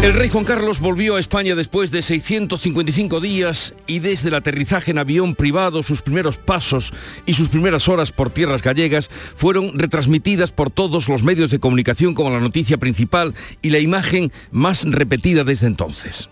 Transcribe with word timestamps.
El 0.00 0.14
rey 0.14 0.28
Juan 0.28 0.44
Carlos 0.44 0.78
volvió 0.78 1.16
a 1.16 1.20
España 1.20 1.56
después 1.56 1.90
de 1.90 2.02
655 2.02 3.20
días 3.20 3.74
y 3.88 3.98
desde 3.98 4.28
el 4.28 4.36
aterrizaje 4.36 4.92
en 4.92 4.98
avión 4.98 5.34
privado 5.34 5.82
sus 5.82 6.02
primeros 6.02 6.38
pasos 6.38 6.92
y 7.26 7.34
sus 7.34 7.48
primeras 7.48 7.88
horas 7.88 8.12
por 8.12 8.30
tierras 8.30 8.62
gallegas 8.62 9.10
fueron 9.34 9.76
retransmitidas 9.76 10.52
por 10.52 10.70
todos 10.70 11.08
los 11.08 11.24
medios 11.24 11.50
de 11.50 11.58
comunicación 11.58 12.14
como 12.14 12.30
la 12.30 12.38
noticia 12.38 12.78
principal 12.78 13.34
y 13.60 13.70
la 13.70 13.80
imagen 13.80 14.30
más 14.52 14.84
repetida 14.84 15.42
desde 15.42 15.66
entonces. 15.66 16.28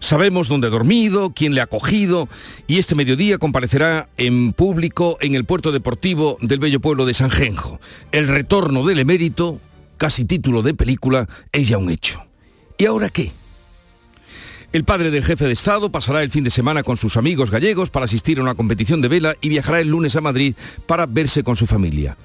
Sabemos 0.00 0.48
dónde 0.48 0.66
ha 0.66 0.70
dormido, 0.70 1.32
quién 1.34 1.54
le 1.54 1.62
ha 1.62 1.64
acogido 1.64 2.28
y 2.66 2.78
este 2.78 2.94
mediodía 2.94 3.38
comparecerá 3.38 4.10
en 4.18 4.52
público 4.52 5.16
en 5.22 5.34
el 5.34 5.46
puerto 5.46 5.72
deportivo 5.72 6.36
del 6.42 6.58
bello 6.58 6.80
pueblo 6.80 7.06
de 7.06 7.14
San 7.14 7.30
Genjo. 7.30 7.80
El 8.12 8.28
retorno 8.28 8.84
del 8.84 8.98
emérito, 8.98 9.60
casi 9.96 10.26
título 10.26 10.60
de 10.60 10.74
película, 10.74 11.26
es 11.52 11.68
ya 11.68 11.78
un 11.78 11.88
hecho. 11.88 12.27
¿Y 12.78 12.86
ahora 12.86 13.08
qué? 13.08 13.32
El 14.72 14.84
padre 14.84 15.10
del 15.10 15.24
jefe 15.24 15.46
de 15.46 15.52
Estado 15.52 15.90
pasará 15.90 16.22
el 16.22 16.30
fin 16.30 16.44
de 16.44 16.50
semana 16.50 16.84
con 16.84 16.96
sus 16.96 17.16
amigos 17.16 17.50
gallegos 17.50 17.90
para 17.90 18.04
asistir 18.04 18.38
a 18.38 18.42
una 18.42 18.54
competición 18.54 19.00
de 19.00 19.08
vela 19.08 19.36
y 19.40 19.48
viajará 19.48 19.80
el 19.80 19.88
lunes 19.88 20.14
a 20.14 20.20
Madrid 20.20 20.54
para 20.86 21.06
verse 21.06 21.42
con 21.42 21.56
su 21.56 21.66
familia. 21.66 22.16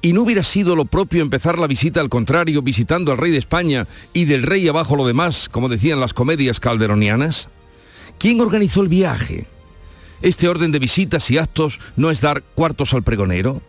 ¿Y 0.00 0.12
no 0.12 0.22
hubiera 0.22 0.44
sido 0.44 0.76
lo 0.76 0.84
propio 0.84 1.20
empezar 1.20 1.58
la 1.58 1.66
visita 1.66 2.00
al 2.00 2.08
contrario, 2.08 2.62
visitando 2.62 3.10
al 3.10 3.18
rey 3.18 3.32
de 3.32 3.38
España 3.38 3.88
y 4.12 4.26
del 4.26 4.44
rey 4.44 4.68
abajo 4.68 4.94
lo 4.94 5.04
demás, 5.04 5.48
como 5.48 5.68
decían 5.68 5.98
las 5.98 6.14
comedias 6.14 6.60
calderonianas? 6.60 7.48
¿Quién 8.18 8.40
organizó 8.40 8.82
el 8.82 8.88
viaje? 8.88 9.46
¿Este 10.22 10.46
orden 10.46 10.70
de 10.70 10.78
visitas 10.78 11.28
y 11.32 11.38
actos 11.38 11.80
no 11.96 12.12
es 12.12 12.20
dar 12.20 12.44
cuartos 12.54 12.94
al 12.94 13.02
pregonero? 13.02 13.62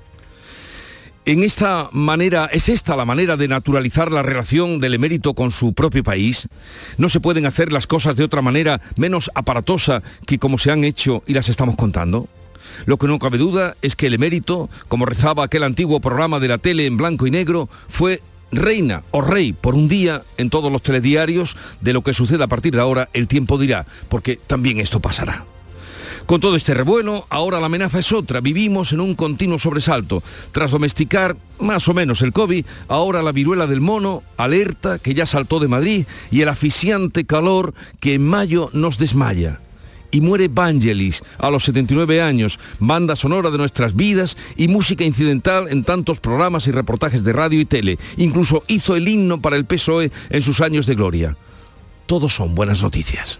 En 1.25 1.43
esta 1.43 1.89
manera, 1.91 2.49
¿es 2.51 2.69
esta 2.69 2.95
la 2.95 3.05
manera 3.05 3.37
de 3.37 3.47
naturalizar 3.47 4.11
la 4.11 4.23
relación 4.23 4.79
del 4.79 4.95
emérito 4.95 5.33
con 5.33 5.51
su 5.51 5.73
propio 5.73 6.03
país? 6.03 6.47
¿No 6.97 7.09
se 7.09 7.19
pueden 7.19 7.45
hacer 7.45 7.71
las 7.71 7.87
cosas 7.87 8.15
de 8.15 8.23
otra 8.23 8.41
manera 8.41 8.81
menos 8.95 9.29
aparatosa 9.35 10.01
que 10.25 10.39
como 10.39 10.57
se 10.57 10.71
han 10.71 10.83
hecho 10.83 11.21
y 11.27 11.33
las 11.33 11.49
estamos 11.49 11.75
contando? 11.75 12.27
Lo 12.85 12.97
que 12.97 13.07
no 13.07 13.19
cabe 13.19 13.37
duda 13.37 13.75
es 13.81 13.95
que 13.95 14.07
el 14.07 14.13
emérito, 14.13 14.69
como 14.87 15.05
rezaba 15.05 15.43
aquel 15.43 15.63
antiguo 15.63 15.99
programa 15.99 16.39
de 16.39 16.47
la 16.47 16.57
tele 16.57 16.85
en 16.85 16.97
blanco 16.97 17.27
y 17.27 17.31
negro, 17.31 17.69
fue 17.87 18.21
reina 18.51 19.03
o 19.11 19.21
rey 19.21 19.53
por 19.53 19.75
un 19.75 19.87
día 19.87 20.23
en 20.37 20.49
todos 20.49 20.71
los 20.71 20.81
telediarios, 20.81 21.57
de 21.81 21.93
lo 21.93 22.01
que 22.01 22.13
suceda 22.13 22.45
a 22.45 22.49
partir 22.49 22.73
de 22.73 22.81
ahora 22.81 23.09
el 23.13 23.27
tiempo 23.27 23.57
dirá, 23.57 23.85
porque 24.07 24.35
también 24.35 24.79
esto 24.79 24.99
pasará. 24.99 25.45
Con 26.29 26.41
todo 26.41 26.55
este 26.55 26.75
revuelo, 26.75 27.25
ahora 27.31 27.59
la 27.59 27.65
amenaza 27.65 27.97
es 27.97 28.11
otra. 28.11 28.39
Vivimos 28.39 28.93
en 28.93 28.99
un 28.99 29.15
continuo 29.15 29.57
sobresalto. 29.57 30.21
Tras 30.51 30.69
domesticar 30.69 31.35
más 31.59 31.87
o 31.87 31.95
menos 31.95 32.21
el 32.21 32.33
COVID, 32.33 32.67
ahora 32.87 33.23
la 33.23 33.31
viruela 33.31 33.65
del 33.65 33.81
mono, 33.81 34.21
alerta 34.37 34.99
que 34.99 35.15
ya 35.15 35.25
saltó 35.25 35.59
de 35.59 35.67
Madrid 35.67 36.05
y 36.29 36.41
el 36.41 36.49
asfixiante 36.49 37.25
calor 37.25 37.73
que 37.99 38.13
en 38.13 38.27
mayo 38.27 38.69
nos 38.73 38.99
desmaya. 38.99 39.59
Y 40.11 40.21
muere 40.21 40.49
Vangelis 40.49 41.23
a 41.39 41.49
los 41.49 41.63
79 41.63 42.21
años, 42.21 42.59
banda 42.77 43.15
sonora 43.15 43.49
de 43.49 43.57
nuestras 43.57 43.95
vidas 43.95 44.37
y 44.55 44.67
música 44.67 45.03
incidental 45.03 45.65
en 45.71 45.83
tantos 45.83 46.19
programas 46.19 46.67
y 46.67 46.71
reportajes 46.71 47.23
de 47.23 47.33
radio 47.33 47.59
y 47.59 47.65
tele. 47.65 47.97
Incluso 48.17 48.61
hizo 48.67 48.95
el 48.95 49.07
himno 49.07 49.41
para 49.41 49.55
el 49.55 49.65
PSOE 49.65 50.11
en 50.29 50.43
sus 50.43 50.61
años 50.61 50.85
de 50.85 50.93
gloria. 50.93 51.35
Todos 52.05 52.35
son 52.35 52.53
buenas 52.53 52.83
noticias. 52.83 53.39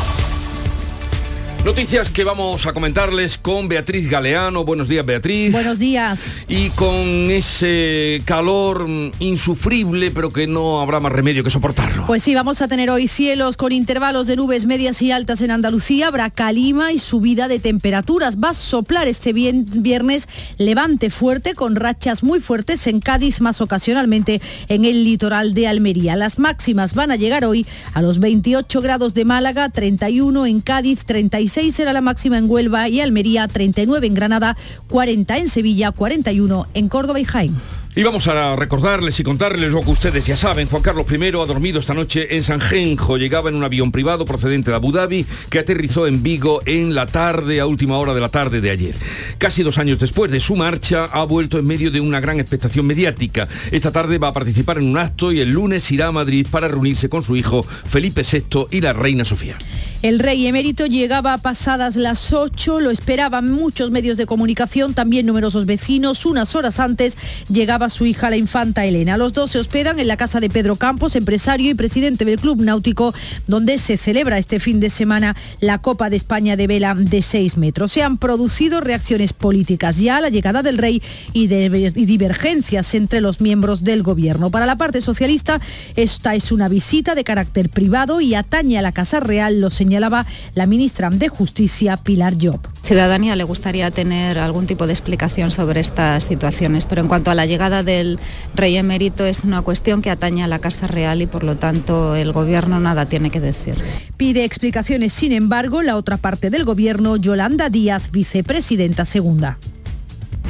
Noticias 1.63 2.09
que 2.09 2.23
vamos 2.23 2.65
a 2.65 2.73
comentarles 2.73 3.37
con 3.37 3.67
Beatriz 3.67 4.09
Galeano. 4.09 4.65
Buenos 4.65 4.87
días, 4.87 5.05
Beatriz. 5.05 5.53
Buenos 5.53 5.77
días. 5.77 6.33
Y 6.47 6.69
con 6.71 7.29
ese 7.29 8.23
calor 8.25 8.87
insufrible, 9.19 10.09
pero 10.09 10.31
que 10.31 10.47
no 10.47 10.81
habrá 10.81 10.99
más 10.99 11.11
remedio 11.11 11.43
que 11.43 11.51
soportarlo. 11.51 12.07
Pues 12.07 12.23
sí, 12.23 12.33
vamos 12.33 12.63
a 12.63 12.67
tener 12.67 12.89
hoy 12.89 13.07
cielos 13.07 13.57
con 13.57 13.73
intervalos 13.73 14.25
de 14.25 14.37
nubes 14.37 14.65
medias 14.65 15.03
y 15.03 15.11
altas 15.11 15.43
en 15.43 15.51
Andalucía. 15.51 16.07
Habrá 16.07 16.31
calima 16.31 16.93
y 16.93 16.97
subida 16.97 17.47
de 17.47 17.59
temperaturas. 17.59 18.37
Va 18.43 18.49
a 18.49 18.53
soplar 18.55 19.07
este 19.07 19.31
viernes 19.31 20.27
levante 20.57 21.11
fuerte 21.11 21.53
con 21.53 21.75
rachas 21.75 22.23
muy 22.23 22.39
fuertes 22.39 22.87
en 22.87 22.99
Cádiz, 23.01 23.39
más 23.39 23.61
ocasionalmente 23.61 24.41
en 24.67 24.83
el 24.83 25.03
litoral 25.03 25.53
de 25.53 25.67
Almería. 25.67 26.15
Las 26.15 26.39
máximas 26.39 26.95
van 26.95 27.11
a 27.11 27.17
llegar 27.17 27.45
hoy 27.45 27.67
a 27.93 28.01
los 28.01 28.17
28 28.17 28.81
grados 28.81 29.13
de 29.13 29.25
Málaga, 29.25 29.69
31 29.69 30.47
en 30.47 30.61
Cádiz, 30.61 31.05
36 31.05 31.50
será 31.71 31.91
la 31.91 32.01
máxima 32.01 32.37
en 32.37 32.49
Huelva 32.49 32.87
y 32.87 33.01
Almería, 33.01 33.47
39 33.47 34.07
en 34.07 34.13
Granada, 34.13 34.57
40 34.87 35.37
en 35.37 35.49
Sevilla, 35.49 35.91
41 35.91 36.67
en 36.73 36.87
Córdoba 36.87 37.19
y 37.19 37.25
Jaén. 37.25 37.80
Y 37.93 38.03
vamos 38.03 38.25
a 38.29 38.55
recordarles 38.55 39.19
y 39.19 39.23
contarles 39.23 39.73
lo 39.73 39.81
que 39.81 39.89
ustedes 39.89 40.25
ya 40.25 40.37
saben. 40.37 40.69
Juan 40.69 40.81
Carlos 40.81 41.05
I 41.11 41.25
ha 41.25 41.45
dormido 41.45 41.81
esta 41.81 41.93
noche 41.93 42.37
en 42.37 42.41
San 42.41 42.61
Genjo. 42.61 43.17
Llegaba 43.17 43.49
en 43.49 43.55
un 43.57 43.65
avión 43.65 43.91
privado 43.91 44.23
procedente 44.23 44.71
de 44.71 44.77
Abu 44.77 44.93
Dhabi 44.93 45.25
que 45.49 45.59
aterrizó 45.59 46.07
en 46.07 46.23
Vigo 46.23 46.61
en 46.65 46.95
la 46.95 47.05
tarde, 47.05 47.59
a 47.59 47.65
última 47.65 47.97
hora 47.97 48.13
de 48.13 48.21
la 48.21 48.29
tarde 48.29 48.61
de 48.61 48.69
ayer. 48.69 48.95
Casi 49.37 49.61
dos 49.61 49.77
años 49.77 49.99
después 49.99 50.31
de 50.31 50.39
su 50.39 50.55
marcha, 50.55 51.03
ha 51.11 51.25
vuelto 51.25 51.59
en 51.59 51.67
medio 51.67 51.91
de 51.91 51.99
una 51.99 52.21
gran 52.21 52.39
expectación 52.39 52.85
mediática. 52.85 53.49
Esta 53.71 53.91
tarde 53.91 54.19
va 54.19 54.29
a 54.29 54.33
participar 54.33 54.77
en 54.77 54.87
un 54.87 54.97
acto 54.97 55.33
y 55.33 55.41
el 55.41 55.49
lunes 55.49 55.91
irá 55.91 56.07
a 56.07 56.11
Madrid 56.13 56.47
para 56.49 56.69
reunirse 56.69 57.09
con 57.09 57.23
su 57.23 57.35
hijo 57.35 57.63
Felipe 57.63 58.21
VI 58.23 58.67
y 58.71 58.79
la 58.79 58.93
reina 58.93 59.25
Sofía. 59.25 59.57
El 60.01 60.17
rey 60.17 60.47
emérito 60.47 60.87
llegaba 60.87 61.37
pasadas 61.37 61.95
las 61.95 62.33
8, 62.33 62.79
lo 62.79 62.89
esperaban 62.89 63.51
muchos 63.51 63.91
medios 63.91 64.17
de 64.17 64.25
comunicación, 64.25 64.95
también 64.95 65.27
numerosos 65.27 65.67
vecinos. 65.67 66.25
Unas 66.25 66.55
horas 66.55 66.79
antes 66.79 67.17
llegaba 67.51 67.80
su 67.89 68.05
hija, 68.05 68.29
la 68.29 68.37
infanta 68.37 68.85
Elena. 68.85 69.17
Los 69.17 69.33
dos 69.33 69.51
se 69.51 69.59
hospedan 69.59 69.99
en 69.99 70.07
la 70.07 70.17
casa 70.17 70.39
de 70.39 70.49
Pedro 70.49 70.75
Campos, 70.75 71.15
empresario 71.15 71.71
y 71.71 71.73
presidente 71.73 72.25
del 72.25 72.39
Club 72.39 72.61
Náutico, 72.61 73.13
donde 73.47 73.77
se 73.77 73.97
celebra 73.97 74.37
este 74.37 74.59
fin 74.59 74.79
de 74.79 74.89
semana 74.89 75.35
la 75.59 75.79
Copa 75.79 76.09
de 76.09 76.17
España 76.17 76.55
de 76.55 76.67
vela 76.67 76.95
de 76.95 77.21
6 77.21 77.57
metros. 77.57 77.91
Se 77.91 78.03
han 78.03 78.17
producido 78.17 78.81
reacciones 78.81 79.33
políticas 79.33 79.97
ya 79.97 80.17
a 80.17 80.21
la 80.21 80.29
llegada 80.29 80.63
del 80.63 80.77
rey 80.77 81.01
y, 81.33 81.51
y 81.53 82.05
divergencias 82.05 82.93
entre 82.95 83.21
los 83.21 83.41
miembros 83.41 83.83
del 83.83 84.03
gobierno. 84.03 84.49
Para 84.49 84.65
la 84.65 84.75
parte 84.75 85.01
socialista, 85.01 85.59
esta 85.95 86.35
es 86.35 86.51
una 86.51 86.67
visita 86.67 87.15
de 87.15 87.23
carácter 87.23 87.69
privado 87.69 88.21
y 88.21 88.35
atañe 88.35 88.77
a 88.77 88.81
la 88.81 88.91
Casa 88.91 89.19
Real, 89.19 89.61
los 89.61 89.73
señalaba 89.73 90.25
la 90.55 90.65
ministra 90.65 91.09
de 91.09 91.29
Justicia, 91.29 91.97
Pilar 91.97 92.35
Job. 92.41 92.59
Ciudadanía 92.83 93.35
le 93.35 93.43
gustaría 93.43 93.91
tener 93.91 94.39
algún 94.39 94.65
tipo 94.65 94.87
de 94.87 94.93
explicación 94.93 95.51
sobre 95.51 95.79
estas 95.79 96.23
situaciones, 96.23 96.85
pero 96.87 97.01
en 97.01 97.07
cuanto 97.07 97.31
a 97.31 97.35
la 97.35 97.45
llegada 97.45 97.70
del 97.71 98.19
rey 98.55 98.77
emérito 98.77 99.25
es 99.25 99.43
una 99.43 99.61
cuestión 99.61 100.01
que 100.01 100.09
atañe 100.09 100.43
a 100.43 100.47
la 100.47 100.59
Casa 100.59 100.87
Real 100.87 101.21
y 101.21 101.25
por 101.25 101.43
lo 101.43 101.55
tanto 101.55 102.15
el 102.15 102.31
gobierno 102.31 102.79
nada 102.79 103.05
tiene 103.05 103.29
que 103.29 103.39
decir. 103.39 103.75
Pide 104.17 104.43
explicaciones, 104.43 105.13
sin 105.13 105.31
embargo, 105.31 105.81
la 105.81 105.95
otra 105.97 106.17
parte 106.17 106.49
del 106.49 106.65
gobierno, 106.65 107.15
Yolanda 107.15 107.69
Díaz, 107.69 108.11
vicepresidenta 108.11 109.05
segunda. 109.05 109.57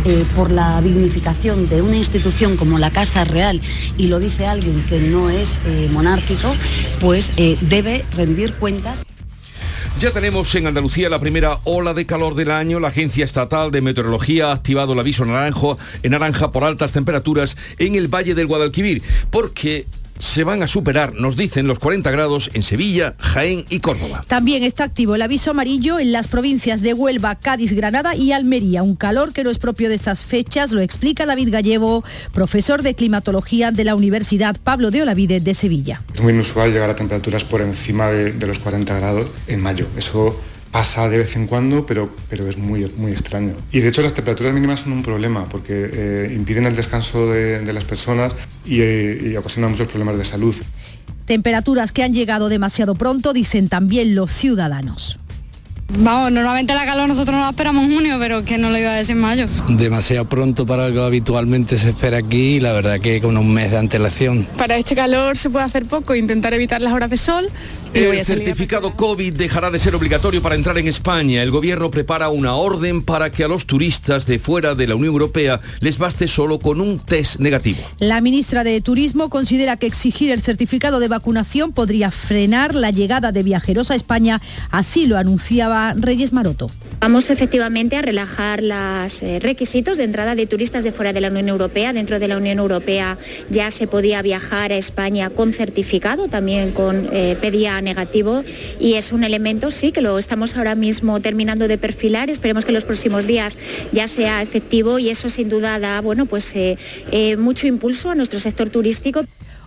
Eh, 0.04 0.26
por 0.36 0.50
la 0.50 0.82
dignificación 0.82 1.70
de 1.70 1.84
una 1.84 1.96
institución 1.96 2.58
como 2.58 2.80
la 2.80 2.90
Casa 2.90 3.24
Real, 3.24 3.62
y 3.98 4.08
lo 4.08 4.18
dice 4.18 4.48
alguien 4.48 4.84
que 4.90 5.00
no 5.00 5.30
es 5.30 5.60
eh, 5.68 5.90
monárquico, 5.92 6.56
pues 7.00 7.32
eh, 7.38 7.56
debe 7.62 8.04
rendir 8.16 8.54
cuentas. 8.56 9.06
Ya 10.00 10.10
tenemos 10.10 10.54
en 10.56 10.66
Andalucía 10.66 11.10
la 11.10 11.20
primera 11.20 11.60
ola 11.64 11.94
de 11.94 12.06
calor 12.08 12.34
del 12.34 12.50
año. 12.50 12.80
La 12.80 12.88
Agencia 12.88 13.24
Estatal 13.24 13.70
de 13.70 13.82
Meteorología 13.82 14.50
ha 14.50 14.54
activado 14.54 14.94
el 14.94 15.00
aviso 15.00 15.26
naranjo, 15.26 15.78
en 16.02 16.12
naranja 16.12 16.52
por 16.52 16.64
altas 16.64 16.92
temperaturas 16.92 17.56
en 17.78 17.96
el 17.96 18.08
Valle 18.08 18.34
del 18.34 18.48
Guadalquivir, 18.48 19.04
porque 19.30 19.86
se 20.22 20.44
van 20.44 20.64
a 20.64 20.68
superar, 20.68 21.14
nos 21.16 21.36
dicen, 21.36 21.68
los 21.68 21.80
40 21.80 22.10
grados 22.12 22.50
en 22.54 22.64
Sevilla, 22.64 23.16
Jaén 23.18 23.66
y 23.70 23.80
Córdoba. 23.80 24.24
También 24.28 24.64
está 24.64 24.84
activo 24.84 25.16
el 25.16 25.22
aviso 25.22 25.52
amarillo 25.52 26.00
en 26.00 26.12
las 26.12 26.28
provincias 26.28 26.82
de 26.82 26.94
Huelva, 26.94 27.36
Cádiz, 27.36 27.74
Granada 27.74 28.16
y 28.16 28.32
Almería. 28.32 28.84
Un 28.84 28.96
calor 28.96 29.34
que 29.34 29.44
no 29.44 29.50
es 29.50 29.58
propio 29.58 29.90
de 29.90 29.96
estas 29.96 30.24
fechas, 30.24 30.72
lo 30.72 30.82
explica 30.82 31.26
David 31.26 31.52
Gallego, 31.52 32.04
profesor 32.34 32.84
de 32.84 32.94
climatología 32.94 33.72
de 33.72 33.84
la 33.84 33.96
Universidad 33.96 34.56
Pablo 34.64 34.92
de 34.92 35.02
Olavide 35.02 35.40
de 35.40 35.54
Sevilla. 35.54 36.02
Es 36.14 36.22
muy 36.22 36.34
inusual 36.34 36.72
llegar 36.72 36.90
a 36.90 36.96
temperaturas 36.96 37.44
por 37.44 37.62
encima 37.62 38.08
de, 38.08 38.34
de 38.34 38.48
los 38.48 38.60
40 38.60 39.00
grados 39.00 39.28
en 39.48 39.62
mayo. 39.62 39.88
Eso 39.98 40.40
pasa 40.72 41.10
de 41.10 41.18
vez 41.18 41.36
en 41.36 41.48
cuando, 41.48 41.86
pero, 41.86 42.16
pero 42.30 42.48
es 42.48 42.58
muy, 42.58 42.92
muy 42.98 43.12
extraño. 43.12 43.56
Y 43.72 43.80
de 43.82 43.90
hecho 43.90 44.02
las 44.02 44.14
temperaturas 44.14 44.54
mínimas 44.54 44.82
son 44.82 44.94
un 44.94 45.04
problema 45.04 45.48
porque 45.50 45.90
eh, 45.94 46.34
impiden 46.34 46.66
el 46.66 46.76
descanso 46.76 47.30
de, 47.30 47.60
de 47.60 47.74
las 47.74 47.84
personas 47.84 48.34
y, 48.66 48.82
eh, 48.82 49.32
y 49.32 49.36
ocasionan 49.36 49.72
muchos 49.72 49.88
problemas 49.88 50.18
de 50.18 50.26
salud. 50.26 50.56
Temperaturas 51.26 51.92
que 51.92 52.04
han 52.04 52.14
llegado 52.14 52.50
demasiado 52.50 52.96
pronto, 52.96 53.34
dicen 53.34 53.70
también 53.70 54.16
los 54.16 54.32
ciudadanos. 54.32 55.20
Vamos, 55.98 56.32
normalmente 56.32 56.74
la 56.74 56.86
calor 56.86 57.08
nosotros 57.08 57.36
no 57.36 57.44
la 57.44 57.50
esperamos 57.50 57.84
en 57.86 57.94
junio, 57.94 58.16
pero 58.18 58.46
que 58.46 58.58
no 58.58 58.70
lo 58.70 58.78
iba 58.78 58.92
a 58.92 58.96
decir 58.96 59.16
mayo. 59.16 59.46
Demasiado 59.68 60.28
pronto 60.28 60.66
para 60.66 60.88
lo 60.88 60.94
que 60.94 61.02
habitualmente 61.02 61.78
se 61.78 61.90
espera 61.90 62.20
aquí 62.20 62.56
y 62.56 62.60
la 62.62 62.72
verdad 62.72 63.00
que 63.00 63.20
con 63.20 63.38
un 63.38 63.54
mes 63.54 63.72
de 63.72 63.78
antelación. 63.78 64.48
Para 64.58 64.78
este 64.78 64.96
calor 64.96 65.38
se 65.38 65.50
puede 65.50 65.66
hacer 65.66 65.86
poco, 65.86 66.16
intentar 66.16 66.54
evitar 66.54 66.82
las 66.82 66.94
horas 66.94 67.10
de 67.10 67.18
sol 67.18 67.50
el 67.94 68.26
certificado 68.26 68.96
COVID 68.96 69.34
dejará 69.34 69.70
de 69.70 69.80
ser 69.80 69.96
obligatorio 69.96 70.42
para 70.42 70.56
entrar 70.56 70.78
en 70.78 70.88
España. 70.88 71.44
El 71.44 71.52
gobierno 71.52 71.92
prepara 71.92 72.30
una 72.30 72.56
orden 72.56 73.04
para 73.04 73.32
que 73.32 73.44
a 73.44 73.48
los 73.48 73.66
turistas 73.66 74.26
de 74.26 74.40
fuera 74.40 74.76
de 74.76 74.88
la 74.88 74.96
Unión 74.96 75.14
Europea 75.14 75.60
les 75.80 75.98
baste 75.98 76.28
solo 76.28 76.60
con 76.60 76.80
un 76.80 77.00
test 77.00 77.40
negativo. 77.40 77.80
La 78.00 78.22
ministra 78.22 78.64
de 78.64 78.80
Turismo 78.82 79.30
considera 79.30 79.78
que 79.78 79.88
exigir 79.88 80.32
el 80.32 80.42
certificado 80.42 81.00
de 81.00 81.08
vacunación 81.08 81.74
podría 81.74 82.12
frenar 82.12 82.76
la 82.76 82.92
llegada 82.92 83.32
de 83.32 83.44
viajeros 83.44 83.92
a 83.92 83.96
España. 83.96 84.42
Así 84.70 85.08
lo 85.08 85.18
anunciaba 85.18 85.94
Reyes 85.96 86.34
Maroto. 86.34 86.70
Vamos 87.02 87.32
efectivamente 87.32 87.98
a 87.98 88.04
relajar 88.04 88.62
los 88.62 89.24
eh, 89.24 89.40
requisitos 89.42 89.98
de 89.98 90.04
entrada 90.04 90.36
de 90.36 90.46
turistas 90.46 90.84
de 90.84 90.92
fuera 90.92 91.14
de 91.14 91.22
la 91.22 91.30
Unión 91.30 91.50
Europea. 91.50 91.94
Dentro 91.94 92.20
de 92.20 92.28
la 92.28 92.38
Unión 92.38 92.60
Europea 92.60 93.18
ya 93.50 93.72
se 93.72 93.88
podía 93.88 94.22
viajar 94.22 94.72
a 94.72 94.76
España 94.76 95.32
con 95.32 95.52
certificado, 95.52 96.28
también 96.28 96.72
con 96.72 97.10
eh, 97.12 97.36
pedía 97.42 97.81
negativo 97.82 98.44
y 98.80 98.94
es 98.94 99.12
un 99.12 99.24
elemento, 99.24 99.72
sí, 99.72 99.92
que 99.92 100.02
lo 100.02 100.18
estamos 100.18 100.56
ahora 100.58 100.76
mismo 100.76 101.20
terminando 101.20 101.68
de 101.68 101.78
perfilar. 101.78 102.30
Esperemos 102.30 102.66
que 102.66 102.72
en 102.72 102.76
los 102.76 102.86
próximos 102.86 103.28
días 103.28 103.58
ya 103.92 104.08
sea 104.08 104.42
efectivo 104.42 105.00
y 105.00 105.10
eso 105.10 105.30
sin 105.30 105.50
duda 105.50 105.80
da, 105.80 106.02
bueno, 106.02 106.26
pues 106.26 106.54
eh, 106.56 106.78
mucho 107.38 107.68
impulso 107.68 108.10
a 108.10 108.16
nuestro 108.16 108.40
sector 108.40 108.70
turístico. 108.70 109.24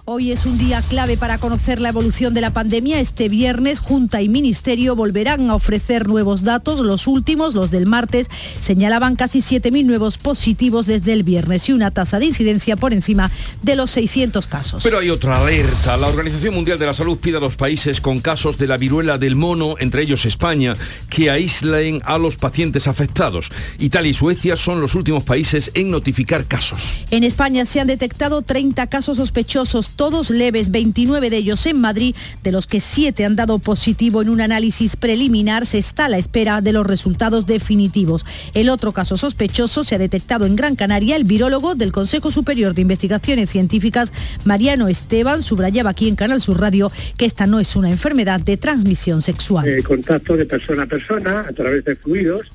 Hoy 0.07 0.33
es 0.33 0.45
un 0.45 0.59
día 0.59 0.83
clave 0.83 1.17
para 1.17 1.39
conocer 1.39 1.81
la 1.81 1.89
evolución 1.89 2.35
de 2.35 2.43
la 2.43 2.53
pandemia. 2.53 3.01
Este 3.01 3.31
viernes, 3.31 3.79
Junta 3.79 4.21
y 4.21 4.29
Ministerio 4.29 4.95
volverán 4.95 5.49
a 5.49 5.55
ofrecer 5.55 6.07
nuevos 6.07 6.43
datos. 6.43 6.81
Los 6.81 7.07
últimos, 7.07 7.55
los 7.55 7.71
del 7.71 7.87
martes, 7.87 8.29
señalaban 8.61 9.17
casi 9.17 9.39
7.000 9.39 9.87
nuevos 9.87 10.19
positivos 10.19 10.85
desde 10.85 11.15
el 11.15 11.23
viernes 11.23 11.71
y 11.71 11.73
una 11.73 11.91
tasa 11.91 12.19
de 12.19 12.27
incidencia 12.27 12.77
por 12.77 12.93
encima 12.93 13.31
de 13.63 13.77
los 13.77 13.93
600 13.93 14.47
casos. 14.47 14.83
Pero 14.83 14.99
hay 14.99 15.09
otra 15.09 15.39
alerta. 15.39 15.97
La 15.97 16.09
Organización 16.09 16.55
Mundial 16.55 16.79
de 16.79 16.85
la 16.85 16.93
Salud 16.93 17.17
pide 17.17 17.39
a 17.39 17.41
los 17.41 17.57
países 17.57 18.03
con 18.03 18.21
casos 18.21 18.59
de 18.59 18.67
la 18.67 18.77
viruela 18.77 19.17
del 19.17 19.37
mono, 19.37 19.77
entre 19.81 20.03
ellos 20.03 20.27
España, 20.27 20.75
que 21.09 21.31
aíslen 21.31 22.03
a 22.05 22.19
los 22.19 22.37
pacientes 22.37 22.89
afectados. 22.89 23.51
Italia 23.79 24.11
y 24.11 24.15
Suecia 24.15 24.59
son 24.59 24.83
los 24.83 24.97
últimos 24.97 25.25
países 25.25 25.71
en 25.73 25.91
notificar 25.91 26.45
casos. 26.45 26.93
En 27.11 27.25
España 27.25 27.65
se 27.65 27.81
han 27.81 27.87
detectado 27.87 28.43
30 28.43 28.87
casos 28.89 29.17
sospechosos 29.17 29.94
todos 29.97 30.31
leves, 30.31 30.71
29 30.71 31.31
de 31.31 31.37
ellos 31.37 31.67
en 31.67 31.81
Madrid, 31.81 32.15
de 32.43 32.53
los 32.53 32.67
que 32.67 32.81
7 32.81 33.25
han 33.25 33.37
dado 33.37 33.59
positivo 33.59 34.23
en 34.23 34.29
un 34.29 34.41
análisis 34.41 34.97
preliminar. 34.97 35.67
Se 35.67 35.79
está 35.79 36.07
a 36.07 36.09
la 36.09 36.19
espera 36.19 36.61
de 36.61 36.73
los 36.73 36.87
resultados 36.87 37.47
definitivos. 37.47 38.25
El 38.55 38.69
otro 38.69 38.93
caso 38.93 39.17
sospechoso 39.17 39.85
se 39.85 39.95
ha 39.95 39.99
detectado 39.99 40.47
en 40.47 40.57
Gran 40.57 40.77
Canaria. 40.77 41.17
El 41.17 41.25
virólogo 41.25 41.75
del 41.75 41.93
Consejo 41.93 42.31
Superior 42.31 42.75
de 42.75 42.83
Investigaciones 42.83 43.51
Científicas, 43.51 44.13
Mariano 44.45 44.89
Esteban, 44.89 45.43
subrayaba 45.43 45.91
aquí 45.91 46.09
en 46.09 46.17
Canal 46.17 46.41
Sur 46.41 46.61
Radio 46.61 46.91
que 47.17 47.27
esta 47.27 47.47
no 47.47 47.61
es 47.61 47.77
una 47.77 47.91
enfermedad 47.91 48.41
de 48.41 48.57
transmisión 48.57 49.23
sexual. 49.23 49.69
Eh, 49.69 49.83
contacto 49.83 50.37
de 50.37 50.47
persona 50.47 50.85
a 50.85 50.87
persona 50.87 51.41
a 51.41 51.53
través 51.53 51.85
de 51.85 51.97
fluidos, 51.97 52.47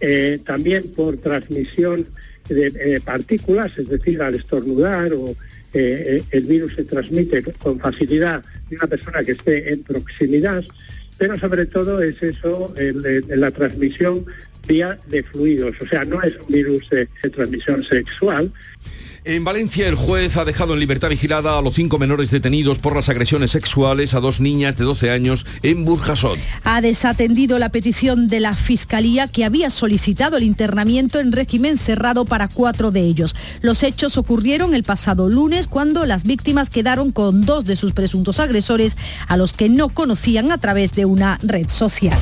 eh, 0.00 0.40
también 0.44 0.84
por 0.94 1.16
transmisión 1.18 2.06
de 2.48 2.66
eh, 2.66 3.00
partículas, 3.04 3.70
es 3.76 3.88
decir, 3.88 4.22
al 4.22 4.34
estornudar 4.34 5.12
o 5.12 5.34
eh, 5.74 6.22
el 6.30 6.42
virus 6.44 6.74
se 6.74 6.84
transmite 6.84 7.42
con 7.58 7.78
facilidad 7.78 8.42
de 8.70 8.76
una 8.76 8.86
persona 8.86 9.22
que 9.22 9.32
esté 9.32 9.72
en 9.72 9.82
proximidad, 9.82 10.64
pero 11.16 11.38
sobre 11.38 11.66
todo 11.66 12.00
es 12.02 12.22
eso, 12.22 12.74
la 13.28 13.50
transmisión 13.50 14.24
vía 14.66 14.98
de 15.08 15.22
fluidos, 15.22 15.74
o 15.80 15.86
sea, 15.88 16.04
no 16.04 16.22
es 16.22 16.36
un 16.36 16.46
virus 16.48 16.88
de 16.90 17.06
transmisión 17.30 17.82
sexual, 17.84 18.52
en 19.36 19.44
Valencia 19.44 19.86
el 19.86 19.94
juez 19.94 20.38
ha 20.38 20.46
dejado 20.46 20.72
en 20.72 20.80
libertad 20.80 21.10
vigilada 21.10 21.58
a 21.58 21.60
los 21.60 21.74
cinco 21.74 21.98
menores 21.98 22.30
detenidos 22.30 22.78
por 22.78 22.96
las 22.96 23.10
agresiones 23.10 23.50
sexuales 23.50 24.14
a 24.14 24.20
dos 24.20 24.40
niñas 24.40 24.78
de 24.78 24.84
12 24.84 25.10
años 25.10 25.44
en 25.62 25.84
Burjasot. 25.84 26.38
Ha 26.64 26.80
desatendido 26.80 27.58
la 27.58 27.68
petición 27.68 28.26
de 28.28 28.40
la 28.40 28.56
Fiscalía 28.56 29.28
que 29.28 29.44
había 29.44 29.68
solicitado 29.68 30.38
el 30.38 30.44
internamiento 30.44 31.20
en 31.20 31.32
régimen 31.32 31.76
cerrado 31.76 32.24
para 32.24 32.48
cuatro 32.48 32.90
de 32.90 33.02
ellos. 33.02 33.36
Los 33.60 33.82
hechos 33.82 34.16
ocurrieron 34.16 34.74
el 34.74 34.82
pasado 34.82 35.28
lunes 35.28 35.66
cuando 35.66 36.06
las 36.06 36.24
víctimas 36.24 36.70
quedaron 36.70 37.12
con 37.12 37.44
dos 37.44 37.66
de 37.66 37.76
sus 37.76 37.92
presuntos 37.92 38.40
agresores 38.40 38.96
a 39.26 39.36
los 39.36 39.52
que 39.52 39.68
no 39.68 39.90
conocían 39.90 40.50
a 40.52 40.56
través 40.56 40.94
de 40.94 41.04
una 41.04 41.38
red 41.42 41.68
social. 41.68 42.18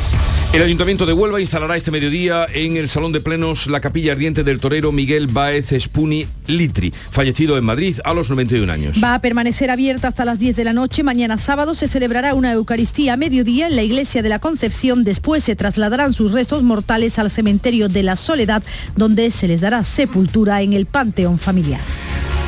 El 0.53 0.63
Ayuntamiento 0.63 1.05
de 1.05 1.13
Huelva 1.13 1.41
instalará 1.41 1.77
este 1.77 1.91
mediodía 1.91 2.47
en 2.51 2.77
el 2.77 2.89
Salón 2.89 3.13
de 3.13 3.21
Plenos 3.21 3.67
la 3.67 3.81
capilla 3.81 4.13
ardiente 4.13 4.43
del 4.43 4.59
torero 4.59 4.91
Miguel 4.91 5.27
Baez 5.27 5.75
Spuni 5.79 6.27
Litri 6.47 6.95
fallecido 7.11 7.59
en 7.59 7.65
Madrid 7.65 7.99
a 8.05 8.15
los 8.15 8.31
91 8.31 8.73
años. 8.73 9.01
Va 9.03 9.15
a 9.15 9.21
permanecer 9.21 9.71
abierta 9.71 10.09
hasta 10.09 10.25
las 10.25 10.39
10 10.39 10.57
de 10.57 10.65
la 10.65 10.73
noche. 10.73 11.03
Mañana 11.03 11.37
sábado 11.37 11.75
se 11.75 11.89
celebrará 11.89 12.33
una 12.33 12.53
Eucaristía 12.53 13.15
a 13.15 13.17
mediodía 13.17 13.67
en 13.67 13.77
la 13.77 13.83
Iglesia 13.83 14.23
de 14.23 14.31
la 14.31 14.39
Concepción. 14.39 15.05
Después 15.05 15.45
se 15.45 15.57
trasladarán 15.57 16.15
sus 16.15 16.33
restos 16.33 16.63
mortales 16.63 17.19
al 17.19 17.31
cementerio 17.31 17.89
de 17.89 18.05
la 18.05 18.17
Soledad, 18.17 18.63
donde 18.95 19.31
se 19.33 19.49
les 19.49 19.61
dará 19.61 19.85
sepultura 19.85 20.63
en 20.63 20.73
el 20.73 20.87
Panteón 20.87 21.39
Familiar. 21.39 21.81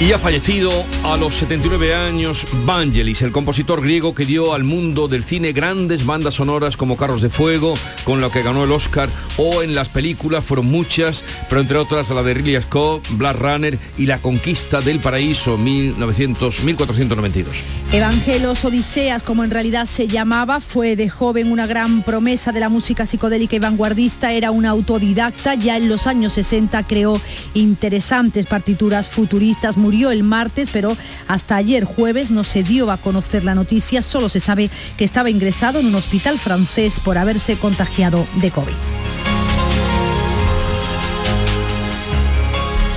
Y 0.00 0.12
ha 0.12 0.18
fallecido 0.20 0.70
a 1.02 1.16
los 1.16 1.34
79 1.34 1.92
años 1.92 2.46
Vangelis, 2.64 3.20
el 3.22 3.32
compositor 3.32 3.82
griego 3.82 4.14
que 4.14 4.24
dio 4.24 4.54
al 4.54 4.62
mundo 4.62 5.08
del 5.08 5.24
cine 5.24 5.50
grandes 5.50 6.06
bandas 6.06 6.34
sonoras 6.34 6.76
como 6.76 6.96
Carros 6.96 7.20
de 7.20 7.30
Fuego, 7.30 7.74
con 8.04 8.20
lo 8.20 8.30
que 8.30 8.44
ganó 8.44 8.62
el 8.62 8.70
Oscar, 8.70 9.08
o 9.38 9.60
en 9.60 9.74
las 9.74 9.88
películas 9.88 10.44
fueron 10.44 10.66
muchas, 10.66 11.24
pero 11.48 11.60
entre 11.60 11.78
otras 11.78 12.10
la 12.10 12.22
de 12.22 12.32
Ridley 12.32 12.62
Scott, 12.62 13.08
Black 13.10 13.38
Runner 13.40 13.76
y 13.98 14.06
La 14.06 14.18
Conquista 14.18 14.80
del 14.80 15.00
Paraíso 15.00 15.58
1900, 15.58 16.62
1492. 16.62 17.64
Evangelos 17.92 18.64
Odiseas, 18.64 19.24
como 19.24 19.42
en 19.42 19.50
realidad 19.50 19.86
se 19.86 20.06
llamaba, 20.06 20.60
fue 20.60 20.94
de 20.94 21.08
joven 21.08 21.50
una 21.50 21.66
gran 21.66 22.04
promesa 22.04 22.52
de 22.52 22.60
la 22.60 22.68
música 22.68 23.04
psicodélica 23.04 23.56
y 23.56 23.58
vanguardista, 23.58 24.30
era 24.30 24.52
un 24.52 24.64
autodidacta, 24.64 25.56
ya 25.56 25.76
en 25.76 25.88
los 25.88 26.06
años 26.06 26.34
60 26.34 26.84
creó 26.84 27.20
interesantes 27.54 28.46
partituras 28.46 29.08
futuristas, 29.08 29.76
murió 29.88 30.11
el 30.11 30.23
martes, 30.23 30.69
pero 30.70 30.99
hasta 31.29 31.56
ayer 31.56 31.85
jueves 31.85 32.31
no 32.31 32.44
se 32.44 32.62
dio 32.62 32.90
a 32.90 32.99
conocer 32.99 33.43
la 33.43 33.55
noticia, 33.55 34.02
solo 34.02 34.29
se 34.29 34.38
sabe 34.38 34.69
que 34.99 35.05
estaba 35.05 35.31
ingresado 35.31 35.79
en 35.79 35.87
un 35.87 35.94
hospital 35.94 36.38
francés 36.38 37.00
por 37.00 37.16
haberse 37.16 37.57
contagiado 37.57 38.26
de 38.35 38.50
COVID. 38.50 38.75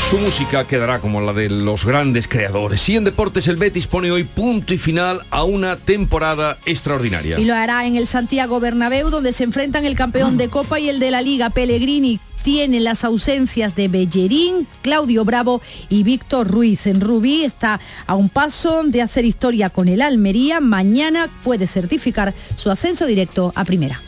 Su 0.10 0.17
música 0.17 0.67
quedará 0.67 1.00
como 1.00 1.21
la 1.21 1.31
de 1.31 1.50
los 1.50 1.86
grandes 1.86 2.27
creadores. 2.27 2.89
Y 2.89 2.98
en 2.98 3.05
deportes 3.05 3.48
el 3.48 3.55
Betis 3.55 3.88
pone 3.88 4.12
hoy 4.12 4.25
punto 4.25 4.74
y 4.74 4.77
final 4.77 5.21
a 5.29 5.45
una 5.45 5.77
temporada 5.77 6.57
extraordinaria. 6.65 7.39
Y 7.39 7.45
lo 7.45 7.55
hará 7.55 7.86
en 7.86 7.95
el 7.95 8.05
Santiago 8.05 8.60
Bernabéu, 8.60 9.10
donde 9.10 9.31
se 9.31 9.45
enfrentan 9.45 9.86
el 9.86 9.95
campeón 9.95 10.36
de 10.36 10.50
Copa 10.50 10.81
y 10.81 10.89
el 10.89 11.00
de 11.00 11.12
la 11.12 11.21
Liga, 11.21 11.51
Pellegrini 11.51 12.19
tiene 12.43 12.79
las 12.79 13.03
ausencias 13.03 13.75
de 13.75 13.88
Bellerín, 13.88 14.67
Claudio 14.81 15.25
Bravo 15.25 15.62
y 15.89 16.03
Víctor 16.03 16.48
Ruiz. 16.48 16.88
En 16.88 17.01
Rubí 17.01 17.43
está 17.43 17.79
a 18.07 18.15
un 18.15 18.29
paso 18.29 18.83
de 18.83 19.01
hacer 19.01 19.25
historia 19.25 19.69
con 19.69 19.88
el 19.88 20.01
Almería. 20.01 20.60
Mañana 20.60 21.29
puede 21.43 21.67
certificar 21.67 22.33
su 22.55 22.71
ascenso 22.71 23.05
directo 23.05 23.51
a 23.55 23.65
primera. 23.65 24.01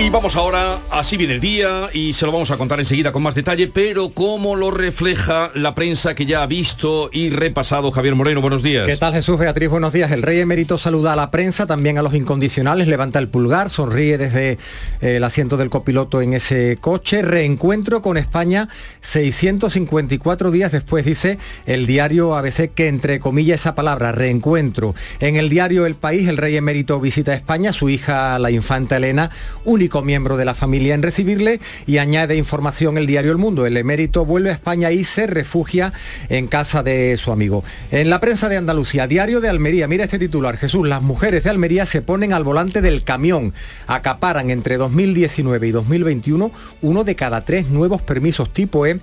Y 0.00 0.08
vamos 0.08 0.34
ahora, 0.34 0.80
así 0.90 1.18
viene 1.18 1.34
el 1.34 1.40
día 1.40 1.90
y 1.92 2.14
se 2.14 2.24
lo 2.24 2.32
vamos 2.32 2.50
a 2.50 2.56
contar 2.56 2.80
enseguida 2.80 3.12
con 3.12 3.22
más 3.22 3.34
detalle, 3.34 3.66
pero 3.66 4.08
cómo 4.08 4.56
lo 4.56 4.70
refleja 4.70 5.50
la 5.54 5.74
prensa 5.74 6.14
que 6.14 6.24
ya 6.24 6.42
ha 6.42 6.46
visto 6.46 7.10
y 7.12 7.28
repasado 7.28 7.92
Javier 7.92 8.14
Moreno. 8.14 8.40
Buenos 8.40 8.62
días. 8.62 8.86
¿Qué 8.86 8.96
tal 8.96 9.12
Jesús 9.12 9.38
Beatriz? 9.38 9.68
Buenos 9.68 9.92
días. 9.92 10.10
El 10.10 10.22
rey 10.22 10.40
emérito 10.40 10.78
saluda 10.78 11.12
a 11.12 11.16
la 11.16 11.30
prensa, 11.30 11.66
también 11.66 11.98
a 11.98 12.02
los 12.02 12.14
incondicionales, 12.14 12.88
levanta 12.88 13.18
el 13.18 13.28
pulgar, 13.28 13.68
sonríe 13.68 14.16
desde 14.16 14.52
eh, 14.52 15.16
el 15.16 15.24
asiento 15.24 15.58
del 15.58 15.68
copiloto 15.68 16.22
en 16.22 16.32
ese 16.32 16.78
coche. 16.80 17.20
Reencuentro 17.20 18.00
con 18.00 18.16
España 18.16 18.70
654 19.02 20.50
días 20.50 20.72
después, 20.72 21.04
dice 21.04 21.36
el 21.66 21.86
diario 21.86 22.36
ABC, 22.36 22.72
que 22.72 22.88
entre 22.88 23.20
comillas 23.20 23.60
esa 23.60 23.74
palabra, 23.74 24.12
reencuentro. 24.12 24.94
En 25.18 25.36
el 25.36 25.50
diario 25.50 25.84
El 25.84 25.96
País, 25.96 26.26
el 26.26 26.38
rey 26.38 26.56
emérito 26.56 26.98
visita 27.00 27.34
España, 27.34 27.74
su 27.74 27.90
hija, 27.90 28.38
la 28.38 28.50
infanta 28.50 28.96
Elena, 28.96 29.28
único 29.66 29.89
miembro 30.00 30.36
de 30.36 30.44
la 30.44 30.54
familia 30.54 30.94
en 30.94 31.02
recibirle 31.02 31.60
y 31.86 31.98
añade 31.98 32.36
información 32.36 32.96
el 32.96 33.06
diario 33.06 33.32
El 33.32 33.38
Mundo. 33.38 33.66
El 33.66 33.76
emérito 33.76 34.24
vuelve 34.24 34.50
a 34.50 34.54
España 34.54 34.92
y 34.92 35.04
se 35.04 35.26
refugia 35.26 35.92
en 36.28 36.46
casa 36.46 36.82
de 36.82 37.16
su 37.16 37.32
amigo. 37.32 37.64
En 37.90 38.08
la 38.08 38.20
prensa 38.20 38.48
de 38.48 38.56
Andalucía, 38.56 39.06
diario 39.06 39.40
de 39.40 39.48
Almería, 39.48 39.88
mira 39.88 40.04
este 40.04 40.18
titular, 40.18 40.56
Jesús, 40.56 40.86
las 40.86 41.02
mujeres 41.02 41.44
de 41.44 41.50
Almería 41.50 41.84
se 41.84 42.00
ponen 42.00 42.32
al 42.32 42.44
volante 42.44 42.80
del 42.80 43.02
camión, 43.02 43.52
acaparan 43.86 44.50
entre 44.50 44.76
2019 44.76 45.66
y 45.66 45.70
2021 45.72 46.52
uno 46.82 47.04
de 47.04 47.16
cada 47.16 47.44
tres 47.44 47.68
nuevos 47.68 48.02
permisos 48.02 48.52
tipo 48.52 48.86
E 48.86 49.00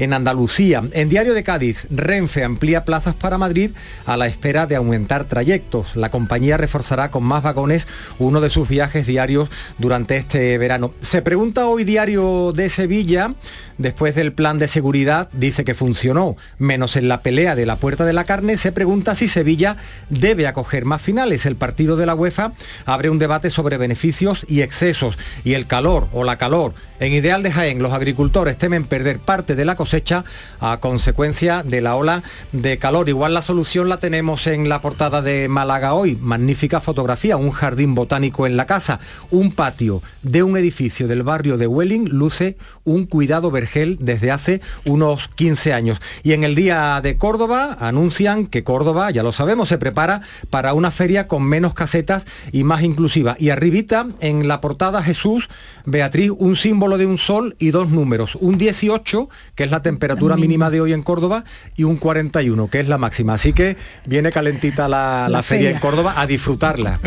en 0.00 0.14
Andalucía. 0.14 0.82
En 0.92 1.08
diario 1.08 1.34
de 1.34 1.44
Cádiz, 1.44 1.86
Renfe 1.90 2.42
amplía 2.42 2.84
plazas 2.84 3.14
para 3.14 3.38
Madrid 3.38 3.70
a 4.06 4.16
la 4.16 4.26
espera 4.26 4.66
de 4.66 4.76
aumentar 4.76 5.26
trayectos. 5.26 5.94
La 5.94 6.10
compañía 6.10 6.56
reforzará 6.56 7.10
con 7.10 7.22
más 7.22 7.42
vagones 7.42 7.86
uno 8.18 8.40
de 8.40 8.50
sus 8.50 8.68
viajes 8.68 9.06
diarios 9.06 9.50
durante 9.78 10.16
este 10.16 10.56
verano. 10.56 10.94
Se 11.02 11.20
pregunta 11.20 11.66
hoy 11.66 11.84
diario 11.84 12.52
de 12.52 12.70
Sevilla, 12.70 13.34
después 13.80 14.14
del 14.14 14.32
plan 14.32 14.58
de 14.58 14.68
seguridad, 14.68 15.30
dice 15.32 15.64
que 15.64 15.74
funcionó, 15.74 16.36
menos 16.58 16.96
en 16.96 17.08
la 17.08 17.22
pelea 17.22 17.56
de 17.56 17.64
la 17.64 17.76
Puerta 17.76 18.04
de 18.04 18.12
la 18.12 18.24
Carne, 18.24 18.58
se 18.58 18.72
pregunta 18.72 19.14
si 19.14 19.26
Sevilla 19.26 19.78
debe 20.10 20.46
acoger 20.46 20.84
más 20.84 21.00
finales. 21.00 21.46
El 21.46 21.56
partido 21.56 21.96
de 21.96 22.04
la 22.04 22.14
UEFA 22.14 22.52
abre 22.84 23.08
un 23.08 23.18
debate 23.18 23.50
sobre 23.50 23.78
beneficios 23.78 24.44
y 24.48 24.60
excesos 24.60 25.16
y 25.44 25.54
el 25.54 25.66
calor 25.66 26.08
o 26.12 26.24
la 26.24 26.36
calor. 26.36 26.74
En 27.00 27.14
Ideal 27.14 27.42
de 27.42 27.50
Jaén, 27.50 27.82
los 27.82 27.94
agricultores 27.94 28.58
temen 28.58 28.84
perder 28.84 29.20
parte 29.20 29.54
de 29.54 29.64
la 29.64 29.74
cosecha 29.74 30.24
a 30.60 30.80
consecuencia 30.80 31.62
de 31.62 31.80
la 31.80 31.96
ola 31.96 32.22
de 32.52 32.76
calor. 32.76 33.08
Igual 33.08 33.32
la 33.32 33.40
solución 33.40 33.88
la 33.88 33.96
tenemos 33.96 34.46
en 34.46 34.68
la 34.68 34.82
portada 34.82 35.22
de 35.22 35.48
Málaga 35.48 35.94
hoy. 35.94 36.18
Magnífica 36.20 36.82
fotografía, 36.82 37.38
un 37.38 37.52
jardín 37.52 37.94
botánico 37.94 38.46
en 38.46 38.58
la 38.58 38.66
casa, 38.66 39.00
un 39.30 39.52
patio 39.52 40.02
de 40.22 40.42
un 40.42 40.58
edificio 40.58 41.08
del 41.08 41.22
barrio 41.22 41.56
de 41.56 41.66
Welling 41.66 42.10
luce 42.10 42.58
un 42.84 43.06
cuidado 43.06 43.50
vergel 43.50 43.69
desde 43.98 44.30
hace 44.30 44.60
unos 44.84 45.28
15 45.28 45.72
años. 45.72 46.00
Y 46.22 46.32
en 46.32 46.44
el 46.44 46.54
día 46.54 47.00
de 47.02 47.16
Córdoba 47.16 47.76
anuncian 47.80 48.46
que 48.46 48.64
Córdoba, 48.64 49.10
ya 49.10 49.22
lo 49.22 49.32
sabemos, 49.32 49.68
se 49.68 49.78
prepara 49.78 50.22
para 50.50 50.74
una 50.74 50.90
feria 50.90 51.28
con 51.28 51.44
menos 51.44 51.74
casetas 51.74 52.26
y 52.52 52.64
más 52.64 52.82
inclusiva. 52.82 53.36
Y 53.38 53.50
arribita 53.50 54.06
en 54.20 54.48
la 54.48 54.60
portada 54.60 55.02
Jesús, 55.02 55.48
Beatriz, 55.84 56.32
un 56.36 56.56
símbolo 56.56 56.98
de 56.98 57.06
un 57.06 57.18
sol 57.18 57.56
y 57.58 57.70
dos 57.70 57.90
números, 57.90 58.36
un 58.40 58.58
18, 58.58 59.28
que 59.54 59.64
es 59.64 59.70
la 59.70 59.82
temperatura 59.82 60.36
mínima 60.36 60.70
de 60.70 60.80
hoy 60.80 60.92
en 60.92 61.02
Córdoba, 61.02 61.44
y 61.76 61.84
un 61.84 61.96
41, 61.96 62.68
que 62.68 62.80
es 62.80 62.88
la 62.88 62.98
máxima. 62.98 63.34
Así 63.34 63.52
que 63.52 63.76
viene 64.06 64.32
calentita 64.32 64.88
la, 64.88 65.28
la 65.28 65.42
feria 65.42 65.68
feria. 65.68 65.70
en 65.70 65.78
Córdoba 65.78 66.14
a 66.16 66.26
disfrutarla. 66.26 67.00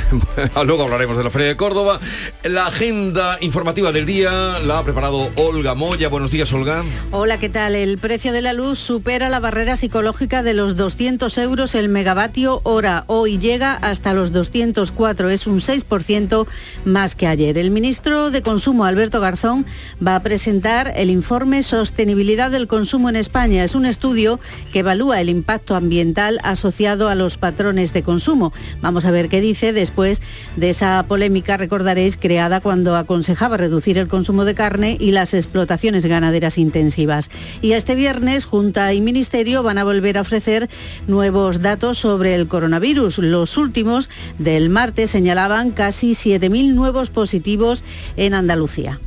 Luego 0.64 0.84
hablaremos 0.84 1.16
de 1.16 1.24
la 1.24 1.30
Feria 1.30 1.48
de 1.48 1.56
Córdoba. 1.56 2.00
La 2.44 2.66
agenda 2.66 3.38
informativa 3.40 3.92
del 3.92 4.06
día 4.06 4.58
la 4.60 4.78
ha 4.78 4.84
preparado 4.84 5.30
Olga 5.36 5.74
Moya. 5.74 5.99
Buenos 6.08 6.30
días, 6.30 6.50
Olga. 6.54 6.82
Hola, 7.10 7.38
¿qué 7.38 7.50
tal? 7.50 7.74
El 7.74 7.98
precio 7.98 8.32
de 8.32 8.40
la 8.40 8.54
luz 8.54 8.78
supera 8.78 9.28
la 9.28 9.38
barrera 9.38 9.76
psicológica 9.76 10.42
de 10.42 10.54
los 10.54 10.74
200 10.74 11.36
euros 11.36 11.74
el 11.74 11.90
megavatio 11.90 12.62
hora. 12.64 13.04
Hoy 13.06 13.38
llega 13.38 13.74
hasta 13.74 14.14
los 14.14 14.32
204, 14.32 15.28
es 15.28 15.46
un 15.46 15.58
6% 15.58 16.46
más 16.86 17.14
que 17.14 17.26
ayer. 17.26 17.58
El 17.58 17.70
ministro 17.70 18.30
de 18.30 18.40
Consumo, 18.40 18.86
Alberto 18.86 19.20
Garzón, 19.20 19.66
va 20.04 20.16
a 20.16 20.22
presentar 20.22 20.94
el 20.96 21.10
informe 21.10 21.62
Sostenibilidad 21.62 22.50
del 22.50 22.66
Consumo 22.66 23.10
en 23.10 23.16
España. 23.16 23.62
Es 23.62 23.74
un 23.74 23.84
estudio 23.84 24.40
que 24.72 24.78
evalúa 24.78 25.20
el 25.20 25.28
impacto 25.28 25.76
ambiental 25.76 26.40
asociado 26.42 27.10
a 27.10 27.14
los 27.14 27.36
patrones 27.36 27.92
de 27.92 28.02
consumo. 28.02 28.54
Vamos 28.80 29.04
a 29.04 29.10
ver 29.10 29.28
qué 29.28 29.42
dice 29.42 29.74
después 29.74 30.22
de 30.56 30.70
esa 30.70 31.04
polémica, 31.06 31.58
recordaréis, 31.58 32.16
creada 32.16 32.60
cuando 32.60 32.96
aconsejaba 32.96 33.58
reducir 33.58 33.98
el 33.98 34.08
consumo 34.08 34.46
de 34.46 34.54
carne 34.54 34.96
y 34.98 35.10
las 35.12 35.34
explotaciones 35.34 35.89
ganaderas 35.90 36.58
intensivas. 36.58 37.30
Y 37.62 37.72
este 37.72 37.94
viernes, 37.94 38.44
Junta 38.44 38.92
y 38.94 39.00
Ministerio 39.00 39.62
van 39.62 39.78
a 39.78 39.84
volver 39.84 40.18
a 40.18 40.22
ofrecer 40.22 40.68
nuevos 41.06 41.60
datos 41.60 41.98
sobre 41.98 42.34
el 42.34 42.48
coronavirus. 42.48 43.18
Los 43.18 43.56
últimos 43.56 44.08
del 44.38 44.70
martes 44.70 45.10
señalaban 45.10 45.70
casi 45.70 46.12
7.000 46.12 46.74
nuevos 46.74 47.10
positivos 47.10 47.84
en 48.16 48.34
Andalucía. 48.34 49.00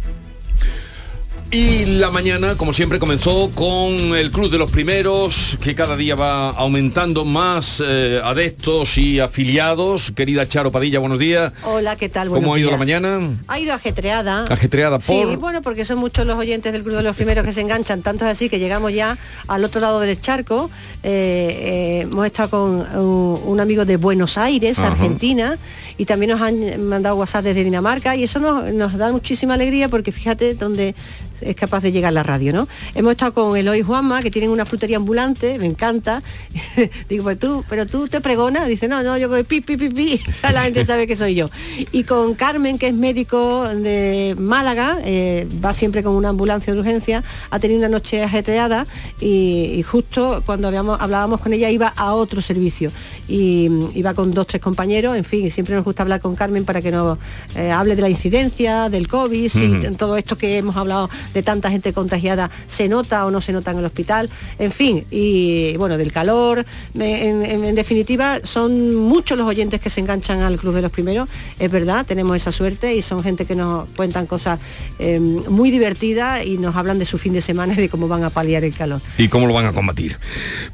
Y 1.54 1.86
la 1.86 2.10
mañana, 2.10 2.56
como 2.56 2.74
siempre, 2.74 2.98
comenzó 2.98 3.52
con 3.54 4.16
el 4.16 4.32
Club 4.32 4.50
de 4.50 4.58
los 4.58 4.72
Primeros, 4.72 5.56
que 5.62 5.76
cada 5.76 5.96
día 5.96 6.16
va 6.16 6.50
aumentando 6.50 7.26
más 7.26 7.80
eh, 7.86 8.20
adeptos 8.24 8.98
y 8.98 9.20
afiliados. 9.20 10.12
Querida 10.14 10.48
Charo 10.48 10.72
Padilla, 10.72 10.98
buenos 10.98 11.20
días. 11.20 11.54
Hola, 11.64 11.96
¿qué 11.96 12.10
tal? 12.10 12.30
¿Cómo 12.30 12.40
Buenos 12.40 12.56
ha 12.56 12.60
ido 12.60 12.72
la 12.72 12.78
mañana? 12.78 13.20
Ha 13.48 13.60
ido 13.60 13.76
ajetreada. 13.76 14.46
Ajetreada 14.50 14.98
por... 14.98 15.06
Sí, 15.06 15.36
bueno, 15.36 15.62
porque 15.62 15.86
son 15.86 16.00
muchos 16.00 16.26
los 16.26 16.40
oyentes 16.40 16.74
del 16.74 16.82
Club 16.82 16.96
de 16.96 17.04
los 17.04 17.16
Primeros 17.16 17.46
que 17.46 17.54
se 17.54 17.62
enganchan, 17.62 18.02
tanto 18.02 18.26
es 18.26 18.32
así 18.32 18.50
que 18.50 18.58
llegamos 18.58 18.92
ya 18.92 19.20
al 19.48 19.64
otro 19.64 19.80
lado 19.80 20.00
del 20.00 20.20
charco. 20.20 20.72
Eh, 21.04 21.12
eh, 21.12 22.00
hemos 22.02 22.26
estado 22.26 22.50
con 22.50 22.98
un, 23.00 23.42
un 23.46 23.60
amigo 23.60 23.86
de 23.86 23.98
Buenos 23.98 24.40
Aires, 24.40 24.80
Ajá. 24.80 24.94
Argentina, 24.94 25.60
y 26.00 26.06
también 26.06 26.32
nos 26.32 26.42
han 26.42 26.84
mandado 26.84 27.16
WhatsApp 27.16 27.44
desde 27.44 27.64
Dinamarca, 27.64 28.16
y 28.16 28.24
eso 28.24 28.40
nos, 28.40 28.74
nos 28.74 28.98
da 28.98 29.12
muchísima 29.12 29.54
alegría 29.54 29.88
porque 29.88 30.12
fíjate 30.12 30.56
dónde 30.56 30.96
es 31.42 31.56
capaz 31.56 31.82
de 31.82 31.92
llegar 31.92 32.13
la 32.13 32.24
radio, 32.24 32.54
¿no? 32.54 32.68
Hemos 32.96 33.12
estado 33.12 33.34
con 33.34 33.58
Eloy 33.58 33.80
y 33.80 33.82
Juanma, 33.82 34.22
que 34.22 34.32
tienen 34.32 34.50
una 34.50 34.66
frutería 34.66 34.98
ambulante, 34.98 35.60
me 35.60 35.66
encanta. 35.66 36.22
Digo, 37.10 37.24
pues 37.24 37.40
tú, 37.40 37.63
pero 37.70 37.86
tú 37.86 38.08
te 38.08 38.22
pregonas, 38.22 38.68
dice, 38.68 38.88
no, 38.88 39.04
no, 39.04 39.18
yo 39.18 39.30
con 39.30 39.44
pi, 39.46 39.62
pi, 39.62 39.78
pi, 39.78 39.90
pi, 39.90 40.22
la 40.44 40.62
gente 40.62 40.86
sabe 40.86 41.08
que 41.08 41.16
soy 41.16 41.36
yo. 41.36 41.50
Y 41.92 42.04
con 42.04 42.36
Carmen, 42.36 42.78
que 42.78 42.88
es 42.88 42.94
médico 42.94 43.68
de 43.68 44.36
Málaga, 44.38 45.00
eh, 45.04 45.48
va 45.63 45.74
siempre 45.74 46.04
con 46.04 46.13
una 46.16 46.30
ambulancia 46.30 46.74
de 46.74 46.80
urgencia, 46.80 47.24
ha 47.50 47.60
tenido 47.60 47.80
una 47.80 47.90
noche 47.90 48.24
ajetreada 48.24 48.86
y, 49.20 49.74
y 49.75 49.84
justo 49.84 50.44
cuando 50.46 50.68
habíamos, 50.68 51.00
hablábamos 51.00 51.40
con 51.40 51.54
ella 51.54 51.70
iba 51.70 51.88
a 51.88 52.13
otro 52.13 52.42
servicio 52.42 52.92
y 53.28 53.68
mm, 53.70 53.90
iba 53.96 54.13
con 54.13 54.34
dos, 54.34 54.48
tres 54.48 54.62
compañeros, 54.62 55.16
en 55.16 55.24
fin, 55.24 55.46
y 55.46 55.52
siempre 55.52 55.75
nos 55.75 55.84
gusta 55.86 56.04
hablar 56.04 56.22
con 56.22 56.36
Carmen 56.36 56.66
para 56.66 56.82
que 56.82 56.92
nos 56.92 57.18
eh, 57.56 57.72
hable 57.72 57.96
de 57.96 58.02
la 58.02 58.10
incidencia, 58.10 58.90
del 58.90 59.08
COVID, 59.08 59.50
si 59.50 59.68
Ujú. 59.68 59.96
todo 59.96 60.18
esto 60.18 60.38
que 60.38 60.58
hemos 60.58 60.75
hablado 60.75 61.10
de 61.34 61.44
tanta 61.44 61.70
gente 61.70 61.94
contagiada 61.94 62.50
se 62.68 62.88
nota 62.90 63.25
o 63.25 63.32
no 63.32 63.42
se 63.42 63.52
nota 63.54 63.72
en 63.72 63.80
el 63.80 63.86
hospital, 63.86 64.30
en 64.60 64.72
fin, 64.72 65.06
y 65.12 65.75
bueno, 65.78 65.98
del 65.98 66.12
calor, 66.12 66.66
en, 66.96 67.44
en- 67.46 67.63
en 67.66 67.75
definitiva, 67.75 68.40
son 68.44 68.96
muchos 68.96 69.38
los 69.38 69.48
oyentes 69.48 69.80
que 69.82 69.90
se 69.90 70.00
enganchan 70.02 70.42
al 70.42 70.58
Club 70.58 70.74
de 70.75 70.82
los 70.82 70.92
Primeros, 70.92 71.30
es 71.60 71.72
verdad, 71.72 72.06
tenemos 72.06 72.36
esa 72.38 72.52
suerte 72.52 72.96
y 72.96 73.02
son 73.02 73.24
gente 73.24 73.46
que 73.46 73.56
nos 73.56 73.90
cuentan 73.92 74.25
cosas 74.28 74.60
eh, 75.00 75.20
muy 75.20 75.72
divertidas 75.72 76.46
y 76.46 76.58
nos 76.58 76.75
hablan 76.75 77.00
de 77.00 77.06
su 77.06 77.18
fin 77.18 77.34
de 77.34 77.42
semana 77.42 77.74
y 77.74 77.78
de 77.78 77.90
cómo 77.90 78.08
van 78.08 78.24
a 78.24 78.30
paliar 78.30 78.63
el 78.63 78.74
calor. 78.74 79.02
¿Y 79.18 79.28
cómo 79.28 79.48
lo 79.48 79.54
van 79.54 79.66
a 79.66 79.74
combatir? 79.74 80.18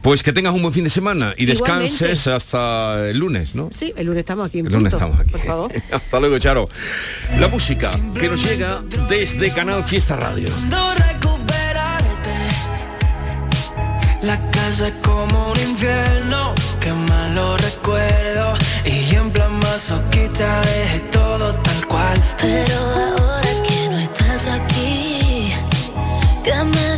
Pues 0.01 0.23
que 0.23 0.33
tengas 0.33 0.53
un 0.53 0.61
buen 0.61 0.73
fin 0.73 0.83
de 0.83 0.89
semana 0.89 1.33
y 1.37 1.45
descanses 1.45 2.27
hasta 2.27 3.09
el 3.09 3.17
lunes, 3.17 3.55
¿no? 3.55 3.69
Sí, 3.77 3.93
el 3.95 4.05
lunes 4.07 4.19
estamos 4.21 4.47
aquí 4.47 4.59
en 4.59 4.67
El 4.67 4.73
lunes 4.73 4.91
punto, 4.93 5.05
estamos 5.05 5.19
aquí. 5.19 5.31
por 5.31 5.41
favor. 5.41 5.71
Hasta 5.91 6.19
luego, 6.19 6.39
Charo. 6.39 6.69
La 7.39 7.47
música 7.47 7.91
que 8.19 8.27
nos 8.29 8.43
llega 8.43 8.81
desde 9.09 9.51
Canal 9.51 9.83
Fiesta 9.83 10.15
Radio. 10.15 10.38
Cuando 10.47 10.93
recuperarte. 10.93 12.35
La 14.21 14.37
casa 14.51 14.87
es 14.87 14.93
como 15.01 15.51
un 15.51 15.59
infierno 15.59 16.53
Que 16.79 16.93
malo 16.93 17.57
recuerdo. 17.57 18.53
Y 18.85 19.15
en 19.15 19.31
plan 19.31 19.53
masoquista 19.59 20.61
dejé 20.61 20.99
todo 21.11 21.53
tal 21.55 21.87
cual. 21.87 22.21
Pero 22.41 22.75
ahora 22.77 23.49
que 23.67 23.89
no 23.89 23.99
estás 23.99 24.45
aquí, 24.45 25.53
que 26.43 26.63
me 26.63 26.88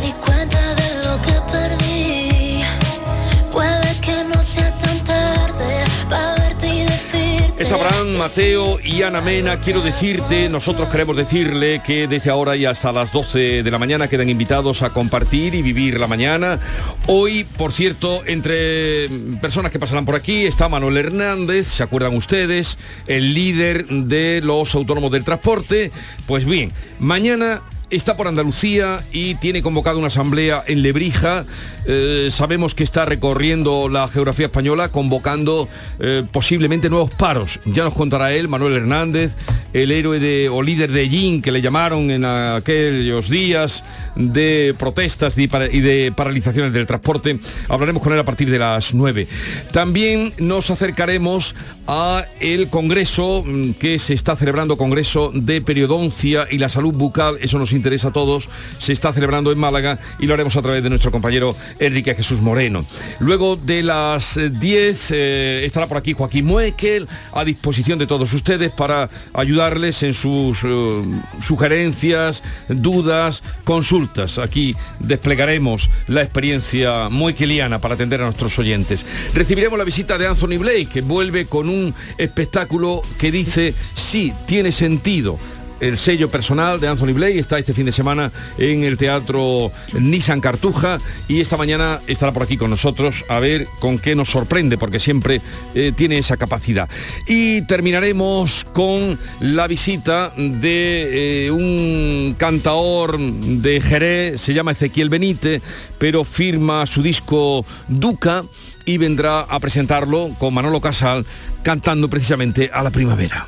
Abraham, 7.84 8.16
Mateo 8.16 8.78
y 8.80 9.02
Ana 9.02 9.20
Mena. 9.20 9.60
Quiero 9.60 9.80
decirte, 9.82 10.48
nosotros 10.48 10.88
queremos 10.88 11.16
decirle 11.16 11.82
que 11.84 12.06
desde 12.06 12.30
ahora 12.30 12.54
y 12.54 12.64
hasta 12.64 12.92
las 12.92 13.10
12 13.10 13.64
de 13.64 13.70
la 13.72 13.78
mañana 13.80 14.06
quedan 14.06 14.28
invitados 14.28 14.82
a 14.82 14.90
compartir 14.90 15.56
y 15.56 15.62
vivir 15.62 15.98
la 15.98 16.06
mañana. 16.06 16.60
Hoy, 17.08 17.42
por 17.42 17.72
cierto, 17.72 18.22
entre 18.24 19.08
personas 19.40 19.72
que 19.72 19.80
pasarán 19.80 20.04
por 20.04 20.14
aquí 20.14 20.46
está 20.46 20.68
Manuel 20.68 20.96
Hernández, 20.96 21.66
¿se 21.66 21.82
acuerdan 21.82 22.14
ustedes? 22.14 22.78
El 23.08 23.34
líder 23.34 23.88
de 23.88 24.40
los 24.44 24.76
autónomos 24.76 25.10
del 25.10 25.24
transporte. 25.24 25.90
Pues 26.26 26.44
bien, 26.44 26.70
mañana 27.00 27.62
está 27.92 28.16
por 28.16 28.26
Andalucía 28.26 29.04
y 29.12 29.34
tiene 29.34 29.60
convocada 29.60 29.98
una 29.98 30.06
asamblea 30.06 30.64
en 30.66 30.80
Lebrija. 30.82 31.44
Eh, 31.86 32.28
sabemos 32.30 32.74
que 32.74 32.84
está 32.84 33.04
recorriendo 33.04 33.88
la 33.90 34.08
geografía 34.08 34.46
española 34.46 34.88
convocando 34.88 35.68
eh, 36.00 36.24
posiblemente 36.32 36.88
nuevos 36.88 37.10
paros. 37.10 37.60
Ya 37.66 37.84
nos 37.84 37.92
contará 37.92 38.32
él, 38.32 38.48
Manuel 38.48 38.76
Hernández, 38.76 39.34
el 39.74 39.90
héroe 39.90 40.48
o 40.48 40.62
líder 40.62 40.90
de 40.90 41.08
Yin 41.08 41.42
que 41.42 41.52
le 41.52 41.60
llamaron 41.60 42.10
en 42.10 42.24
aquellos 42.24 43.28
días 43.28 43.84
de 44.16 44.74
protestas 44.78 45.36
y 45.36 45.46
de 45.46 46.12
paralizaciones 46.16 46.72
del 46.72 46.86
transporte. 46.86 47.40
Hablaremos 47.68 48.02
con 48.02 48.14
él 48.14 48.18
a 48.18 48.24
partir 48.24 48.50
de 48.50 48.58
las 48.58 48.94
9. 48.94 49.28
También 49.70 50.32
nos 50.38 50.70
acercaremos 50.70 51.54
a 51.86 52.24
el 52.40 52.68
Congreso 52.68 53.44
mm, 53.44 53.72
que 53.72 53.98
se 53.98 54.14
está 54.14 54.34
celebrando, 54.34 54.78
Congreso 54.78 55.30
de 55.34 55.60
Periodoncia 55.60 56.46
y 56.50 56.56
la 56.56 56.70
Salud 56.70 56.94
Bucal. 56.94 57.36
Eso 57.40 57.58
nos 57.58 57.72
interesa 57.72 57.81
a 57.82 58.12
todos. 58.12 58.48
Se 58.78 58.92
está 58.92 59.12
celebrando 59.12 59.50
en 59.50 59.58
Málaga 59.58 59.98
y 60.18 60.26
lo 60.26 60.34
haremos 60.34 60.56
a 60.56 60.62
través 60.62 60.82
de 60.82 60.88
nuestro 60.88 61.10
compañero 61.10 61.56
Enrique 61.78 62.14
Jesús 62.14 62.40
Moreno. 62.40 62.84
Luego 63.18 63.56
de 63.56 63.82
las 63.82 64.38
10 64.50 65.10
eh, 65.10 65.64
estará 65.64 65.88
por 65.88 65.96
aquí 65.96 66.12
Joaquín 66.12 66.46
Muekel 66.46 67.08
a 67.32 67.44
disposición 67.44 67.98
de 67.98 68.06
todos 68.06 68.32
ustedes 68.32 68.70
para 68.70 69.10
ayudarles 69.34 70.02
en 70.04 70.14
sus 70.14 70.60
eh, 70.64 71.02
sugerencias, 71.40 72.42
dudas, 72.68 73.42
consultas. 73.64 74.38
Aquí 74.38 74.76
desplegaremos 75.00 75.90
la 76.06 76.22
experiencia 76.22 77.08
muekeliana 77.10 77.80
para 77.80 77.94
atender 77.94 78.20
a 78.20 78.24
nuestros 78.24 78.58
oyentes. 78.58 79.04
Recibiremos 79.34 79.78
la 79.78 79.84
visita 79.84 80.18
de 80.18 80.28
Anthony 80.28 80.58
Blake, 80.58 80.86
que 80.86 81.00
vuelve 81.00 81.46
con 81.46 81.68
un 81.68 81.92
espectáculo 82.16 83.02
que 83.18 83.32
dice 83.32 83.74
sí, 83.94 84.32
tiene 84.46 84.70
sentido 84.70 85.38
el 85.82 85.98
sello 85.98 86.30
personal 86.30 86.80
de 86.80 86.88
Anthony 86.88 87.12
Blake 87.12 87.38
está 87.38 87.58
este 87.58 87.74
fin 87.74 87.84
de 87.84 87.92
semana 87.92 88.32
en 88.56 88.84
el 88.84 88.96
Teatro 88.96 89.72
Nissan 89.98 90.40
Cartuja 90.40 90.98
y 91.26 91.40
esta 91.40 91.56
mañana 91.56 92.00
estará 92.06 92.32
por 92.32 92.44
aquí 92.44 92.56
con 92.56 92.70
nosotros 92.70 93.24
a 93.28 93.40
ver 93.40 93.66
con 93.80 93.98
qué 93.98 94.14
nos 94.14 94.30
sorprende, 94.30 94.78
porque 94.78 95.00
siempre 95.00 95.42
eh, 95.74 95.92
tiene 95.94 96.18
esa 96.18 96.36
capacidad. 96.36 96.88
Y 97.26 97.62
terminaremos 97.62 98.64
con 98.72 99.18
la 99.40 99.66
visita 99.66 100.32
de 100.36 101.46
eh, 101.46 101.50
un 101.50 102.36
cantaor 102.38 103.18
de 103.18 103.80
Jerez, 103.80 104.40
se 104.40 104.54
llama 104.54 104.72
Ezequiel 104.72 105.08
Benítez, 105.08 105.62
pero 105.98 106.22
firma 106.22 106.86
su 106.86 107.02
disco 107.02 107.66
Duca 107.88 108.44
y 108.84 108.98
vendrá 108.98 109.40
a 109.40 109.58
presentarlo 109.58 110.30
con 110.38 110.54
Manolo 110.54 110.80
Casal 110.80 111.26
cantando 111.64 112.08
precisamente 112.08 112.70
a 112.72 112.84
la 112.84 112.90
primavera. 112.90 113.46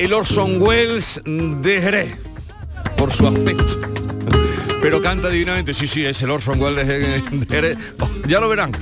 El 0.00 0.14
Orson 0.14 0.62
Welles 0.62 1.20
de 1.26 1.80
Jerez, 1.82 2.16
por 2.96 3.12
su 3.12 3.26
aspecto. 3.26 3.78
Pero 4.80 5.02
canta 5.02 5.28
divinamente, 5.28 5.74
sí, 5.74 5.86
sí, 5.86 6.06
es 6.06 6.22
el 6.22 6.30
Orson 6.30 6.60
Welles 6.60 6.86
de 6.88 7.46
Jerez. 7.46 7.76
Oh, 8.00 8.08
ya 8.26 8.40
lo 8.40 8.48
verán. 8.48 8.72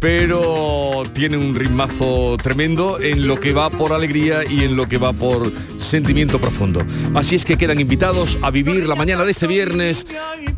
Pero 0.00 1.02
tiene 1.12 1.36
un 1.36 1.54
ritmazo 1.54 2.38
tremendo 2.42 2.98
en 3.00 3.28
lo 3.28 3.38
que 3.38 3.52
va 3.52 3.68
por 3.68 3.92
alegría 3.92 4.40
y 4.48 4.64
en 4.64 4.74
lo 4.74 4.88
que 4.88 4.96
va 4.96 5.12
por 5.12 5.52
sentimiento 5.78 6.40
profundo. 6.40 6.84
Así 7.14 7.36
es 7.36 7.44
que 7.44 7.58
quedan 7.58 7.78
invitados 7.78 8.38
a 8.40 8.50
vivir 8.50 8.88
la 8.88 8.94
mañana 8.94 9.26
de 9.26 9.30
este 9.30 9.46
viernes, 9.46 10.06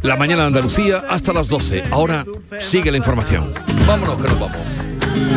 la 0.03 0.17
mañana 0.17 0.43
de 0.43 0.49
Andalucía, 0.49 1.03
hasta 1.11 1.33
las 1.33 1.49
12. 1.49 1.83
Ahora 1.91 2.25
sigue 2.61 2.93
la 2.93 2.99
información. 2.99 3.53
Vámonos, 3.85 4.17
que 4.17 4.29
nos 4.29 4.41
vamos. 4.41 4.84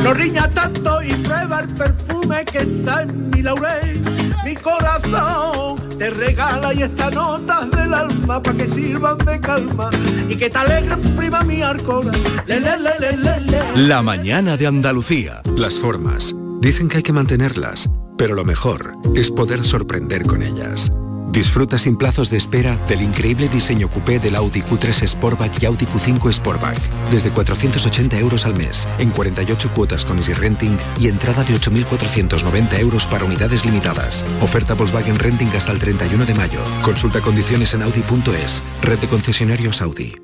No 0.03 0.13
riña 0.13 0.49
tanto 0.49 1.01
y 1.01 1.13
prueba 1.15 1.61
el 1.61 1.67
perfume 1.67 2.45
que 2.45 2.59
está 2.59 3.03
en 3.03 3.29
mi 3.29 3.41
laurel. 3.41 4.01
Mi 4.45 4.55
corazón 4.55 5.89
te 5.97 6.09
regala 6.09 6.73
y 6.73 6.83
estas 6.83 7.13
notas 7.13 7.69
del 7.71 7.93
alma 7.93 8.41
para 8.41 8.57
que 8.57 8.67
sirvan 8.67 9.17
de 9.19 9.39
calma 9.39 9.89
y 10.29 10.35
que 10.35 10.49
te 10.49 10.57
alegren 10.57 11.01
prima 11.15 11.43
mi 11.43 11.61
arcona. 11.61 12.11
Le, 12.45 12.59
le, 12.59 12.77
le, 12.77 13.17
le, 13.17 13.87
La 13.87 14.01
mañana 14.01 14.57
de 14.57 14.67
Andalucía. 14.67 15.41
Las 15.55 15.77
formas. 15.77 16.33
Dicen 16.61 16.89
que 16.89 16.97
hay 16.97 17.03
que 17.03 17.13
mantenerlas, 17.13 17.89
pero 18.17 18.35
lo 18.35 18.43
mejor 18.45 18.95
es 19.15 19.29
poder 19.29 19.63
sorprender 19.63 20.25
con 20.25 20.41
ellas. 20.41 20.91
Disfruta 21.31 21.77
sin 21.77 21.97
plazos 21.97 22.29
de 22.29 22.37
espera 22.37 22.77
del 22.87 23.01
increíble 23.01 23.49
diseño 23.49 23.89
coupé 23.89 24.19
del 24.19 24.35
Audi 24.35 24.61
Q3 24.61 25.07
Sportback 25.07 25.61
y 25.61 25.65
Audi 25.65 25.85
Q5 25.85 26.31
Sportback. 26.33 26.79
Desde 27.11 27.29
480 27.29 28.17
euros 28.17 28.45
al 28.45 28.55
mes, 28.55 28.87
en 28.97 29.09
48 29.11 29.69
cuotas 29.75 30.05
con 30.05 30.17
Easy 30.17 30.33
Renting 30.33 30.77
y 30.99 31.07
entrada 31.09 31.43
de 31.43 31.53
8.490 31.55 32.79
euros 32.79 33.05
para 33.05 33.25
unidades 33.25 33.65
limitadas. 33.65 34.25
Oferta 34.41 34.73
Volkswagen 34.73 35.19
Renting 35.19 35.49
hasta 35.49 35.71
el 35.71 35.79
31 35.79 36.25
de 36.25 36.33
mayo. 36.33 36.59
Consulta 36.81 37.21
condiciones 37.21 37.73
en 37.73 37.83
Audi.es. 37.83 38.63
Red 38.81 38.99
de 38.99 39.07
concesionarios 39.07 39.81
Audi. 39.81 40.15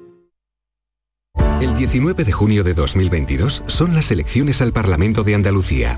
El 1.61 1.75
19 1.75 2.23
de 2.23 2.31
junio 2.31 2.63
de 2.63 2.73
2022 2.73 3.63
son 3.67 3.95
las 3.95 4.11
elecciones 4.11 4.61
al 4.61 4.73
Parlamento 4.73 5.23
de 5.23 5.35
Andalucía. 5.35 5.97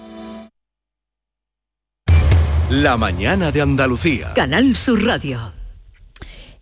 La 2.71 2.95
mañana 2.95 3.51
de 3.51 3.61
Andalucía. 3.61 4.33
Canal 4.33 4.77
Sur 4.77 5.03
Radio. 5.03 5.60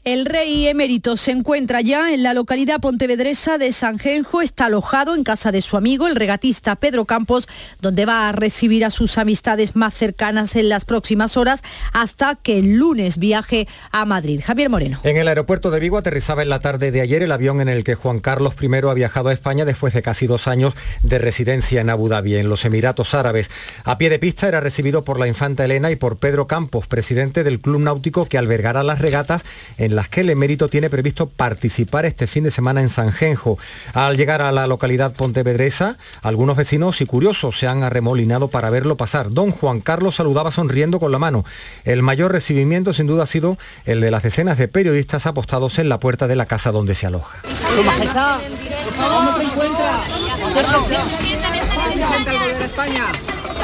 El 0.10 0.26
rey 0.26 0.67
emérito 0.67 1.15
se 1.17 1.30
encuentra 1.30 1.82
ya 1.82 2.12
en 2.12 2.24
la 2.24 2.34
localidad 2.34 2.80
pontevedresa 2.80 3.60
de 3.60 3.72
Sanjenjo, 3.72 4.41
está 4.41 4.65
alojado 4.65 5.13
en 5.13 5.24
casa 5.24 5.52
de 5.52 5.62
su 5.62 5.78
amigo, 5.78 6.08
el 6.08 6.15
regatista 6.15 6.78
Pedro 6.78 7.06
Campos, 7.06 7.48
donde 7.80 8.08
va 8.08 8.28
a 8.28 8.32
recibir 8.32 8.84
a 8.86 8.89
sus 8.89 9.19
amistades 9.19 9.76
más 9.76 9.93
cercanas 9.93 10.56
en 10.56 10.67
las 10.67 10.84
próximas 10.84 11.38
horas 11.38 11.62
hasta 11.93 12.34
que 12.34 12.58
el 12.58 12.78
lunes 12.78 13.19
viaje 13.19 13.67
a 13.91 14.04
Madrid. 14.06 14.41
Javier 14.43 14.72
Moreno. 14.72 15.00
En 15.04 15.15
el 15.15 15.28
aeropuerto 15.28 15.69
de 15.69 15.80
Vigo 15.80 16.00
aterrizaba 16.00 16.41
en 16.41 16.50
la 16.50 16.60
tarde 16.60 16.89
de 16.89 17.02
ayer 17.02 17.22
el 17.22 17.32
avión 17.32 17.62
en 17.62 17.69
el 17.69 17.84
que 17.84 17.93
Juan 17.93 18.17
Carlos 18.17 18.56
I 18.60 18.67
ha 18.89 18.93
viajado 18.95 19.30
a 19.30 19.34
España 19.34 19.63
después 19.63 19.93
de 19.93 20.02
casi 20.02 20.26
dos 20.26 20.48
años 20.48 20.74
de 21.04 21.19
residencia 21.19 21.82
en 21.82 21.91
Abu 21.91 22.10
Dhabi, 22.10 22.36
en 22.38 22.50
los 22.50 22.65
Emiratos 22.65 23.13
Árabes. 23.13 23.52
A 23.84 24.00
pie 24.00 24.10
de 24.10 24.17
pista 24.17 24.48
era 24.48 24.60
recibido 24.60 25.04
por 25.04 25.19
la 25.19 25.28
infanta 25.28 25.65
Elena 25.65 25.91
y 25.91 25.98
por 25.98 26.17
Pedro 26.17 26.48
Campos, 26.48 26.88
presidente 26.88 27.43
del 27.43 27.60
club 27.60 27.82
náutico 27.82 28.26
que 28.26 28.39
albergará 28.39 28.82
las 28.82 28.98
regatas 28.98 29.43
en 29.78 29.99
las 30.00 30.08
que 30.08 30.22
el 30.22 30.30
emérito 30.30 30.70
tiene 30.70 30.90
previsto 30.90 31.28
participar 31.28 32.06
este 32.06 32.26
fin 32.26 32.46
de 32.46 32.52
semana 32.52 32.80
en 32.80 32.88
Sanjenjo. 32.88 33.60
Al 33.94 34.16
llegar 34.16 34.42
a 34.42 34.54
la 34.54 34.66
localidad 34.66 35.12
pontevedresa, 35.12 35.98
algunos 36.22 36.56
vecinos 36.56 37.02
y 37.02 37.06
curiosos 37.06 37.60
se 37.60 37.68
han 37.68 37.84
arremolinado 37.84 38.48
para 38.48 38.70
verlo 38.70 38.96
pasar. 38.96 39.30
Don 39.30 39.52
Juan 39.52 39.82
Carlos 39.82 40.16
saludaba 40.16 40.52
sonriendo 40.52 41.02
con 41.02 41.12
la 41.12 41.20
mano. 41.20 41.44
El 41.84 42.02
mayor 42.02 42.32
recibimiento 42.32 42.94
sin 42.94 43.08
duda 43.08 43.24
ha 43.24 43.26
sido 43.26 43.58
el 43.84 44.00
de 44.00 44.10
las 44.10 44.24
decenas 44.24 44.58
de 44.58 44.70
periodistas 44.70 45.26
apostados 45.26 45.80
en 45.80 45.90
la 45.90 46.00
puerta 46.00 46.28
de 46.28 46.38
la 46.38 46.46
casa 46.46 46.72
donde 46.72 46.96
se 46.96 47.06
aloja. 47.06 47.42
Su 47.44 47.84
majestad, 47.84 48.40
¿cómo 48.98 49.34
se 49.34 49.44
encuentra? 49.44 50.00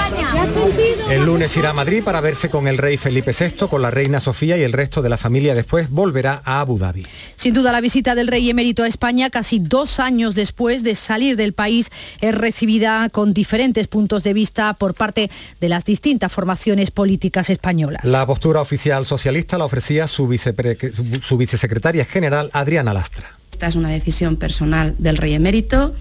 España. 0.06 1.12
El 1.12 1.26
lunes 1.26 1.56
irá 1.58 1.70
a 1.72 1.74
Madrid 1.74 2.04
para 2.04 2.22
verse 2.22 2.50
con 2.50 2.68
el 2.68 2.78
rey 2.78 2.98
Felipe 2.98 3.32
VI, 3.38 3.68
con 3.68 3.82
la 3.82 3.92
reina 3.92 4.20
Sofía 4.20 4.58
y 4.58 4.62
el 4.64 4.74
resto 4.74 5.02
de 5.02 5.10
la 5.10 5.18
familia. 5.18 5.56
Después 5.56 5.90
volverá 5.90 6.42
a 6.46 6.60
Abu 6.62 6.78
Dhabi. 6.78 7.06
Sin 7.36 7.54
duda 7.54 7.72
la 7.72 7.82
visita 7.82 8.16
del 8.16 8.28
rey 8.28 8.50
emérito 8.50 8.84
a 8.84 8.88
España, 8.88 9.30
casi 9.30 9.60
dos 9.60 10.00
años 10.00 10.36
después 10.36 10.84
de 10.84 10.96
salir 10.96 11.36
del 11.38 11.54
país, 11.54 11.92
es 12.22 12.36
recibida 12.36 13.10
con 13.10 13.34
diferentes 13.34 13.88
puntos 13.88 14.24
de 14.24 14.34
vista 14.34 14.74
por 14.74 14.94
parte 14.94 15.30
de 15.60 15.70
las 15.70 15.86
distintas 15.86 16.32
formaciones 16.32 16.92
políticas 16.92 17.50
españolas. 17.50 18.04
La 18.06 18.26
postura 18.26 18.62
oficial 18.62 19.06
socialista 19.06 19.58
la 19.58 19.66
ofrecía 19.66 20.08
su, 20.08 20.28
vicepre- 20.28 20.92
su- 20.94 21.22
su 21.22 21.38
vicesecretaria 21.38 22.06
general 22.06 22.50
Adriana 22.54 22.94
Lastra. 22.94 23.32
Esta 23.52 23.68
es 23.68 23.76
una 23.76 23.90
decisión 23.90 24.36
personal 24.36 24.96
del 24.98 25.18
rey 25.18 25.34
emérito. 25.34 25.96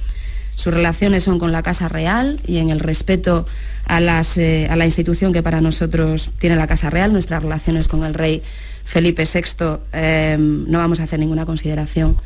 Sus 0.54 0.72
relaciones 0.72 1.24
son 1.24 1.38
con 1.38 1.52
la 1.52 1.62
Casa 1.62 1.88
Real 1.88 2.40
y 2.46 2.58
en 2.58 2.70
el 2.70 2.80
respeto 2.80 3.46
eh, 3.88 4.68
a 4.70 4.76
la 4.76 4.84
institución 4.84 5.32
que 5.32 5.42
para 5.42 5.60
nosotros 5.60 6.30
tiene 6.38 6.56
la 6.56 6.66
Casa 6.66 6.90
Real, 6.90 7.12
nuestras 7.12 7.42
relaciones 7.42 7.88
con 7.88 8.04
el 8.04 8.14
rey 8.14 8.42
Felipe 8.84 9.24
VI, 9.24 9.78
eh, 9.92 10.36
no 10.38 10.78
vamos 10.78 11.00
a 11.00 11.04
hacer 11.04 11.18
ninguna 11.18 11.46
consideración 11.46 12.16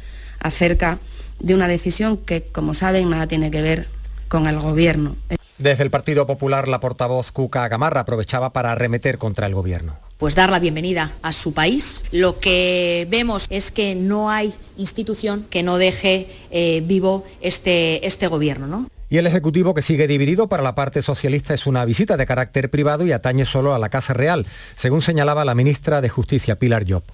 acerca 0.41 0.99
de 1.41 1.55
una 1.55 1.69
decisión 1.69 2.17
que, 2.17 2.43
como 2.43 2.75
saben, 2.75 3.11
nada 3.11 3.27
tiene 3.27 3.51
que 3.51 3.63
ver 3.63 3.89
con 4.29 4.47
el 4.47 4.59
gobierno. 4.59 5.17
Desde 5.57 5.83
el 5.83 5.91
Partido 5.91 6.27
Popular, 6.27 6.69
la 6.69 6.81
portavoz 6.81 7.33
Cuca 7.33 7.67
Gamarra 7.69 8.03
aprovechaba 8.03 8.53
para 8.53 8.73
arremeter 8.73 9.19
contra 9.19 9.47
el 9.47 9.55
gobierno. 9.55 10.08
Pues 10.19 10.35
dar 10.35 10.51
la 10.51 10.59
bienvenida 10.59 11.13
a 11.23 11.33
su 11.33 11.53
país. 11.55 12.03
Lo 12.11 12.39
que 12.39 13.07
vemos 13.11 13.47
es 13.49 13.71
que 13.73 13.95
no 13.95 14.31
hay 14.31 14.53
institución 14.77 15.47
que 15.49 15.63
no 15.63 15.79
deje 15.79 16.29
eh, 16.51 16.83
vivo 16.85 17.25
este, 17.41 18.07
este 18.07 18.27
gobierno. 18.27 18.67
¿no? 18.67 18.89
Y 19.09 19.17
el 19.17 19.27
Ejecutivo, 19.27 19.73
que 19.75 19.83
sigue 19.83 20.07
dividido 20.07 20.49
para 20.49 20.63
la 20.63 20.75
parte 20.75 21.03
socialista, 21.03 21.55
es 21.55 21.67
una 21.67 21.85
visita 21.85 22.17
de 22.17 22.27
carácter 22.27 22.71
privado 22.71 23.07
y 23.07 23.13
atañe 23.13 23.47
solo 23.47 23.75
a 23.75 23.79
la 23.79 23.89
Casa 23.89 24.13
Real, 24.13 24.45
según 24.77 25.01
señalaba 25.01 25.45
la 25.45 25.55
ministra 25.55 26.01
de 26.01 26.11
Justicia, 26.11 26.59
Pilar 26.59 26.85
Job. 26.87 27.05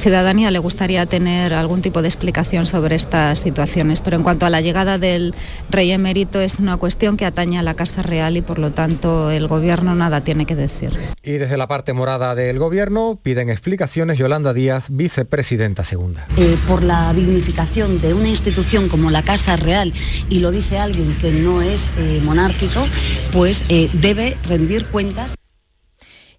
Ciudadanía 0.00 0.52
le 0.52 0.60
gustaría 0.60 1.06
tener 1.06 1.52
algún 1.52 1.82
tipo 1.82 2.02
de 2.02 2.08
explicación 2.08 2.66
sobre 2.66 2.94
estas 2.94 3.40
situaciones, 3.40 4.00
pero 4.00 4.16
en 4.16 4.22
cuanto 4.22 4.46
a 4.46 4.50
la 4.50 4.60
llegada 4.60 4.96
del 4.96 5.34
rey 5.70 5.90
emérito 5.90 6.40
es 6.40 6.60
una 6.60 6.76
cuestión 6.76 7.16
que 7.16 7.26
atañe 7.26 7.58
a 7.58 7.64
la 7.64 7.74
Casa 7.74 8.02
Real 8.02 8.36
y 8.36 8.40
por 8.40 8.60
lo 8.60 8.70
tanto 8.70 9.32
el 9.32 9.48
gobierno 9.48 9.96
nada 9.96 10.20
tiene 10.20 10.46
que 10.46 10.54
decir. 10.54 10.92
Y 11.24 11.32
desde 11.32 11.56
la 11.56 11.66
parte 11.66 11.94
morada 11.94 12.36
del 12.36 12.60
gobierno 12.60 13.18
piden 13.20 13.50
explicaciones 13.50 14.18
Yolanda 14.18 14.54
Díaz, 14.54 14.86
vicepresidenta 14.88 15.82
segunda. 15.84 16.28
eh, 16.36 16.56
por 16.68 16.84
la 16.84 17.12
dignificación 17.12 18.00
de 18.00 18.14
una 18.14 18.28
institución 18.28 18.88
como 18.88 19.10
la 19.10 19.22
Casa 19.24 19.56
Real, 19.56 19.92
y 20.28 20.38
lo 20.38 20.52
dice 20.52 20.78
alguien 20.78 21.16
que 21.20 21.32
no 21.32 21.60
es 21.60 21.90
eh, 21.98 22.20
monárquico, 22.22 22.86
pues 23.32 23.64
eh, 23.68 23.90
debe 23.94 24.36
rendir 24.48 24.86
cuentas. 24.86 25.37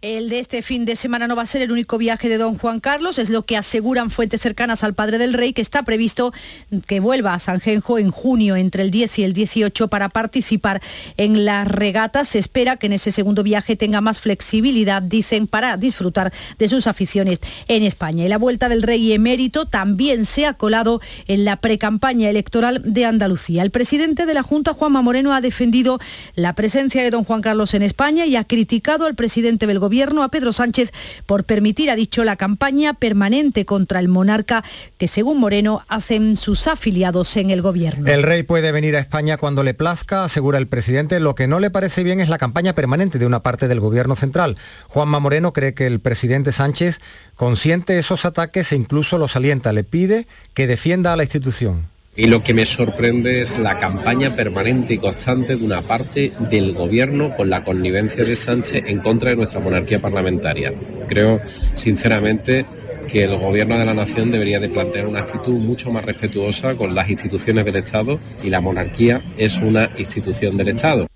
El 0.01 0.29
de 0.29 0.39
este 0.39 0.61
fin 0.61 0.85
de 0.85 0.95
semana 0.95 1.27
no 1.27 1.35
va 1.35 1.41
a 1.41 1.45
ser 1.45 1.61
el 1.61 1.73
único 1.73 1.97
viaje 1.97 2.29
de 2.29 2.37
don 2.37 2.57
Juan 2.57 2.79
Carlos, 2.79 3.19
es 3.19 3.29
lo 3.29 3.43
que 3.43 3.57
aseguran 3.57 4.09
fuentes 4.09 4.39
cercanas 4.41 4.81
al 4.85 4.93
padre 4.93 5.17
del 5.17 5.33
rey, 5.33 5.51
que 5.51 5.61
está 5.61 5.83
previsto 5.83 6.31
que 6.87 7.01
vuelva 7.01 7.33
a 7.33 7.39
Sanjenjo 7.39 7.99
en 7.99 8.09
junio, 8.09 8.55
entre 8.55 8.83
el 8.83 8.91
10 8.91 9.19
y 9.19 9.23
el 9.25 9.33
18, 9.33 9.89
para 9.89 10.07
participar 10.07 10.81
en 11.17 11.43
las 11.43 11.67
regatas. 11.67 12.29
Se 12.29 12.39
espera 12.39 12.77
que 12.77 12.85
en 12.85 12.93
ese 12.93 13.11
segundo 13.11 13.43
viaje 13.43 13.75
tenga 13.75 13.99
más 13.99 14.21
flexibilidad, 14.21 15.01
dicen, 15.01 15.47
para 15.47 15.75
disfrutar 15.75 16.31
de 16.57 16.69
sus 16.69 16.87
aficiones 16.87 17.41
en 17.67 17.83
España. 17.83 18.23
Y 18.23 18.29
la 18.29 18.37
vuelta 18.37 18.69
del 18.69 18.83
rey 18.83 19.11
emérito 19.11 19.65
también 19.65 20.25
se 20.25 20.45
ha 20.45 20.53
colado 20.53 21.01
en 21.27 21.43
la 21.43 21.57
precampaña 21.57 22.29
electoral 22.29 22.83
de 22.85 23.03
Andalucía. 23.03 23.63
El 23.63 23.71
presidente 23.71 24.25
de 24.25 24.33
la 24.33 24.43
Junta, 24.43 24.73
Juanma 24.73 25.01
Moreno, 25.01 25.33
ha 25.33 25.41
defendido 25.41 25.99
la 26.35 26.55
presencia 26.55 27.03
de 27.03 27.09
don 27.09 27.25
Juan 27.25 27.41
Carlos 27.41 27.73
en 27.73 27.81
España 27.81 28.25
y 28.25 28.37
ha 28.37 28.45
criticado 28.45 29.05
al 29.05 29.15
presidente 29.15 29.67
del 29.67 29.88
a 30.23 30.29
Pedro 30.29 30.53
Sánchez, 30.53 30.91
por 31.25 31.43
permitir, 31.43 31.89
ha 31.89 31.95
dicho, 31.95 32.23
la 32.23 32.35
campaña 32.35 32.93
permanente 32.93 33.65
contra 33.65 33.99
el 33.99 34.07
monarca 34.07 34.63
que, 34.97 35.07
según 35.07 35.39
Moreno, 35.39 35.83
hacen 35.87 36.35
sus 36.37 36.67
afiliados 36.67 37.35
en 37.37 37.49
el 37.49 37.61
gobierno. 37.61 38.07
El 38.09 38.23
rey 38.23 38.43
puede 38.43 38.71
venir 38.71 38.95
a 38.95 38.99
España 38.99 39.37
cuando 39.37 39.63
le 39.63 39.73
plazca, 39.73 40.23
asegura 40.23 40.57
el 40.57 40.67
presidente. 40.67 41.19
Lo 41.19 41.35
que 41.35 41.47
no 41.47 41.59
le 41.59 41.71
parece 41.71 42.03
bien 42.03 42.19
es 42.19 42.29
la 42.29 42.37
campaña 42.37 42.73
permanente 42.73 43.19
de 43.19 43.25
una 43.25 43.41
parte 43.41 43.67
del 43.67 43.79
gobierno 43.79 44.15
central. 44.15 44.57
Juanma 44.87 45.19
Moreno 45.19 45.53
cree 45.53 45.73
que 45.73 45.87
el 45.87 45.99
presidente 45.99 46.51
Sánchez 46.51 46.99
consiente 47.35 47.99
esos 47.99 48.25
ataques 48.25 48.71
e 48.71 48.75
incluso 48.75 49.17
los 49.17 49.35
alienta. 49.35 49.73
Le 49.73 49.83
pide 49.83 50.27
que 50.53 50.67
defienda 50.67 51.13
a 51.13 51.17
la 51.17 51.23
institución. 51.23 51.87
Y 52.19 52.27
lo 52.27 52.43
que 52.43 52.53
me 52.53 52.65
sorprende 52.65 53.41
es 53.41 53.57
la 53.57 53.79
campaña 53.79 54.35
permanente 54.35 54.95
y 54.95 54.97
constante 54.97 55.55
de 55.55 55.63
una 55.63 55.81
parte 55.81 56.33
del 56.51 56.73
gobierno 56.73 57.33
con 57.33 57.49
la 57.49 57.63
connivencia 57.63 58.25
de 58.25 58.35
Sánchez 58.35 58.83
en 58.87 58.99
contra 58.99 59.29
de 59.29 59.37
nuestra 59.37 59.61
monarquía 59.61 60.01
parlamentaria. 60.01 60.73
Creo, 61.07 61.39
sinceramente, 61.75 62.65
que 63.07 63.23
el 63.23 63.37
gobierno 63.37 63.77
de 63.77 63.85
la 63.85 63.93
nación 63.93 64.31
debería 64.31 64.59
de 64.59 64.67
plantear 64.67 65.07
una 65.07 65.21
actitud 65.21 65.53
mucho 65.53 65.91
más 65.91 66.03
respetuosa 66.03 66.75
con 66.75 66.93
las 66.93 67.09
instituciones 67.09 67.63
del 67.63 67.77
Estado 67.77 68.19
y 68.43 68.49
la 68.49 68.59
monarquía 68.59 69.21
es 69.37 69.57
una 69.59 69.89
institución 69.97 70.57
del 70.57 70.67
Estado. 70.67 71.07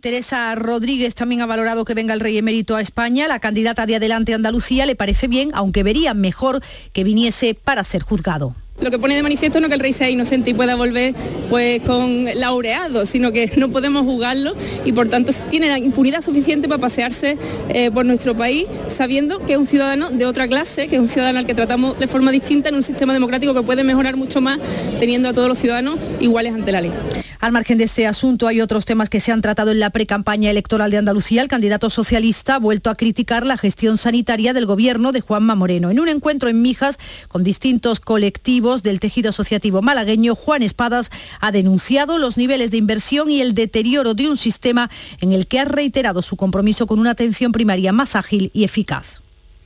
Teresa 0.00 0.54
Rodríguez 0.56 1.14
también 1.14 1.40
ha 1.40 1.46
valorado 1.46 1.86
que 1.86 1.94
venga 1.94 2.12
el 2.12 2.20
rey 2.20 2.36
emérito 2.36 2.76
a 2.76 2.82
España. 2.82 3.28
La 3.28 3.38
candidata 3.38 3.86
de 3.86 3.96
Adelante 3.96 4.34
Andalucía 4.34 4.84
le 4.84 4.94
parece 4.94 5.26
bien, 5.26 5.52
aunque 5.54 5.82
vería 5.82 6.12
mejor 6.12 6.60
que 6.92 7.02
viniese 7.02 7.54
para 7.54 7.82
ser 7.82 8.02
juzgado. 8.02 8.54
Lo 8.80 8.90
que 8.90 8.98
pone 8.98 9.14
de 9.14 9.22
manifiesto 9.22 9.60
no 9.60 9.68
que 9.68 9.74
el 9.74 9.80
rey 9.80 9.92
sea 9.92 10.10
inocente 10.10 10.50
y 10.50 10.54
pueda 10.54 10.74
volver 10.74 11.14
pues 11.48 11.80
con 11.82 12.26
laureado, 12.34 13.06
sino 13.06 13.30
que 13.30 13.52
no 13.56 13.68
podemos 13.68 14.02
juzgarlo 14.02 14.56
y 14.84 14.92
por 14.92 15.08
tanto 15.08 15.32
tiene 15.48 15.68
la 15.68 15.78
impunidad 15.78 16.22
suficiente 16.22 16.68
para 16.68 16.80
pasearse 16.80 17.38
eh, 17.68 17.92
por 17.92 18.04
nuestro 18.04 18.36
país 18.36 18.66
sabiendo 18.88 19.38
que 19.46 19.52
es 19.52 19.58
un 19.58 19.68
ciudadano 19.68 20.10
de 20.10 20.26
otra 20.26 20.48
clase, 20.48 20.88
que 20.88 20.96
es 20.96 21.00
un 21.00 21.08
ciudadano 21.08 21.38
al 21.38 21.46
que 21.46 21.54
tratamos 21.54 21.98
de 22.00 22.08
forma 22.08 22.32
distinta 22.32 22.68
en 22.68 22.74
un 22.74 22.82
sistema 22.82 23.12
democrático 23.12 23.54
que 23.54 23.62
puede 23.62 23.84
mejorar 23.84 24.16
mucho 24.16 24.40
más 24.40 24.58
teniendo 24.98 25.28
a 25.28 25.32
todos 25.32 25.48
los 25.48 25.58
ciudadanos 25.58 25.96
iguales 26.18 26.52
ante 26.52 26.72
la 26.72 26.80
ley. 26.80 26.92
Al 27.40 27.52
margen 27.52 27.78
de 27.78 27.84
este 27.84 28.06
asunto, 28.06 28.46
hay 28.46 28.60
otros 28.60 28.84
temas 28.84 29.10
que 29.10 29.20
se 29.20 29.32
han 29.32 29.42
tratado 29.42 29.70
en 29.70 29.80
la 29.80 29.90
precampaña 29.90 30.50
electoral 30.50 30.90
de 30.90 30.98
Andalucía. 30.98 31.42
El 31.42 31.48
candidato 31.48 31.90
socialista 31.90 32.56
ha 32.56 32.58
vuelto 32.58 32.90
a 32.90 32.94
criticar 32.94 33.44
la 33.46 33.56
gestión 33.56 33.98
sanitaria 33.98 34.52
del 34.52 34.66
gobierno 34.66 35.12
de 35.12 35.20
Juanma 35.20 35.54
Moreno. 35.54 35.90
En 35.90 36.00
un 36.00 36.08
encuentro 36.08 36.48
en 36.48 36.62
Mijas 36.62 36.98
con 37.28 37.44
distintos 37.44 38.00
colectivos 38.00 38.82
del 38.82 39.00
tejido 39.00 39.30
asociativo 39.30 39.82
malagueño, 39.82 40.34
Juan 40.34 40.62
Espadas 40.62 41.10
ha 41.40 41.52
denunciado 41.52 42.18
los 42.18 42.38
niveles 42.38 42.70
de 42.70 42.78
inversión 42.78 43.30
y 43.30 43.40
el 43.40 43.54
deterioro 43.54 44.14
de 44.14 44.28
un 44.28 44.36
sistema 44.36 44.90
en 45.20 45.32
el 45.32 45.46
que 45.46 45.60
ha 45.60 45.64
reiterado 45.64 46.22
su 46.22 46.36
compromiso 46.36 46.86
con 46.86 46.98
una 46.98 47.10
atención 47.10 47.52
primaria 47.52 47.92
más 47.92 48.16
ágil 48.16 48.50
y 48.54 48.64
eficaz. 48.64 49.20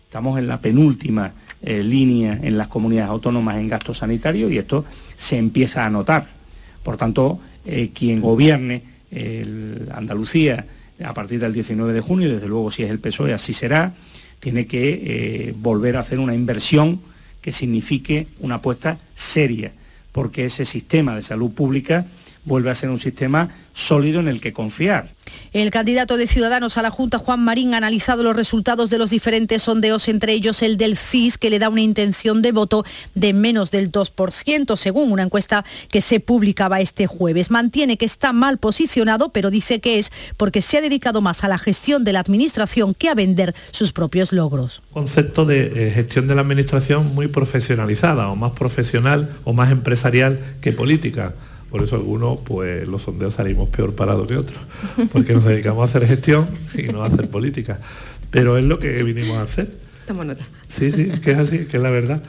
Estamos 0.04 0.38
en 0.38 0.46
la 0.46 0.60
penúltima 0.60 1.32
eh, 1.60 1.82
línea 1.82 2.38
en 2.42 2.56
las 2.56 2.68
comunidades 2.68 3.10
autónomas 3.10 3.56
en 3.56 3.68
gasto 3.68 3.92
sanitario 3.92 4.48
y 4.48 4.58
esto 4.58 4.84
se 5.16 5.36
empieza 5.36 5.84
a 5.84 5.90
notar. 5.90 6.28
Por 6.82 6.96
tanto, 6.96 7.40
eh, 7.68 7.90
quien 7.94 8.20
gobierne 8.20 8.98
Andalucía 9.92 10.66
a 11.04 11.14
partir 11.14 11.40
del 11.40 11.52
19 11.52 11.92
de 11.92 12.00
junio, 12.00 12.28
y 12.28 12.32
desde 12.32 12.48
luego 12.48 12.70
si 12.70 12.82
es 12.82 12.90
el 12.90 12.98
PSOE 12.98 13.32
así 13.32 13.52
será, 13.52 13.94
tiene 14.40 14.66
que 14.66 15.00
eh, 15.02 15.54
volver 15.56 15.96
a 15.96 16.00
hacer 16.00 16.18
una 16.18 16.34
inversión 16.34 17.00
que 17.40 17.52
signifique 17.52 18.26
una 18.40 18.56
apuesta 18.56 18.98
seria, 19.14 19.72
porque 20.12 20.44
ese 20.44 20.64
sistema 20.64 21.14
de 21.14 21.22
salud 21.22 21.50
pública 21.52 22.06
vuelve 22.44 22.70
a 22.70 22.74
ser 22.74 22.90
un 22.90 22.98
sistema 22.98 23.50
sólido 23.72 24.20
en 24.20 24.28
el 24.28 24.40
que 24.40 24.52
confiar. 24.52 25.14
El 25.52 25.70
candidato 25.70 26.16
de 26.16 26.26
Ciudadanos 26.26 26.78
a 26.78 26.82
la 26.82 26.90
Junta, 26.90 27.18
Juan 27.18 27.40
Marín, 27.40 27.74
ha 27.74 27.78
analizado 27.78 28.22
los 28.22 28.34
resultados 28.34 28.90
de 28.90 28.98
los 28.98 29.10
diferentes 29.10 29.62
sondeos, 29.62 30.08
entre 30.08 30.32
ellos 30.32 30.62
el 30.62 30.76
del 30.76 30.96
CIS, 30.96 31.38
que 31.38 31.50
le 31.50 31.58
da 31.58 31.68
una 31.68 31.82
intención 31.82 32.42
de 32.42 32.52
voto 32.52 32.84
de 33.14 33.32
menos 33.32 33.70
del 33.70 33.92
2%, 33.92 34.76
según 34.76 35.12
una 35.12 35.22
encuesta 35.22 35.64
que 35.90 36.00
se 36.00 36.20
publicaba 36.20 36.80
este 36.80 37.06
jueves. 37.06 37.50
Mantiene 37.50 37.96
que 37.96 38.06
está 38.06 38.32
mal 38.32 38.58
posicionado, 38.58 39.30
pero 39.30 39.50
dice 39.50 39.80
que 39.80 39.98
es 39.98 40.10
porque 40.36 40.62
se 40.62 40.78
ha 40.78 40.80
dedicado 40.80 41.20
más 41.20 41.44
a 41.44 41.48
la 41.48 41.58
gestión 41.58 42.04
de 42.04 42.12
la 42.12 42.20
Administración 42.20 42.94
que 42.94 43.08
a 43.08 43.14
vender 43.14 43.54
sus 43.70 43.92
propios 43.92 44.32
logros. 44.32 44.82
concepto 44.92 45.44
de 45.44 45.88
eh, 45.88 45.90
gestión 45.92 46.26
de 46.26 46.34
la 46.34 46.42
administración 46.42 47.14
muy 47.14 47.28
profesionalizada 47.28 48.28
o 48.28 48.36
más 48.36 48.52
profesional 48.52 49.30
o 49.44 49.52
más 49.52 49.70
empresarial 49.70 50.38
que 50.60 50.72
política. 50.72 51.34
Por 51.70 51.82
eso 51.82 51.96
algunos, 51.96 52.40
pues 52.40 52.86
los 52.88 53.02
sondeos 53.02 53.34
salimos 53.34 53.68
peor 53.68 53.94
parados 53.94 54.26
que 54.26 54.36
otros, 54.36 54.58
porque 55.12 55.34
nos 55.34 55.44
dedicamos 55.44 55.82
a 55.82 55.84
hacer 55.84 56.06
gestión 56.08 56.46
y 56.74 56.84
no 56.84 57.02
a 57.02 57.06
hacer 57.06 57.28
política. 57.28 57.80
Pero 58.30 58.56
es 58.56 58.64
lo 58.64 58.78
que 58.78 59.02
vinimos 59.02 59.36
a 59.36 59.42
hacer. 59.42 59.70
Toma 60.06 60.24
nota. 60.24 60.46
Sí, 60.68 60.90
sí, 60.92 61.10
que 61.22 61.32
es 61.32 61.38
así, 61.38 61.66
que 61.66 61.76
es 61.76 61.82
la 61.82 61.90
verdad. 61.90 62.22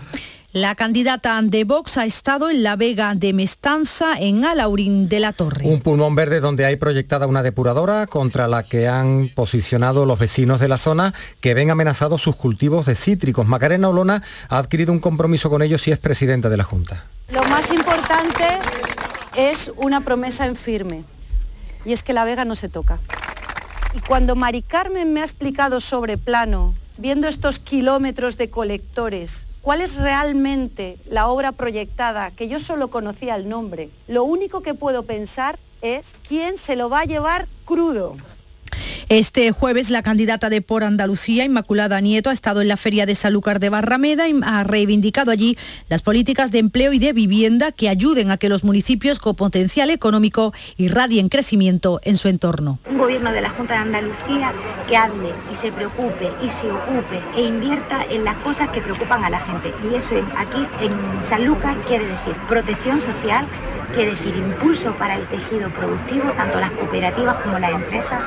La 0.52 0.74
candidata 0.74 1.40
de 1.44 1.64
Vox 1.64 2.00
ha 2.00 2.06
estado 2.06 2.50
en 2.50 2.64
la 2.64 2.76
Vega 2.76 3.14
de 3.14 3.34
Mestanza, 3.34 4.18
en 4.20 4.46
Alaurín 4.46 5.08
de 5.08 5.20
la 5.20 5.32
Torre. 5.32 5.64
Un 5.64 5.80
pulmón 5.80 6.16
verde 6.16 6.40
donde 6.40 6.66
hay 6.66 6.76
proyectada 6.76 7.28
una 7.28 7.44
depuradora 7.44 8.08
contra 8.08 8.48
la 8.48 8.64
que 8.64 8.88
han 8.88 9.30
posicionado 9.36 10.08
los 10.08 10.18
vecinos 10.18 10.60
de 10.60 10.68
la 10.68 10.80
zona 10.80 11.14
que 11.40 11.54
ven 11.54 11.70
amenazados 11.70 12.24
sus 12.24 12.36
cultivos 12.36 12.88
de 12.88 12.96
cítricos. 12.96 13.46
Macarena 13.46 13.90
Olona 13.90 14.24
ha 14.50 14.58
adquirido 14.58 14.92
un 14.92 15.00
compromiso 15.00 15.52
con 15.52 15.62
ellos 15.62 15.88
y 15.88 15.92
es 15.92 16.00
presidenta 16.00 16.50
de 16.50 16.58
la 16.58 16.64
Junta. 16.64 17.06
Lo 17.32 17.44
más 17.44 17.72
importante 17.72 18.44
es 19.36 19.72
una 19.76 20.02
promesa 20.02 20.46
en 20.46 20.56
firme 20.56 21.04
y 21.86 21.94
es 21.94 22.04
que 22.04 22.14
la 22.14 22.26
Vega 22.26 22.46
no 22.46 22.56
se 22.56 22.70
toca. 22.70 23.00
Y 23.94 24.00
cuando 24.02 24.36
Mari 24.36 24.62
Carmen 24.62 25.14
me 25.14 25.22
ha 25.22 25.24
explicado 25.24 25.80
sobre 25.80 26.18
plano, 26.18 26.76
viendo 26.98 27.28
estos 27.28 27.60
kilómetros 27.60 28.38
de 28.38 28.50
colectores, 28.50 29.48
cuál 29.62 29.82
es 29.82 29.96
realmente 29.96 30.98
la 31.10 31.28
obra 31.28 31.52
proyectada, 31.52 32.32
que 32.32 32.48
yo 32.48 32.60
solo 32.60 32.90
conocía 32.90 33.36
el 33.36 33.50
nombre, 33.50 33.90
lo 34.08 34.24
único 34.24 34.62
que 34.62 34.74
puedo 34.74 35.04
pensar 35.04 35.58
es 35.82 36.14
quién 36.28 36.58
se 36.58 36.76
lo 36.76 36.90
va 36.90 37.02
a 37.02 37.06
llevar 37.06 37.48
crudo. 37.66 38.18
Este 39.10 39.52
jueves 39.52 39.90
la 39.90 40.04
candidata 40.04 40.50
de 40.50 40.62
Por 40.62 40.84
Andalucía, 40.84 41.46
Inmaculada 41.46 42.00
Nieto, 42.02 42.30
ha 42.30 42.34
estado 42.34 42.62
en 42.62 42.68
la 42.68 42.78
Feria 42.78 43.06
de 43.06 43.16
Sanlúcar 43.16 43.60
de 43.60 43.70
Barrameda 43.70 44.28
y 44.28 44.36
ha 44.44 44.64
reivindicado 44.64 45.32
allí 45.32 45.58
las 45.88 46.02
políticas 46.02 46.52
de 46.52 46.60
empleo 46.60 46.94
y 46.94 47.00
de 47.00 47.14
vivienda 47.14 47.72
que 47.72 47.90
ayuden 47.90 48.32
a 48.32 48.38
que 48.38 48.50
los 48.50 48.64
municipios 48.64 49.20
con 49.20 49.36
potencial 49.36 49.90
económico 49.90 50.54
irradien 50.78 51.30
crecimiento 51.30 52.00
en 52.04 52.18
su 52.18 52.28
entorno. 52.28 52.80
Un 52.90 52.98
gobierno 52.98 53.32
de 53.32 53.42
la 53.42 53.50
Junta 53.50 53.74
de 53.74 53.80
Andalucía 53.80 54.52
que 54.88 54.98
hable 54.98 55.30
y 55.52 55.56
se 55.56 55.72
preocupe 55.72 56.30
y 56.44 56.50
se 56.50 56.72
ocupe 56.72 57.20
e 57.36 57.42
invierta 57.42 58.06
en 58.10 58.24
las 58.24 58.36
cosas 58.38 58.70
que 58.70 58.82
preocupan 58.82 59.24
a 59.24 59.30
la 59.30 59.40
gente. 59.40 59.72
Y 59.90 59.96
eso 59.96 60.16
aquí 60.38 60.66
en 60.82 60.92
Sanlúcar 61.28 61.76
quiere 61.88 62.06
decir 62.06 62.34
protección 62.48 63.00
social, 63.02 63.46
quiere 63.96 64.12
decir 64.12 64.36
impulso 64.36 64.94
para 64.94 65.16
el 65.16 65.26
tejido 65.28 65.70
productivo, 65.70 66.32
tanto 66.32 66.60
las 66.60 66.72
cooperativas 66.72 67.36
como 67.44 67.60
las 67.60 67.72
empresas, 67.72 68.22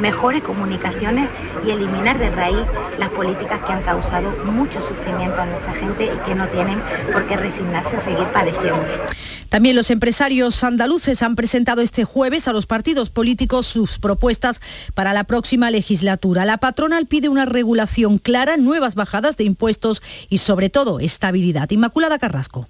mejores 0.00 0.42
comunicaciones 0.42 1.28
y 1.66 1.70
eliminar 1.70 2.18
de 2.18 2.30
raíz 2.30 2.66
las 2.98 3.10
políticas 3.10 3.60
que 3.64 3.72
han 3.72 3.82
causado 3.82 4.30
mucho 4.44 4.80
sufrimiento 4.80 5.40
a 5.40 5.46
nuestra 5.46 5.74
gente 5.74 6.06
y 6.06 6.26
que 6.26 6.34
no 6.34 6.46
tienen 6.48 6.80
por 7.12 7.26
qué 7.26 7.36
resignarse 7.36 7.96
a 7.96 8.00
seguir 8.00 8.26
padeciendo. 8.32 8.84
También 9.48 9.76
los 9.76 9.90
empresarios 9.90 10.62
andaluces 10.62 11.22
han 11.22 11.34
presentado 11.34 11.80
este 11.80 12.04
jueves 12.04 12.48
a 12.48 12.52
los 12.52 12.66
partidos 12.66 13.08
políticos 13.08 13.66
sus 13.66 13.98
propuestas 13.98 14.60
para 14.94 15.14
la 15.14 15.24
próxima 15.24 15.70
legislatura. 15.70 16.44
La 16.44 16.58
patronal 16.58 17.06
pide 17.06 17.28
una 17.28 17.46
regulación 17.46 18.18
clara, 18.18 18.58
nuevas 18.58 18.94
bajadas 18.94 19.36
de 19.36 19.44
impuestos 19.44 20.02
y 20.28 20.38
sobre 20.38 20.68
todo 20.68 21.00
estabilidad. 21.00 21.70
Inmaculada 21.70 22.18
Carrasco. 22.18 22.68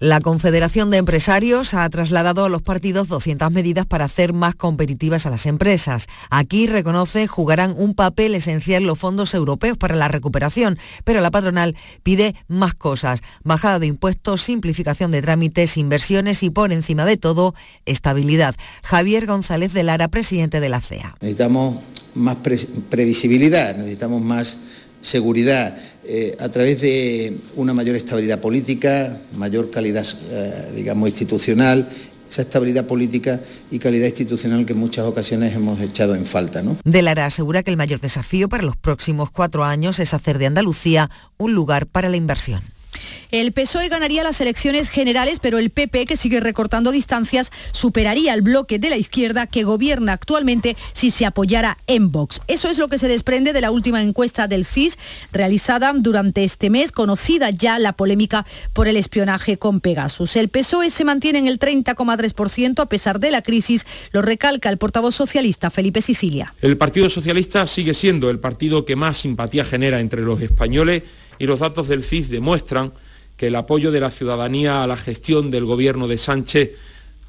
La 0.00 0.20
Confederación 0.20 0.90
de 0.90 0.98
Empresarios 0.98 1.74
ha 1.74 1.88
trasladado 1.90 2.44
a 2.44 2.48
los 2.48 2.62
partidos 2.62 3.08
200 3.08 3.50
medidas 3.50 3.84
para 3.84 4.04
hacer 4.04 4.32
más 4.32 4.54
competitivas 4.54 5.26
a 5.26 5.30
las 5.30 5.44
empresas. 5.44 6.06
Aquí, 6.30 6.68
reconoce, 6.68 7.26
jugarán 7.26 7.74
un 7.76 7.94
papel 7.94 8.36
esencial 8.36 8.84
los 8.84 8.96
fondos 8.96 9.34
europeos 9.34 9.76
para 9.76 9.96
la 9.96 10.06
recuperación, 10.06 10.78
pero 11.02 11.20
la 11.20 11.32
patronal 11.32 11.74
pide 12.04 12.36
más 12.46 12.74
cosas. 12.74 13.22
Bajada 13.42 13.80
de 13.80 13.88
impuestos, 13.88 14.40
simplificación 14.40 15.10
de 15.10 15.20
trámites, 15.20 15.76
inversiones 15.76 16.44
y, 16.44 16.50
por 16.50 16.72
encima 16.72 17.04
de 17.04 17.16
todo, 17.16 17.56
estabilidad. 17.84 18.54
Javier 18.84 19.26
González 19.26 19.72
de 19.72 19.82
Lara, 19.82 20.06
presidente 20.06 20.60
de 20.60 20.68
la 20.68 20.80
CEA. 20.80 21.16
Necesitamos 21.20 21.78
más 22.14 22.36
previsibilidad, 22.88 23.76
necesitamos 23.76 24.22
más 24.22 24.58
seguridad 25.02 25.76
eh, 26.10 26.34
a 26.40 26.48
través 26.48 26.80
de 26.80 27.36
una 27.54 27.74
mayor 27.74 27.94
estabilidad 27.94 28.40
política, 28.40 29.18
mayor 29.36 29.70
calidad, 29.70 30.06
eh, 30.30 30.72
digamos, 30.74 31.10
institucional, 31.10 31.86
esa 32.30 32.40
estabilidad 32.40 32.86
política 32.86 33.40
y 33.70 33.78
calidad 33.78 34.06
institucional 34.06 34.64
que 34.64 34.72
en 34.72 34.78
muchas 34.78 35.04
ocasiones 35.04 35.54
hemos 35.54 35.78
echado 35.80 36.14
en 36.14 36.24
falta. 36.24 36.62
¿no? 36.62 36.78
De 36.82 37.02
asegura 37.08 37.62
que 37.62 37.70
el 37.70 37.76
mayor 37.76 38.00
desafío 38.00 38.48
para 38.48 38.62
los 38.62 38.76
próximos 38.76 39.30
cuatro 39.30 39.64
años 39.64 40.00
es 40.00 40.14
hacer 40.14 40.38
de 40.38 40.46
Andalucía 40.46 41.10
un 41.36 41.52
lugar 41.52 41.86
para 41.86 42.08
la 42.08 42.16
inversión. 42.16 42.62
El 43.30 43.52
PSOE 43.52 43.88
ganaría 43.88 44.22
las 44.22 44.40
elecciones 44.40 44.88
generales, 44.88 45.38
pero 45.40 45.58
el 45.58 45.70
PP, 45.70 46.06
que 46.06 46.16
sigue 46.16 46.40
recortando 46.40 46.90
distancias, 46.90 47.50
superaría 47.72 48.34
el 48.34 48.42
bloque 48.42 48.78
de 48.78 48.90
la 48.90 48.96
izquierda 48.96 49.46
que 49.46 49.64
gobierna 49.64 50.12
actualmente 50.12 50.76
si 50.92 51.10
se 51.10 51.26
apoyara 51.26 51.78
en 51.86 52.10
Vox. 52.10 52.40
Eso 52.46 52.70
es 52.70 52.78
lo 52.78 52.88
que 52.88 52.98
se 52.98 53.08
desprende 53.08 53.52
de 53.52 53.60
la 53.60 53.70
última 53.70 54.02
encuesta 54.02 54.48
del 54.48 54.64
CIS 54.64 54.98
realizada 55.32 55.92
durante 55.94 56.44
este 56.44 56.70
mes, 56.70 56.92
conocida 56.92 57.50
ya 57.50 57.78
la 57.78 57.92
polémica 57.92 58.46
por 58.72 58.88
el 58.88 58.96
espionaje 58.96 59.56
con 59.56 59.80
Pegasus. 59.80 60.36
El 60.36 60.48
PSOE 60.48 60.90
se 60.90 61.04
mantiene 61.04 61.38
en 61.38 61.46
el 61.46 61.58
30,3% 61.58 62.80
a 62.80 62.86
pesar 62.86 63.20
de 63.20 63.30
la 63.30 63.42
crisis, 63.42 63.86
lo 64.12 64.22
recalca 64.22 64.68
el 64.68 64.78
portavoz 64.78 65.14
socialista 65.14 65.70
Felipe 65.70 66.00
Sicilia. 66.00 66.54
El 66.60 66.76
Partido 66.76 67.08
Socialista 67.08 67.66
sigue 67.66 67.94
siendo 67.94 68.30
el 68.30 68.38
partido 68.38 68.84
que 68.84 68.96
más 68.96 69.18
simpatía 69.18 69.64
genera 69.64 70.00
entre 70.00 70.22
los 70.22 70.40
españoles 70.40 71.02
y 71.38 71.46
los 71.46 71.60
datos 71.60 71.88
del 71.88 72.02
CIS 72.02 72.30
demuestran 72.30 72.92
que 73.36 73.46
el 73.46 73.56
apoyo 73.56 73.92
de 73.92 74.00
la 74.00 74.10
ciudadanía 74.10 74.82
a 74.82 74.86
la 74.86 74.96
gestión 74.96 75.50
del 75.50 75.64
gobierno 75.64 76.08
de 76.08 76.18
Sánchez 76.18 76.70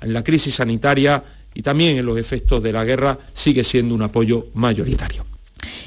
en 0.02 0.14
la 0.14 0.24
crisis 0.24 0.56
sanitaria 0.56 1.24
y 1.54 1.62
también 1.62 1.98
en 1.98 2.06
los 2.06 2.18
efectos 2.18 2.64
de 2.64 2.74
la 2.74 2.84
guerra 2.84 3.18
sigue 3.34 3.64
siendo 3.64 3.94
un 3.94 4.02
apoyo 4.02 4.48
mayoritario. 4.54 5.26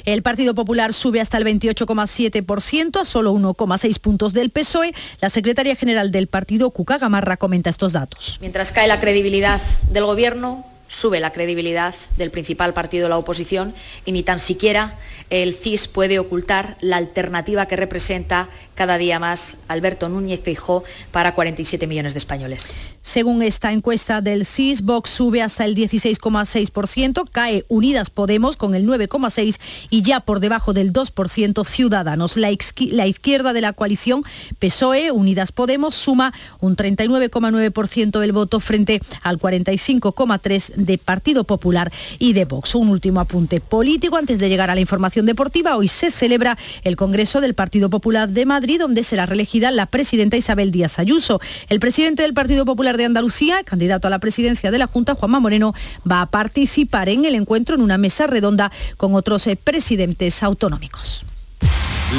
El 0.04 0.22
Partido 0.22 0.54
Popular 0.54 0.92
sube 0.92 1.20
hasta 1.20 1.38
el 1.38 1.44
28,7%, 1.44 3.00
a 3.00 3.04
solo 3.04 3.32
1,6 3.32 3.98
puntos 4.00 4.32
del 4.32 4.50
PSOE. 4.50 4.92
La 5.20 5.30
secretaria 5.30 5.76
general 5.76 6.10
del 6.10 6.26
partido, 6.26 6.70
Cuca 6.70 6.98
Gamarra, 6.98 7.36
comenta 7.36 7.70
estos 7.70 7.92
datos. 7.92 8.38
Mientras 8.40 8.72
cae 8.72 8.88
la 8.88 9.00
credibilidad 9.00 9.60
del 9.90 10.04
Gobierno, 10.04 10.66
sube 10.92 11.20
la 11.20 11.32
credibilidad 11.32 11.94
del 12.16 12.30
principal 12.30 12.74
partido 12.74 13.04
de 13.04 13.08
la 13.08 13.18
oposición 13.18 13.74
y 14.04 14.12
ni 14.12 14.22
tan 14.22 14.38
siquiera 14.38 14.98
el 15.30 15.54
CIS 15.54 15.88
puede 15.88 16.18
ocultar 16.18 16.76
la 16.82 16.98
alternativa 16.98 17.64
que 17.64 17.76
representa 17.76 18.50
cada 18.74 18.98
día 18.98 19.18
más 19.18 19.56
Alberto 19.68 20.10
Núñez 20.10 20.40
Feijó 20.42 20.84
para 21.10 21.34
47 21.34 21.86
millones 21.86 22.12
de 22.12 22.18
españoles. 22.18 22.72
Según 23.00 23.42
esta 23.42 23.72
encuesta 23.72 24.20
del 24.20 24.44
CIS, 24.44 24.82
Vox 24.82 25.10
sube 25.10 25.40
hasta 25.40 25.64
el 25.64 25.74
16,6%, 25.74 27.24
cae 27.30 27.64
Unidas 27.68 28.10
Podemos 28.10 28.56
con 28.56 28.74
el 28.74 28.86
9,6% 28.86 29.58
y 29.88 30.02
ya 30.02 30.20
por 30.20 30.40
debajo 30.40 30.74
del 30.74 30.92
2% 30.92 31.64
Ciudadanos. 31.64 32.36
La, 32.36 32.50
la 32.90 33.06
izquierda 33.06 33.52
de 33.54 33.60
la 33.62 33.72
coalición 33.72 34.24
PSOE, 34.58 35.10
Unidas 35.12 35.52
Podemos, 35.52 35.94
suma 35.94 36.34
un 36.60 36.76
39,9% 36.76 38.20
del 38.20 38.32
voto 38.32 38.60
frente 38.60 39.00
al 39.22 39.38
45,3% 39.38 40.81
de 40.84 40.98
Partido 40.98 41.44
Popular 41.44 41.92
y 42.18 42.32
de 42.32 42.44
Vox. 42.44 42.74
Un 42.74 42.88
último 42.88 43.20
apunte 43.20 43.60
político 43.60 44.16
antes 44.16 44.38
de 44.38 44.48
llegar 44.48 44.70
a 44.70 44.74
la 44.74 44.80
información 44.80 45.26
deportiva. 45.26 45.76
Hoy 45.76 45.88
se 45.88 46.10
celebra 46.10 46.58
el 46.84 46.96
Congreso 46.96 47.40
del 47.40 47.54
Partido 47.54 47.90
Popular 47.90 48.28
de 48.28 48.46
Madrid 48.46 48.80
donde 48.80 49.02
será 49.02 49.26
reelegida 49.26 49.70
la 49.70 49.86
presidenta 49.86 50.36
Isabel 50.36 50.70
Díaz 50.70 50.98
Ayuso. 50.98 51.40
El 51.68 51.80
presidente 51.80 52.22
del 52.22 52.34
Partido 52.34 52.64
Popular 52.64 52.96
de 52.96 53.04
Andalucía, 53.04 53.62
candidato 53.64 54.06
a 54.08 54.10
la 54.10 54.18
presidencia 54.18 54.70
de 54.70 54.78
la 54.78 54.86
Junta, 54.86 55.14
Juanma 55.14 55.40
Moreno, 55.40 55.74
va 56.10 56.22
a 56.22 56.26
participar 56.26 57.08
en 57.08 57.24
el 57.24 57.34
encuentro 57.34 57.74
en 57.74 57.82
una 57.82 57.98
mesa 57.98 58.26
redonda 58.26 58.70
con 58.96 59.14
otros 59.14 59.46
eh, 59.46 59.56
presidentes 59.56 60.42
autonómicos. 60.42 61.24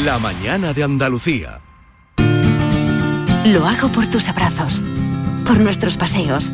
La 0.05 0.17
mañana 0.17 0.73
de 0.73 0.83
Andalucía. 0.83 1.61
Lo 3.45 3.67
hago 3.67 3.89
por 3.89 4.07
tus 4.07 4.29
abrazos, 4.29 4.83
por 5.45 5.59
nuestros 5.59 5.97
paseos, 5.97 6.53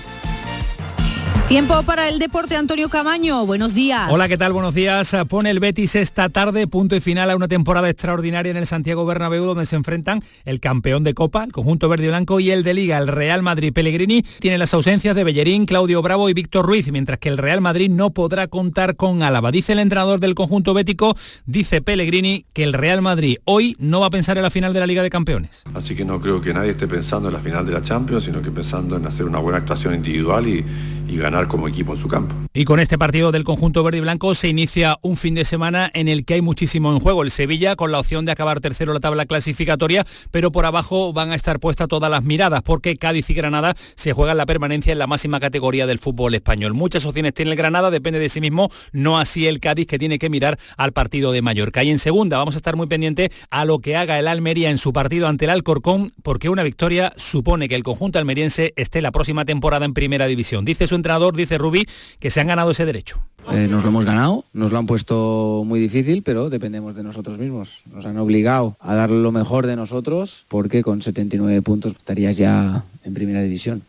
Tiempo 1.51 1.83
para 1.83 2.07
el 2.07 2.17
deporte, 2.17 2.55
Antonio 2.55 2.87
Camaño. 2.87 3.45
Buenos 3.45 3.73
días. 3.73 4.07
Hola, 4.09 4.29
¿qué 4.29 4.37
tal? 4.37 4.53
Buenos 4.53 4.73
días. 4.73 5.13
Pone 5.27 5.49
el 5.49 5.59
Betis 5.59 5.97
esta 5.97 6.29
tarde 6.29 6.65
punto 6.65 6.95
y 6.95 7.01
final 7.01 7.29
a 7.29 7.35
una 7.35 7.49
temporada 7.49 7.89
extraordinaria 7.89 8.51
en 8.51 8.55
el 8.55 8.65
Santiago 8.65 9.05
Bernabéu 9.05 9.43
donde 9.43 9.65
se 9.65 9.75
enfrentan 9.75 10.23
el 10.45 10.61
campeón 10.61 11.03
de 11.03 11.13
Copa, 11.13 11.43
el 11.43 11.51
conjunto 11.51 11.89
verde 11.89 12.05
y 12.05 12.07
blanco 12.07 12.39
y 12.39 12.51
el 12.51 12.63
de 12.63 12.73
Liga, 12.73 12.97
el 12.99 13.09
Real 13.09 13.43
Madrid. 13.43 13.73
Pellegrini 13.73 14.23
tiene 14.39 14.57
las 14.57 14.73
ausencias 14.73 15.13
de 15.13 15.25
Bellerín, 15.25 15.65
Claudio 15.65 16.01
Bravo 16.01 16.29
y 16.29 16.33
Víctor 16.33 16.65
Ruiz, 16.65 16.89
mientras 16.89 17.19
que 17.19 17.27
el 17.27 17.37
Real 17.37 17.59
Madrid 17.59 17.89
no 17.89 18.11
podrá 18.11 18.47
contar 18.47 18.95
con 18.95 19.21
Álava. 19.21 19.51
Dice 19.51 19.73
el 19.73 19.79
entrenador 19.79 20.21
del 20.21 20.35
conjunto 20.35 20.73
bético, 20.73 21.17
dice 21.45 21.81
Pellegrini, 21.81 22.45
que 22.53 22.63
el 22.63 22.71
Real 22.71 23.01
Madrid 23.01 23.39
hoy 23.43 23.75
no 23.77 23.99
va 23.99 24.07
a 24.07 24.09
pensar 24.09 24.37
en 24.37 24.43
la 24.43 24.51
final 24.51 24.73
de 24.73 24.79
la 24.79 24.87
Liga 24.87 25.03
de 25.03 25.09
Campeones. 25.09 25.63
Así 25.73 25.95
que 25.95 26.05
no 26.05 26.21
creo 26.21 26.39
que 26.39 26.53
nadie 26.53 26.71
esté 26.71 26.87
pensando 26.87 27.27
en 27.27 27.33
la 27.33 27.41
final 27.41 27.65
de 27.65 27.73
la 27.73 27.81
Champions, 27.81 28.23
sino 28.23 28.41
que 28.41 28.51
pensando 28.51 28.95
en 28.95 29.05
hacer 29.05 29.25
una 29.25 29.39
buena 29.39 29.57
actuación 29.57 29.95
individual 29.95 30.47
y 30.47 30.65
y 31.11 31.17
ganar 31.17 31.40
como 31.47 31.67
equipo 31.67 31.93
en 31.93 32.01
su 32.01 32.07
campo. 32.07 32.35
Y 32.53 32.65
con 32.65 32.79
este 32.79 32.97
partido 32.97 33.31
del 33.31 33.43
conjunto 33.43 33.83
verde 33.83 33.99
y 33.99 34.01
blanco 34.01 34.33
se 34.35 34.47
inicia 34.47 34.97
un 35.01 35.17
fin 35.17 35.35
de 35.35 35.45
semana 35.45 35.89
en 35.93 36.07
el 36.07 36.25
que 36.25 36.35
hay 36.35 36.41
muchísimo 36.41 36.91
en 36.91 36.99
juego. 36.99 37.23
El 37.23 37.31
Sevilla 37.31 37.75
con 37.75 37.91
la 37.91 37.99
opción 37.99 38.25
de 38.25 38.31
acabar 38.31 38.59
tercero 38.59 38.93
la 38.93 38.99
tabla 38.99 39.25
clasificatoria, 39.25 40.05
pero 40.31 40.51
por 40.51 40.65
abajo 40.65 41.13
van 41.13 41.31
a 41.31 41.35
estar 41.35 41.59
puestas 41.59 41.87
todas 41.87 42.11
las 42.11 42.23
miradas 42.23 42.61
porque 42.61 42.97
Cádiz 42.97 43.29
y 43.29 43.33
Granada 43.33 43.75
se 43.95 44.13
juegan 44.13 44.37
la 44.37 44.45
permanencia 44.45 44.91
en 44.91 44.99
la 44.99 45.07
máxima 45.07 45.39
categoría 45.39 45.87
del 45.87 45.99
fútbol 45.99 46.33
español. 46.35 46.73
Muchas 46.73 47.05
opciones 47.05 47.33
tiene 47.33 47.51
el 47.51 47.57
Granada, 47.57 47.91
depende 47.91 48.19
de 48.19 48.29
sí 48.29 48.41
mismo, 48.41 48.69
no 48.91 49.17
así 49.17 49.47
el 49.47 49.59
Cádiz 49.59 49.87
que 49.87 49.99
tiene 49.99 50.19
que 50.19 50.29
mirar 50.29 50.59
al 50.77 50.91
partido 50.91 51.31
de 51.31 51.41
Mallorca. 51.41 51.83
Y 51.83 51.89
en 51.89 51.99
segunda 51.99 52.37
vamos 52.37 52.55
a 52.55 52.57
estar 52.57 52.75
muy 52.75 52.87
pendiente 52.87 53.31
a 53.49 53.65
lo 53.65 53.79
que 53.79 53.95
haga 53.95 54.19
el 54.19 54.27
Almería 54.27 54.69
en 54.69 54.77
su 54.77 54.93
partido 54.93 55.27
ante 55.27 55.45
el 55.45 55.51
Alcorcón, 55.51 56.07
porque 56.23 56.49
una 56.49 56.63
victoria 56.63 57.13
supone 57.15 57.69
que 57.69 57.75
el 57.75 57.83
conjunto 57.83 58.19
almeriense 58.19 58.73
esté 58.75 59.01
la 59.01 59.11
próxima 59.11 59.45
temporada 59.45 59.85
en 59.85 59.93
primera 59.93 60.27
división. 60.27 60.65
Dice 60.65 60.87
su 60.87 60.95
dice 61.29 61.57
Rubí, 61.57 61.85
que 62.19 62.29
se 62.29 62.41
han 62.41 62.47
ganado 62.47 62.71
ese 62.71 62.85
derecho. 62.85 63.21
Eh, 63.51 63.67
nos 63.67 63.83
lo 63.83 63.89
hemos 63.89 64.05
ganado, 64.05 64.45
nos 64.53 64.71
lo 64.71 64.77
han 64.77 64.85
puesto 64.85 65.63
muy 65.65 65.79
difícil, 65.79 66.21
pero 66.23 66.49
dependemos 66.49 66.95
de 66.95 67.03
nosotros 67.03 67.37
mismos. 67.37 67.83
Nos 67.91 68.05
han 68.05 68.17
obligado 68.17 68.77
a 68.79 68.95
dar 68.95 69.11
lo 69.11 69.31
mejor 69.31 69.67
de 69.67 69.75
nosotros 69.75 70.45
porque 70.47 70.83
con 70.83 71.01
79 71.01 71.61
puntos 71.61 71.93
estarías 71.97 72.37
ya 72.37 72.83
en 73.03 73.13
primera 73.13 73.41
división. 73.41 73.83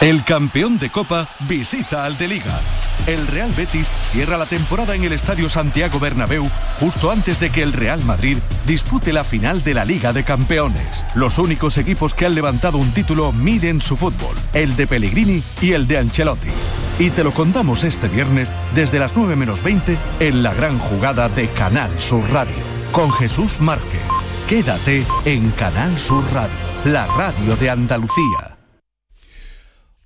El 0.00 0.24
campeón 0.24 0.78
de 0.78 0.90
Copa 0.90 1.28
visita 1.40 2.04
al 2.04 2.16
de 2.16 2.28
Liga. 2.28 2.58
El 3.06 3.26
Real 3.26 3.50
Betis 3.56 3.88
cierra 4.12 4.38
la 4.38 4.46
temporada 4.46 4.94
en 4.94 5.04
el 5.04 5.12
Estadio 5.12 5.48
Santiago 5.48 5.98
Bernabéu 5.98 6.48
justo 6.78 7.10
antes 7.10 7.40
de 7.40 7.50
que 7.50 7.62
el 7.62 7.72
Real 7.72 8.02
Madrid 8.04 8.38
dispute 8.66 9.12
la 9.12 9.24
final 9.24 9.62
de 9.62 9.74
la 9.74 9.84
Liga 9.84 10.12
de 10.12 10.24
Campeones. 10.24 11.04
Los 11.14 11.38
únicos 11.38 11.76
equipos 11.78 12.14
que 12.14 12.26
han 12.26 12.34
levantado 12.34 12.78
un 12.78 12.90
título 12.92 13.32
miden 13.32 13.80
su 13.80 13.96
fútbol, 13.96 14.36
el 14.54 14.76
de 14.76 14.86
Pellegrini 14.86 15.42
y 15.60 15.72
el 15.72 15.86
de 15.86 15.98
Ancelotti. 15.98 16.50
Y 16.98 17.10
te 17.10 17.24
lo 17.24 17.32
contamos 17.32 17.84
este 17.84 18.08
viernes 18.08 18.52
desde 18.74 18.98
las 18.98 19.16
9 19.16 19.36
menos 19.36 19.62
20 19.62 19.98
en 20.20 20.42
la 20.42 20.54
gran 20.54 20.78
jugada 20.78 21.28
de 21.28 21.48
Canal 21.48 21.90
Sur 21.98 22.22
Radio 22.30 22.56
con 22.92 23.12
Jesús 23.12 23.60
Márquez. 23.60 24.00
Quédate 24.48 25.04
en 25.24 25.50
Canal 25.52 25.96
Sur 25.96 26.24
Radio, 26.32 26.54
la 26.84 27.06
radio 27.06 27.56
de 27.56 27.70
Andalucía. 27.70 28.49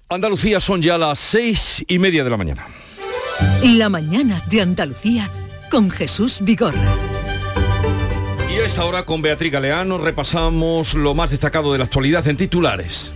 Andalucía 0.08 0.60
son 0.60 0.82
ya 0.82 0.98
las 0.98 1.18
seis 1.18 1.82
y 1.88 1.98
media 1.98 2.24
de 2.24 2.30
la 2.30 2.36
mañana. 2.36 2.66
La 3.62 3.88
mañana 3.88 4.42
de 4.50 4.60
Andalucía 4.60 5.30
con 5.70 5.90
Jesús 5.90 6.38
Vigorra. 6.42 6.94
Y 8.52 8.58
a 8.58 8.66
esta 8.66 8.84
hora 8.84 9.04
con 9.04 9.22
Beatriz 9.22 9.50
Galeano 9.50 9.98
repasamos 9.98 10.94
lo 10.94 11.14
más 11.14 11.30
destacado 11.30 11.72
de 11.72 11.78
la 11.78 11.84
actualidad 11.84 12.26
en 12.28 12.36
titulares. 12.36 13.12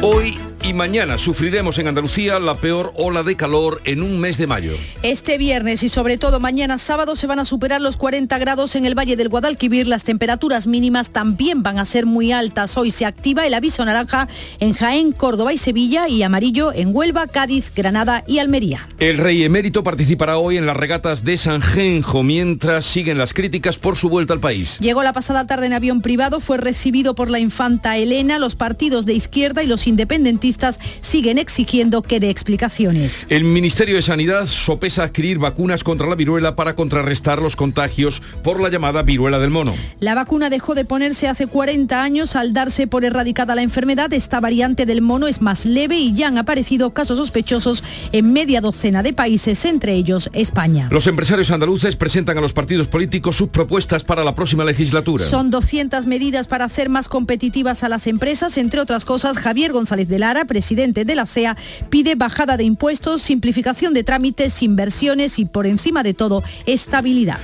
Hoy 0.00 0.38
y 0.64 0.72
mañana 0.72 1.18
sufriremos 1.18 1.78
en 1.78 1.88
Andalucía 1.88 2.38
la 2.38 2.54
peor 2.54 2.92
ola 2.96 3.24
de 3.24 3.36
calor 3.36 3.82
en 3.84 4.00
un 4.00 4.20
mes 4.20 4.38
de 4.38 4.46
mayo. 4.46 4.72
Este 5.02 5.36
viernes 5.36 5.82
y 5.82 5.88
sobre 5.88 6.18
todo 6.18 6.38
mañana 6.38 6.78
sábado 6.78 7.16
se 7.16 7.26
van 7.26 7.40
a 7.40 7.44
superar 7.44 7.80
los 7.80 7.96
40 7.96 8.38
grados 8.38 8.76
en 8.76 8.84
el 8.84 8.96
Valle 8.96 9.16
del 9.16 9.28
Guadalquivir. 9.28 9.88
Las 9.88 10.04
temperaturas 10.04 10.68
mínimas 10.68 11.10
también 11.10 11.62
van 11.64 11.78
a 11.78 11.84
ser 11.84 12.06
muy 12.06 12.30
altas. 12.30 12.76
Hoy 12.76 12.92
se 12.92 13.06
activa 13.06 13.46
el 13.46 13.54
aviso 13.54 13.84
naranja 13.84 14.28
en 14.60 14.72
Jaén, 14.72 15.10
Córdoba 15.10 15.52
y 15.52 15.58
Sevilla 15.58 16.08
y 16.08 16.22
amarillo 16.22 16.72
en 16.72 16.94
Huelva, 16.94 17.26
Cádiz, 17.26 17.72
Granada 17.74 18.22
y 18.28 18.38
Almería. 18.38 18.86
El 19.00 19.18
rey 19.18 19.42
emérito 19.42 19.82
participará 19.82 20.38
hoy 20.38 20.58
en 20.58 20.66
las 20.66 20.76
regatas 20.76 21.24
de 21.24 21.38
San 21.38 21.60
Genjo 21.60 22.22
mientras 22.22 22.86
siguen 22.86 23.18
las 23.18 23.34
críticas 23.34 23.78
por 23.78 23.96
su 23.96 24.08
vuelta 24.08 24.34
al 24.34 24.40
país. 24.40 24.78
Llegó 24.78 25.02
la 25.02 25.12
pasada 25.12 25.46
tarde 25.46 25.66
en 25.66 25.72
avión 25.72 26.02
privado, 26.02 26.38
fue 26.38 26.58
recibido 26.58 27.14
por 27.14 27.30
la 27.30 27.40
infanta 27.40 27.96
Elena, 27.96 28.38
los 28.38 28.54
partidos 28.54 29.06
de 29.06 29.14
izquierda 29.14 29.64
y 29.64 29.66
los 29.66 29.88
independentistas 29.88 30.51
siguen 31.00 31.38
exigiendo 31.38 32.02
que 32.02 32.20
dé 32.20 32.30
explicaciones. 32.30 33.26
El 33.28 33.44
Ministerio 33.44 33.96
de 33.96 34.02
Sanidad 34.02 34.46
sopesa 34.46 35.04
adquirir 35.04 35.38
vacunas 35.38 35.84
contra 35.84 36.06
la 36.06 36.14
viruela 36.14 36.56
para 36.56 36.74
contrarrestar 36.74 37.40
los 37.40 37.56
contagios 37.56 38.22
por 38.42 38.60
la 38.60 38.68
llamada 38.68 39.02
viruela 39.02 39.38
del 39.38 39.50
mono. 39.50 39.74
La 40.00 40.14
vacuna 40.14 40.50
dejó 40.50 40.74
de 40.74 40.84
ponerse 40.84 41.28
hace 41.28 41.46
40 41.46 42.02
años 42.02 42.36
al 42.36 42.52
darse 42.52 42.86
por 42.86 43.04
erradicada 43.04 43.54
la 43.54 43.62
enfermedad. 43.62 44.12
Esta 44.12 44.40
variante 44.40 44.86
del 44.86 45.02
mono 45.02 45.28
es 45.28 45.40
más 45.40 45.64
leve 45.64 45.98
y 45.98 46.14
ya 46.14 46.28
han 46.28 46.38
aparecido 46.38 46.90
casos 46.90 47.18
sospechosos 47.18 47.84
en 48.12 48.32
media 48.32 48.60
docena 48.60 49.02
de 49.02 49.12
países, 49.12 49.64
entre 49.64 49.92
ellos 49.94 50.30
España. 50.32 50.88
Los 50.90 51.06
empresarios 51.06 51.50
andaluces 51.50 51.96
presentan 51.96 52.38
a 52.38 52.40
los 52.40 52.52
partidos 52.52 52.86
políticos 52.86 53.36
sus 53.36 53.48
propuestas 53.48 54.04
para 54.04 54.24
la 54.24 54.34
próxima 54.34 54.64
legislatura. 54.64 55.24
Son 55.24 55.50
200 55.50 56.06
medidas 56.06 56.46
para 56.46 56.64
hacer 56.64 56.88
más 56.88 57.08
competitivas 57.08 57.82
a 57.82 57.88
las 57.88 58.06
empresas. 58.06 58.56
Entre 58.58 58.80
otras 58.80 59.04
cosas, 59.04 59.38
Javier 59.38 59.72
González 59.72 60.08
de 60.08 60.18
Lara, 60.18 60.41
presidente 60.44 61.04
de 61.04 61.14
la 61.14 61.26
SEA, 61.26 61.56
pide 61.90 62.14
bajada 62.14 62.56
de 62.56 62.64
impuestos, 62.64 63.22
simplificación 63.22 63.94
de 63.94 64.04
trámites, 64.04 64.62
inversiones 64.62 65.38
y, 65.38 65.44
por 65.44 65.66
encima 65.66 66.02
de 66.02 66.14
todo, 66.14 66.42
estabilidad. 66.66 67.38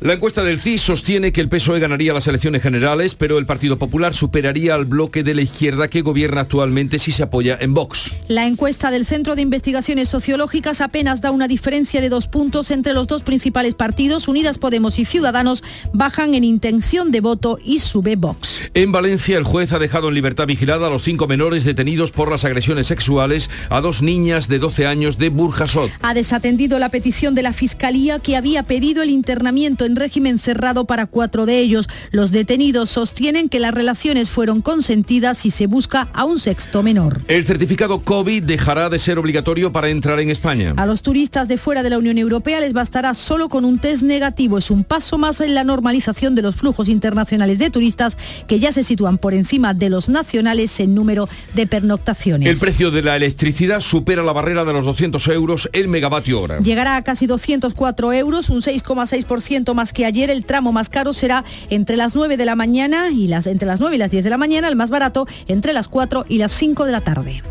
La 0.00 0.12
encuesta 0.12 0.44
del 0.44 0.60
CIS 0.60 0.82
sostiene 0.82 1.32
que 1.32 1.40
el 1.40 1.48
PSOE 1.48 1.80
ganaría 1.80 2.12
las 2.12 2.28
elecciones 2.28 2.62
generales, 2.62 3.16
pero 3.16 3.36
el 3.36 3.46
Partido 3.46 3.80
Popular 3.80 4.14
superaría 4.14 4.76
al 4.76 4.84
bloque 4.84 5.24
de 5.24 5.34
la 5.34 5.42
izquierda 5.42 5.88
que 5.88 6.02
gobierna 6.02 6.42
actualmente 6.42 7.00
si 7.00 7.10
se 7.10 7.24
apoya 7.24 7.58
en 7.60 7.74
Vox. 7.74 8.14
La 8.28 8.46
encuesta 8.46 8.92
del 8.92 9.04
Centro 9.04 9.34
de 9.34 9.42
Investigaciones 9.42 10.08
Sociológicas 10.08 10.80
apenas 10.80 11.20
da 11.20 11.32
una 11.32 11.48
diferencia 11.48 12.00
de 12.00 12.10
dos 12.10 12.28
puntos 12.28 12.70
entre 12.70 12.92
los 12.92 13.08
dos 13.08 13.24
principales 13.24 13.74
partidos, 13.74 14.28
Unidas 14.28 14.56
Podemos 14.56 15.00
y 15.00 15.04
Ciudadanos, 15.04 15.64
bajan 15.92 16.36
en 16.36 16.44
intención 16.44 17.10
de 17.10 17.20
voto 17.20 17.58
y 17.64 17.80
sube 17.80 18.14
Vox. 18.14 18.60
En 18.74 18.92
Valencia, 18.92 19.36
el 19.36 19.42
juez 19.42 19.72
ha 19.72 19.80
dejado 19.80 20.10
en 20.10 20.14
libertad 20.14 20.46
vigilada 20.46 20.86
a 20.86 20.90
los 20.90 21.02
cinco 21.02 21.26
menores 21.26 21.64
detenidos 21.64 22.12
por 22.12 22.30
las 22.30 22.44
agresiones 22.44 22.86
sexuales 22.86 23.50
a 23.68 23.80
dos 23.80 24.00
niñas 24.00 24.46
de 24.46 24.60
12 24.60 24.86
años 24.86 25.18
de 25.18 25.30
Burjasot. 25.30 25.90
Ha 26.02 26.14
desatendido 26.14 26.78
la 26.78 26.90
petición 26.90 27.34
de 27.34 27.42
la 27.42 27.52
Fiscalía 27.52 28.20
que 28.20 28.36
había 28.36 28.62
pedido 28.62 29.02
el 29.02 29.10
internamiento 29.10 29.87
en 29.88 29.96
régimen 29.96 30.38
cerrado 30.38 30.84
para 30.84 31.06
cuatro 31.06 31.46
de 31.46 31.58
ellos. 31.58 31.88
Los 32.12 32.30
detenidos 32.30 32.90
sostienen 32.90 33.48
que 33.48 33.58
las 33.58 33.74
relaciones 33.74 34.30
fueron 34.30 34.62
consentidas 34.62 35.44
y 35.44 35.50
se 35.50 35.66
busca 35.66 36.08
a 36.12 36.24
un 36.24 36.38
sexto 36.38 36.82
menor. 36.82 37.20
El 37.26 37.44
certificado 37.44 38.00
COVID 38.02 38.44
dejará 38.44 38.88
de 38.88 38.98
ser 38.98 39.18
obligatorio 39.18 39.72
para 39.72 39.88
entrar 39.88 40.20
en 40.20 40.30
España. 40.30 40.74
A 40.76 40.86
los 40.86 41.02
turistas 41.02 41.48
de 41.48 41.58
fuera 41.58 41.82
de 41.82 41.90
la 41.90 41.98
Unión 41.98 42.18
Europea 42.18 42.60
les 42.60 42.72
bastará 42.72 43.14
solo 43.14 43.48
con 43.48 43.64
un 43.64 43.78
test 43.78 44.02
negativo. 44.02 44.58
Es 44.58 44.70
un 44.70 44.84
paso 44.84 45.18
más 45.18 45.40
en 45.40 45.54
la 45.54 45.64
normalización 45.64 46.34
de 46.34 46.42
los 46.42 46.54
flujos 46.54 46.88
internacionales 46.88 47.58
de 47.58 47.70
turistas 47.70 48.18
que 48.46 48.60
ya 48.60 48.72
se 48.72 48.82
sitúan 48.82 49.18
por 49.18 49.34
encima 49.34 49.74
de 49.74 49.90
los 49.90 50.08
nacionales 50.08 50.78
en 50.80 50.94
número 50.94 51.28
de 51.54 51.66
pernoctaciones. 51.66 52.48
El 52.48 52.58
precio 52.58 52.90
de 52.90 53.02
la 53.02 53.16
electricidad 53.16 53.80
supera 53.80 54.22
la 54.22 54.32
barrera 54.32 54.64
de 54.64 54.72
los 54.72 54.84
200 54.84 55.26
euros 55.28 55.68
el 55.72 55.88
megavatio 55.88 56.40
hora. 56.40 56.58
Llegará 56.60 56.96
a 56.96 57.02
casi 57.02 57.26
204 57.26 58.12
euros, 58.12 58.50
un 58.50 58.62
6,6% 58.62 59.74
más 59.78 59.92
que 59.92 60.04
ayer. 60.04 60.28
El 60.28 60.44
tramo 60.44 60.72
más 60.72 60.88
caro 60.88 61.12
será 61.12 61.44
entre 61.70 61.96
las 61.96 62.16
9 62.16 62.36
de 62.36 62.44
la 62.44 62.56
mañana 62.56 63.10
y 63.10 63.28
las 63.28 63.46
entre 63.46 63.68
las 63.68 63.80
9 63.80 63.94
y 63.94 63.98
las 63.98 64.10
10 64.10 64.24
de 64.24 64.30
la 64.30 64.36
mañana, 64.36 64.66
el 64.66 64.74
más 64.74 64.90
barato 64.90 65.26
entre 65.46 65.72
las 65.72 65.88
4 65.88 66.26
y 66.28 66.38
las 66.38 66.50
5 66.52 66.84
de 66.84 66.92
la 66.92 67.00
tarde. 67.00 67.42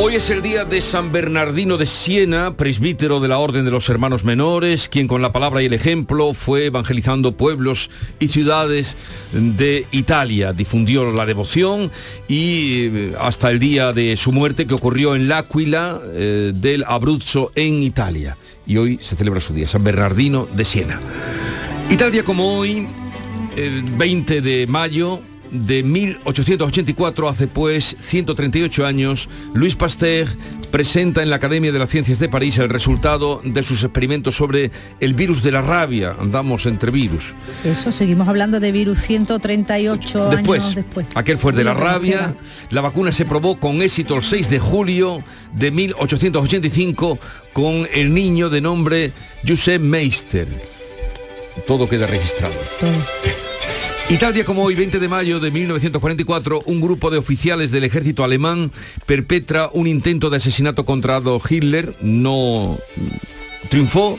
Hoy 0.00 0.14
es 0.14 0.30
el 0.30 0.42
día 0.42 0.64
de 0.64 0.80
San 0.80 1.10
Bernardino 1.10 1.76
de 1.76 1.84
Siena, 1.84 2.56
presbítero 2.56 3.18
de 3.18 3.26
la 3.26 3.38
Orden 3.38 3.64
de 3.64 3.72
los 3.72 3.88
Hermanos 3.88 4.22
Menores, 4.22 4.88
quien 4.88 5.08
con 5.08 5.22
la 5.22 5.32
palabra 5.32 5.60
y 5.60 5.66
el 5.66 5.72
ejemplo 5.72 6.34
fue 6.34 6.66
evangelizando 6.66 7.32
pueblos 7.32 7.90
y 8.20 8.28
ciudades 8.28 8.96
de 9.32 9.86
Italia. 9.90 10.52
Difundió 10.52 11.10
la 11.10 11.26
devoción 11.26 11.90
y 12.28 12.86
eh, 12.86 13.12
hasta 13.20 13.50
el 13.50 13.58
día 13.58 13.92
de 13.92 14.16
su 14.16 14.30
muerte 14.30 14.68
que 14.68 14.74
ocurrió 14.74 15.16
en 15.16 15.26
L'Aquila 15.26 16.00
eh, 16.04 16.52
del 16.54 16.84
Abruzzo 16.84 17.50
en 17.56 17.82
Italia. 17.82 18.36
Y 18.68 18.76
hoy 18.76 19.00
se 19.02 19.16
celebra 19.16 19.40
su 19.40 19.52
día, 19.52 19.66
San 19.66 19.82
Bernardino 19.82 20.46
de 20.54 20.64
Siena. 20.64 21.00
Italia 21.90 22.22
como 22.22 22.56
hoy, 22.56 22.86
el 23.56 23.82
20 23.82 24.42
de 24.42 24.68
mayo, 24.68 25.20
de 25.50 25.82
1884, 25.82 27.28
hace 27.28 27.46
pues 27.46 27.96
138 28.00 28.86
años, 28.86 29.28
Luis 29.54 29.76
Pasteur 29.76 30.28
presenta 30.70 31.22
en 31.22 31.30
la 31.30 31.36
Academia 31.36 31.72
de 31.72 31.78
las 31.78 31.90
Ciencias 31.90 32.18
de 32.18 32.28
París 32.28 32.58
el 32.58 32.68
resultado 32.68 33.40
de 33.44 33.62
sus 33.62 33.82
experimentos 33.84 34.36
sobre 34.36 34.70
el 35.00 35.14
virus 35.14 35.42
de 35.42 35.52
la 35.52 35.62
rabia. 35.62 36.14
Andamos 36.18 36.66
entre 36.66 36.90
virus. 36.90 37.34
Eso, 37.64 37.92
seguimos 37.92 38.28
hablando 38.28 38.60
de 38.60 38.72
virus 38.72 39.00
138 39.00 40.28
después, 40.30 40.62
años 40.62 40.74
después. 40.74 41.06
Aquel 41.14 41.38
fue 41.38 41.52
el 41.52 41.58
de 41.58 41.64
la 41.64 41.74
rabia. 41.74 42.36
La 42.70 42.80
vacuna 42.80 43.12
se 43.12 43.24
probó 43.24 43.58
con 43.58 43.82
éxito 43.82 44.16
el 44.16 44.22
6 44.22 44.50
de 44.50 44.58
julio 44.58 45.22
de 45.54 45.70
1885 45.70 47.18
con 47.52 47.88
el 47.92 48.12
niño 48.12 48.50
de 48.50 48.60
nombre 48.60 49.12
Joseph 49.46 49.80
Meister. 49.80 50.48
Todo 51.66 51.88
queda 51.88 52.06
registrado. 52.06 52.54
Todo. 52.78 53.47
Y 54.10 54.16
tal 54.16 54.32
día 54.32 54.46
como 54.46 54.62
hoy, 54.62 54.74
20 54.74 55.00
de 55.00 55.08
mayo 55.08 55.38
de 55.38 55.50
1944, 55.50 56.62
un 56.64 56.80
grupo 56.80 57.10
de 57.10 57.18
oficiales 57.18 57.70
del 57.70 57.84
ejército 57.84 58.24
alemán 58.24 58.72
perpetra 59.04 59.68
un 59.74 59.86
intento 59.86 60.30
de 60.30 60.38
asesinato 60.38 60.86
contra 60.86 61.16
Adolf 61.16 61.52
Hitler, 61.52 61.94
no 62.00 62.78
triunfó 63.68 64.18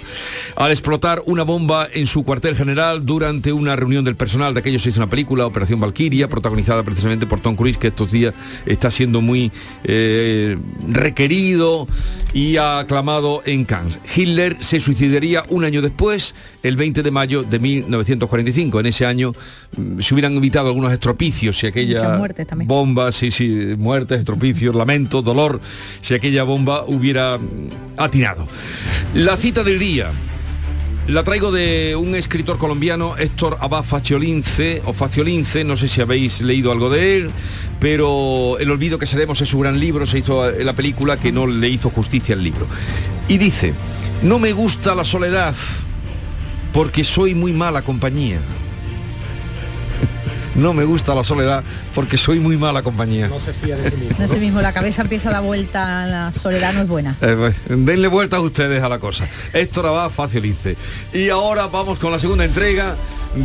al 0.56 0.72
explotar 0.72 1.24
una 1.26 1.44
bomba 1.44 1.88
en 1.92 2.06
su 2.06 2.24
cuartel 2.24 2.56
general 2.56 3.06
durante 3.06 3.54
una 3.54 3.76
reunión 3.76 4.04
del 4.04 4.16
personal. 4.16 4.54
De 4.54 4.60
aquello 4.60 4.80
se 4.80 4.90
hizo 4.90 5.00
una 5.00 5.10
película, 5.10 5.46
Operación 5.46 5.80
Valkyria, 5.80 6.28
protagonizada 6.28 6.84
precisamente 6.84 7.26
por 7.26 7.42
Tom 7.42 7.56
Cruise, 7.56 7.78
que 7.78 7.88
estos 7.88 8.12
días 8.12 8.34
está 8.66 8.92
siendo 8.92 9.22
muy 9.22 9.52
eh, 9.84 10.58
requerido 10.90 11.88
y 12.34 12.58
aclamado 12.58 13.42
en 13.46 13.66
Cannes. 13.66 14.00
Hitler 14.16 14.58
se 14.60 14.80
suicidaría 14.80 15.44
un 15.50 15.64
año 15.64 15.82
después, 15.82 16.36
el 16.64 16.76
20 16.76 17.04
de 17.04 17.12
mayo 17.12 17.44
de 17.44 17.60
1945. 17.60 18.80
En 18.80 18.86
ese 18.86 19.06
año 19.06 19.34
mm, 19.76 20.02
se 20.02 20.14
hubieran 20.14 20.36
evitado 20.36 20.68
algunos 20.68 20.92
estropicios 20.92 21.58
si 21.58 21.68
aquella 21.68 22.22
bomba, 22.66 23.12
sí, 23.12 23.32
sí, 23.32 23.76
muertes, 23.78 24.20
estropicios, 24.20 24.76
lamentos, 24.76 25.24
dolor, 25.24 25.60
si 26.02 26.14
aquella 26.14 26.44
bomba 26.44 26.84
hubiera 26.86 27.38
mm, 27.38 27.70
atinado. 27.98 28.48
La 29.14 29.29
cita 29.38 29.64
del 29.64 29.80
día. 29.80 30.12
La 31.08 31.24
traigo 31.24 31.52
de 31.52 31.96
un 31.96 32.14
escritor 32.14 32.58
colombiano, 32.58 33.18
Héctor 33.18 33.58
Abad 33.62 33.84
Faciolince, 33.84 34.82
o 34.86 34.94
Faciolince, 34.94 35.64
no 35.64 35.76
sé 35.76 35.88
si 35.88 36.02
habéis 36.02 36.42
leído 36.42 36.72
algo 36.72 36.90
de 36.90 37.18
él, 37.18 37.32
pero 37.80 38.58
El 38.60 38.70
olvido 38.70 39.00
que 39.00 39.08
seremos 39.08 39.42
es 39.42 39.50
su 39.50 39.60
gran 39.60 39.80
libro, 39.80 40.06
se 40.06 40.20
hizo 40.20 40.52
la 40.52 40.74
película 40.74 41.20
que 41.20 41.32
no 41.32 41.48
le 41.48 41.70
hizo 41.70 41.90
justicia 41.90 42.36
al 42.36 42.44
libro. 42.44 42.68
Y 43.28 43.38
dice, 43.38 43.74
no 44.22 44.38
me 44.38 44.54
gusta 44.54 44.94
la 44.94 45.04
soledad 45.04 45.56
porque 46.74 47.04
soy 47.04 47.34
muy 47.34 47.54
mala 47.54 47.82
compañía. 47.82 48.40
No 50.60 50.74
me 50.74 50.84
gusta 50.84 51.16
la 51.16 51.24
soledad 51.24 51.64
porque 51.96 52.18
soy 52.18 52.40
muy 52.40 52.58
mala 52.58 52.84
compañía. 52.84 53.28
No 53.28 53.40
se 53.40 53.54
fía 53.54 53.78
de 53.78 53.90
sí 53.90 53.98
mismo. 53.98 54.18
De 54.18 54.28
sí 54.28 54.38
mismo, 54.38 54.62
la 54.62 54.74
cabeza 54.74 55.02
empieza 55.02 55.30
a 55.30 55.34
dar 55.34 55.44
vuelta, 55.44 56.06
la 56.06 56.32
soledad 56.32 56.74
no 56.74 56.82
es 56.82 56.88
buena. 56.88 57.16
Eh, 57.22 57.36
pues, 57.38 57.56
denle 57.68 58.08
vuelta 58.08 58.38
a 58.38 58.42
ustedes 58.42 58.84
a 58.84 58.90
la 58.90 59.00
cosa. 59.00 59.28
Esto 59.54 59.82
ahora 59.82 59.92
va 59.92 60.10
fácil, 60.10 60.44
dice. 60.44 60.76
Y 61.14 61.30
ahora 61.30 61.68
vamos 61.68 62.00
con 62.00 62.12
la 62.12 62.20
segunda 62.20 62.46
entrega 62.46 62.96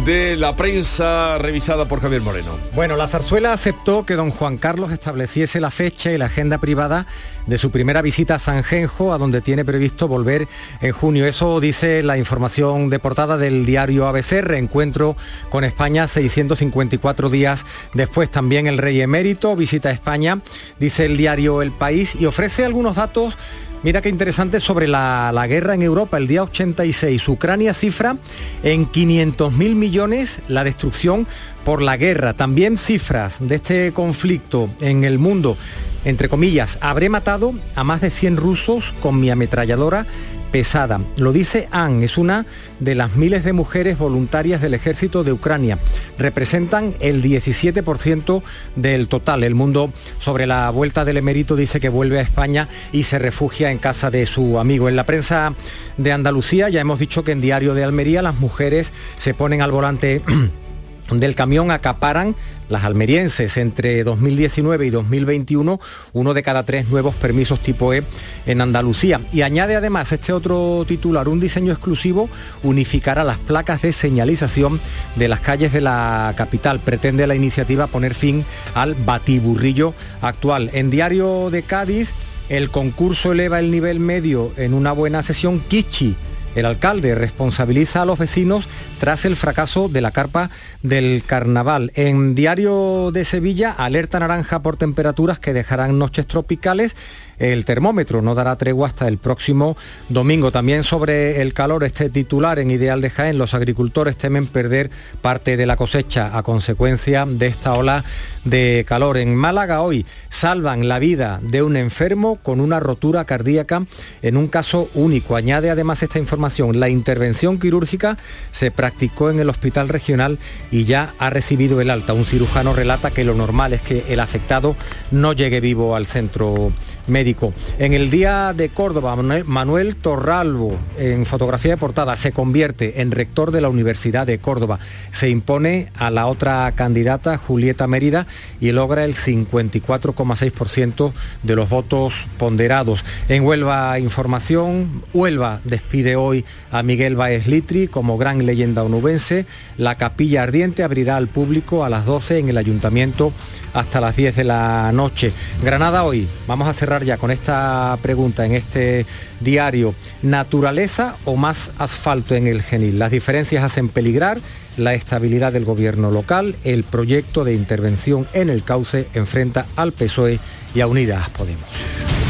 de 0.05 0.37
la 0.37 0.57
prensa 0.57 1.39
revisada 1.39 1.87
por 1.87 2.01
Javier 2.01 2.23
Moreno. 2.23 2.59
Bueno, 2.75 2.97
la 2.97 3.07
zarzuela 3.07 3.53
aceptó 3.53 4.07
que 4.07 4.15
don 4.15 4.31
Juan 4.31 4.57
Carlos 4.57 4.93
estableciese 4.93 5.61
la 5.61 5.71
fecha 5.71 6.11
y 6.11 6.19
la 6.19 6.27
agenda 6.27 6.59
privada 6.59 7.07
de 7.47 7.59
su 7.59 7.71
primera 7.71 8.03
visita 8.03 8.37
a 8.37 8.39
San 8.39 8.63
Genjo, 8.65 9.13
a 9.13 9.19
donde 9.19 9.41
tiene 9.41 9.65
previsto 9.65 10.09
volver 10.09 10.49
en 10.81 10.93
junio. 10.93 11.27
Eso 11.27 11.61
dice 11.61 12.03
la 12.03 12.19
información 12.19 12.91
de 12.91 12.99
portada 12.99 13.37
del 13.37 13.67
diario 13.67 14.07
ABC, 14.07 14.43
reencuentro 14.43 15.17
con 15.51 15.65
España 15.65 16.09
654 16.09 17.31
días 17.31 17.65
después. 17.93 18.31
También 18.31 18.67
el 18.67 18.79
rey 18.79 19.01
emérito 19.01 19.57
visita 19.57 19.91
España, 19.91 20.41
dice 20.79 21.07
el 21.07 21.17
diario 21.17 21.63
El 21.63 21.73
País, 21.73 22.15
y 22.19 22.27
ofrece 22.27 22.65
algunos 22.65 22.97
datos 22.97 23.37
Mira 23.85 24.01
qué 24.01 24.09
interesante 24.09 24.61
sobre 24.61 24.89
la, 24.89 25.47
guerra 25.47 25.75
en 25.75 25.83
Europa. 25.83 26.17
El 26.17 26.27
día 26.27 26.43
86, 26.43 27.29
Ucrania 27.29 27.75
cifra 27.75 28.17
en 28.63 28.91
500.000 28.91 29.53
millones 29.75 30.41
la 30.49 30.65
destrucción 30.65 31.27
por 31.67 31.83
la 31.83 31.99
guerra. 31.99 32.33
También 32.33 32.79
cifras 32.79 33.37
de 33.41 33.57
este 33.57 33.93
conflicto 33.93 34.71
en 34.81 35.05
el 35.05 35.19
mundo. 35.19 35.59
Entre 36.05 36.29
comillas, 36.29 36.79
habré 36.81 37.09
matado 37.09 37.55
a 37.75 37.85
más 37.85 38.01
de 38.01 38.11
100 38.11 38.37
rusos 38.37 38.95
con 39.01 39.19
mi 39.19 39.31
ametralladora 39.31 40.07
pesada. 40.55 41.01
Lo 41.17 41.33
dice 41.33 41.67
Anne, 41.73 42.05
es 42.05 42.17
una 42.17 42.47
de 42.79 42.95
las 42.95 43.17
miles 43.17 43.43
de 43.43 43.53
mujeres 43.53 43.99
voluntarias 43.99 44.61
del 44.61 44.75
ejército 44.75 45.25
de 45.25 45.33
Ucrania. 45.33 45.81
Representan 46.17 46.95
el 47.01 47.25
17% 47.25 48.41
del 48.77 49.09
total. 49.09 49.43
El 49.43 49.57
mundo 49.57 49.93
sobre 50.21 50.47
la 50.47 50.71
vuelta 50.71 51.05
del 51.05 51.17
emérito 51.17 51.57
dice 51.57 51.81
que 51.81 51.89
vuelve 51.89 52.21
a 52.21 52.23
España 52.23 52.69
y 52.93 53.03
se 53.03 53.19
refugia 53.19 53.73
en 53.73 53.79
casa 53.79 54.13
de 54.13 54.27
su 54.27 54.61
amigo. 54.61 54.89
En 54.89 54.95
la 54.95 55.07
prensa 55.07 55.55
de 55.97 56.13
Andalucía 56.13 56.69
ya 56.69 56.81
hemos 56.81 57.01
dicho 57.01 57.25
que 57.25 57.33
en 57.33 57.41
Diario 57.41 57.75
de 57.75 57.83
Almería 57.83 58.23
las 58.23 58.39
mujeres 58.39 58.93
se 59.19 59.35
ponen 59.35 59.61
al 59.61 59.73
volante 59.73 60.23
del 61.11 61.35
camión 61.35 61.71
acaparan 61.71 62.35
las 62.69 62.85
almerienses 62.85 63.57
entre 63.59 64.05
2019 64.05 64.87
y 64.87 64.91
2021 64.91 65.79
uno 66.15 66.35
de 66.35 66.43
cada 66.43 66.65
tres 66.65 66.89
nuevos 66.89 67.15
permisos 67.15 67.61
tipo 67.61 67.93
E 67.93 68.05
en 68.47 68.61
Andalucía. 68.61 69.21
Y 69.33 69.43
añade 69.43 69.77
además 69.77 70.13
este 70.13 70.33
otro 70.33 70.85
titular, 70.89 71.29
un 71.29 71.41
diseño 71.41 71.73
exclusivo 71.73 72.29
unificará 72.63 73.23
las 73.23 73.39
placas 73.39 73.83
de 73.83 73.93
señalización 73.93 74.81
de 75.17 75.29
las 75.29 75.41
calles 75.41 75.73
de 75.73 75.83
la 75.83 76.33
capital. 76.37 76.81
Pretende 76.81 77.27
la 77.27 77.35
iniciativa 77.35 77.87
poner 77.87 78.15
fin 78.15 78.45
al 78.75 78.95
batiburrillo 78.95 79.95
actual. 80.23 80.71
En 80.73 80.91
Diario 80.91 81.51
de 81.51 81.63
Cádiz, 81.63 82.11
el 82.49 82.71
concurso 82.71 83.33
eleva 83.33 83.59
el 83.59 83.71
nivel 83.71 84.01
medio 84.01 84.53
en 84.57 84.75
una 84.75 84.93
buena 84.93 85.23
sesión. 85.23 85.61
Kichi 85.61 86.17
el 86.55 86.67
alcalde 86.67 87.15
responsabiliza 87.15 88.03
a 88.03 88.05
los 88.05 88.19
vecinos 88.19 88.69
tras 88.99 89.25
el 89.25 89.37
fracaso 89.37 89.89
de 89.89 90.01
la 90.01 90.11
carpa 90.11 90.51
del 90.83 91.23
carnaval. 91.27 91.93
En 91.95 92.35
Diario 92.35 93.11
de 93.13 93.25
Sevilla, 93.25 93.73
alerta 93.73 94.21
naranja 94.21 94.63
por 94.63 94.77
temperaturas 94.77 95.39
que 95.39 95.53
dejarán 95.53 95.99
noches 95.99 96.27
tropicales 96.27 96.97
el 97.39 97.65
termómetro. 97.65 98.23
No 98.23 98.35
dará 98.35 98.57
tregua 98.57 98.89
hasta 98.89 99.09
el 99.09 99.19
próximo 99.19 99.77
domingo. 100.09 100.53
También 100.53 100.85
sobre 100.85 101.43
el 101.43 101.55
calor, 101.55 101.85
este 101.85 102.11
titular 102.11 102.59
en 102.59 102.71
Ideal 102.71 103.01
de 103.01 103.11
Jaén, 103.11 103.39
los 103.39 103.55
agricultores 103.55 104.17
temen 104.17 104.47
perder 104.47 104.91
parte 105.23 105.57
de 105.57 105.67
la 105.67 105.77
cosecha 105.77 106.37
a 106.37 106.43
consecuencia 106.43 107.27
de 107.27 107.47
esta 107.47 107.75
ola 107.75 108.05
de 108.45 108.85
calor. 108.87 109.17
En 109.19 109.35
Málaga 109.35 109.83
hoy 109.83 110.07
salvan 110.29 110.89
la 110.89 110.99
vida 110.99 111.41
de 111.43 111.63
un 111.63 111.77
enfermo 111.77 112.37
con 112.37 112.61
una 112.61 112.81
rotura 112.81 113.25
cardíaca 113.25 113.87
en 114.23 114.37
un 114.37 114.49
caso 114.49 114.89
único. 114.95 115.37
Añade 115.37 115.71
además 115.71 116.03
esta 116.03 116.19
información, 116.19 116.81
la 116.81 116.89
intervención 116.89 117.59
quirúrgica 117.59 118.19
se 118.53 118.71
practicó 118.71 119.31
en 119.31 119.41
el 119.41 119.49
hospital 119.49 119.89
regional 119.89 120.39
y 120.71 120.85
ya 120.85 121.15
ha 121.19 121.31
recibido 121.31 121.81
el 121.81 121.91
alta. 121.91 122.13
Un 122.13 122.25
cirujano 122.25 122.73
relata 122.73 123.11
que 123.11 123.25
lo 123.25 123.35
normal 123.35 123.73
es 123.73 123.83
que 123.83 124.05
el 124.09 124.21
afectado 124.21 124.77
no 125.11 125.33
llegue 125.33 125.61
vivo 125.61 125.97
al 125.97 126.07
centro 126.07 126.73
médico. 127.07 127.53
En 127.79 127.93
el 127.93 128.11
día 128.11 128.53
de 128.55 128.69
Córdoba, 128.69 129.17
Manuel 129.17 129.97
Torralbo, 129.97 130.79
en 130.99 131.27
fotografía 131.27 131.73
de 131.73 131.77
portada, 131.77 132.17
se 132.17 132.33
convierte 132.33 133.01
en 133.01 133.11
rector 133.11 133.51
de 133.51 133.61
la 133.61 133.69
Universidad 133.69 134.27
de 134.27 134.39
Córdoba. 134.39 134.79
Se 135.11 135.29
impone 135.29 135.89
a 135.97 136.11
la 136.11 136.27
otra 136.27 136.73
candidata, 136.73 137.37
Julieta 137.37 137.87
Mérida, 137.87 138.27
y 138.61 138.73
logra 138.73 139.05
el 139.05 139.15
54,6% 139.15 141.13
de 141.43 141.57
los 141.57 141.69
votos 141.69 142.27
ponderados. 142.39 143.05
En 143.29 143.45
Huelva 143.45 143.99
Información, 143.99 145.03
Huelva 145.13 145.61
despide 145.65 146.17
hoy 146.17 146.45
a 146.71 146.83
Miguel 146.83 147.17
Baez 147.17 147.47
Litri 147.47 147.89
como 147.89 148.19
gran 148.19 148.45
leyenda 148.45 148.83
onubense. 148.83 149.47
La 149.77 149.97
capilla 149.97 150.43
ardiente 150.43 150.83
abrirá 150.83 151.17
al 151.17 151.29
público 151.29 151.85
a 151.85 151.91
las 151.91 152.07
12 152.07 152.39
en 152.39 152.49
el 152.49 152.59
ayuntamiento 152.59 153.33
hasta 153.73 154.01
las 154.01 154.17
10 154.17 154.37
de 154.37 154.45
la 154.45 154.93
noche. 154.93 155.33
Granada 155.63 156.05
hoy, 156.05 156.29
vamos 156.47 156.69
a 156.69 156.73
cerrar 156.73 156.94
ya 157.03 157.17
con 157.17 157.31
esta 157.31 157.99
pregunta 158.03 158.45
en 158.47 158.53
este 158.53 159.07
diario. 159.41 159.95
¿Naturaleza 160.23 161.17
o 161.25 161.37
más 161.37 161.71
asfalto 161.79 162.35
en 162.35 162.47
el 162.47 162.63
Genil? 162.63 162.99
Las 162.99 163.11
diferencias 163.11 163.65
hacen 163.65 163.89
peligrar 163.89 164.39
la 164.77 164.95
estabilidad 164.95 165.53
del 165.53 165.65
gobierno 165.65 166.11
local. 166.11 166.55
El 166.65 166.85
proyecto 166.85 167.45
de 167.45 167.55
intervención 167.55 168.29
en 168.33 168.51
el 168.51 168.63
cauce 168.63 169.09
enfrenta 169.15 169.67
al 169.77 169.93
PSOE 169.93 170.39
y 170.75 170.81
a 170.81 170.87
Unidas 170.87 171.31
Podemos. 171.31 171.65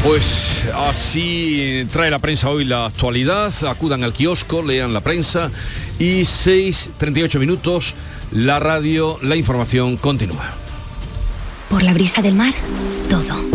Pues 0.03 0.63
así 0.75 1.87
trae 1.91 2.11
la 2.11 2.19
prensa 2.19 2.49
hoy 2.49 2.63
la 2.63 2.85
actualidad. 2.85 3.51
Acudan 3.67 4.03
al 4.03 4.13
kiosco, 4.13 4.61
lean 4.61 4.93
la 4.93 5.01
prensa 5.01 5.49
y 5.97 6.21
6.38 6.21 7.39
minutos, 7.39 7.95
la 8.31 8.59
radio, 8.59 9.17
la 9.23 9.35
información 9.35 9.97
continúa. 9.97 10.53
Por 11.69 11.81
la 11.81 11.93
brisa 11.93 12.21
del 12.21 12.35
mar, 12.35 12.53
todo. 13.09 13.54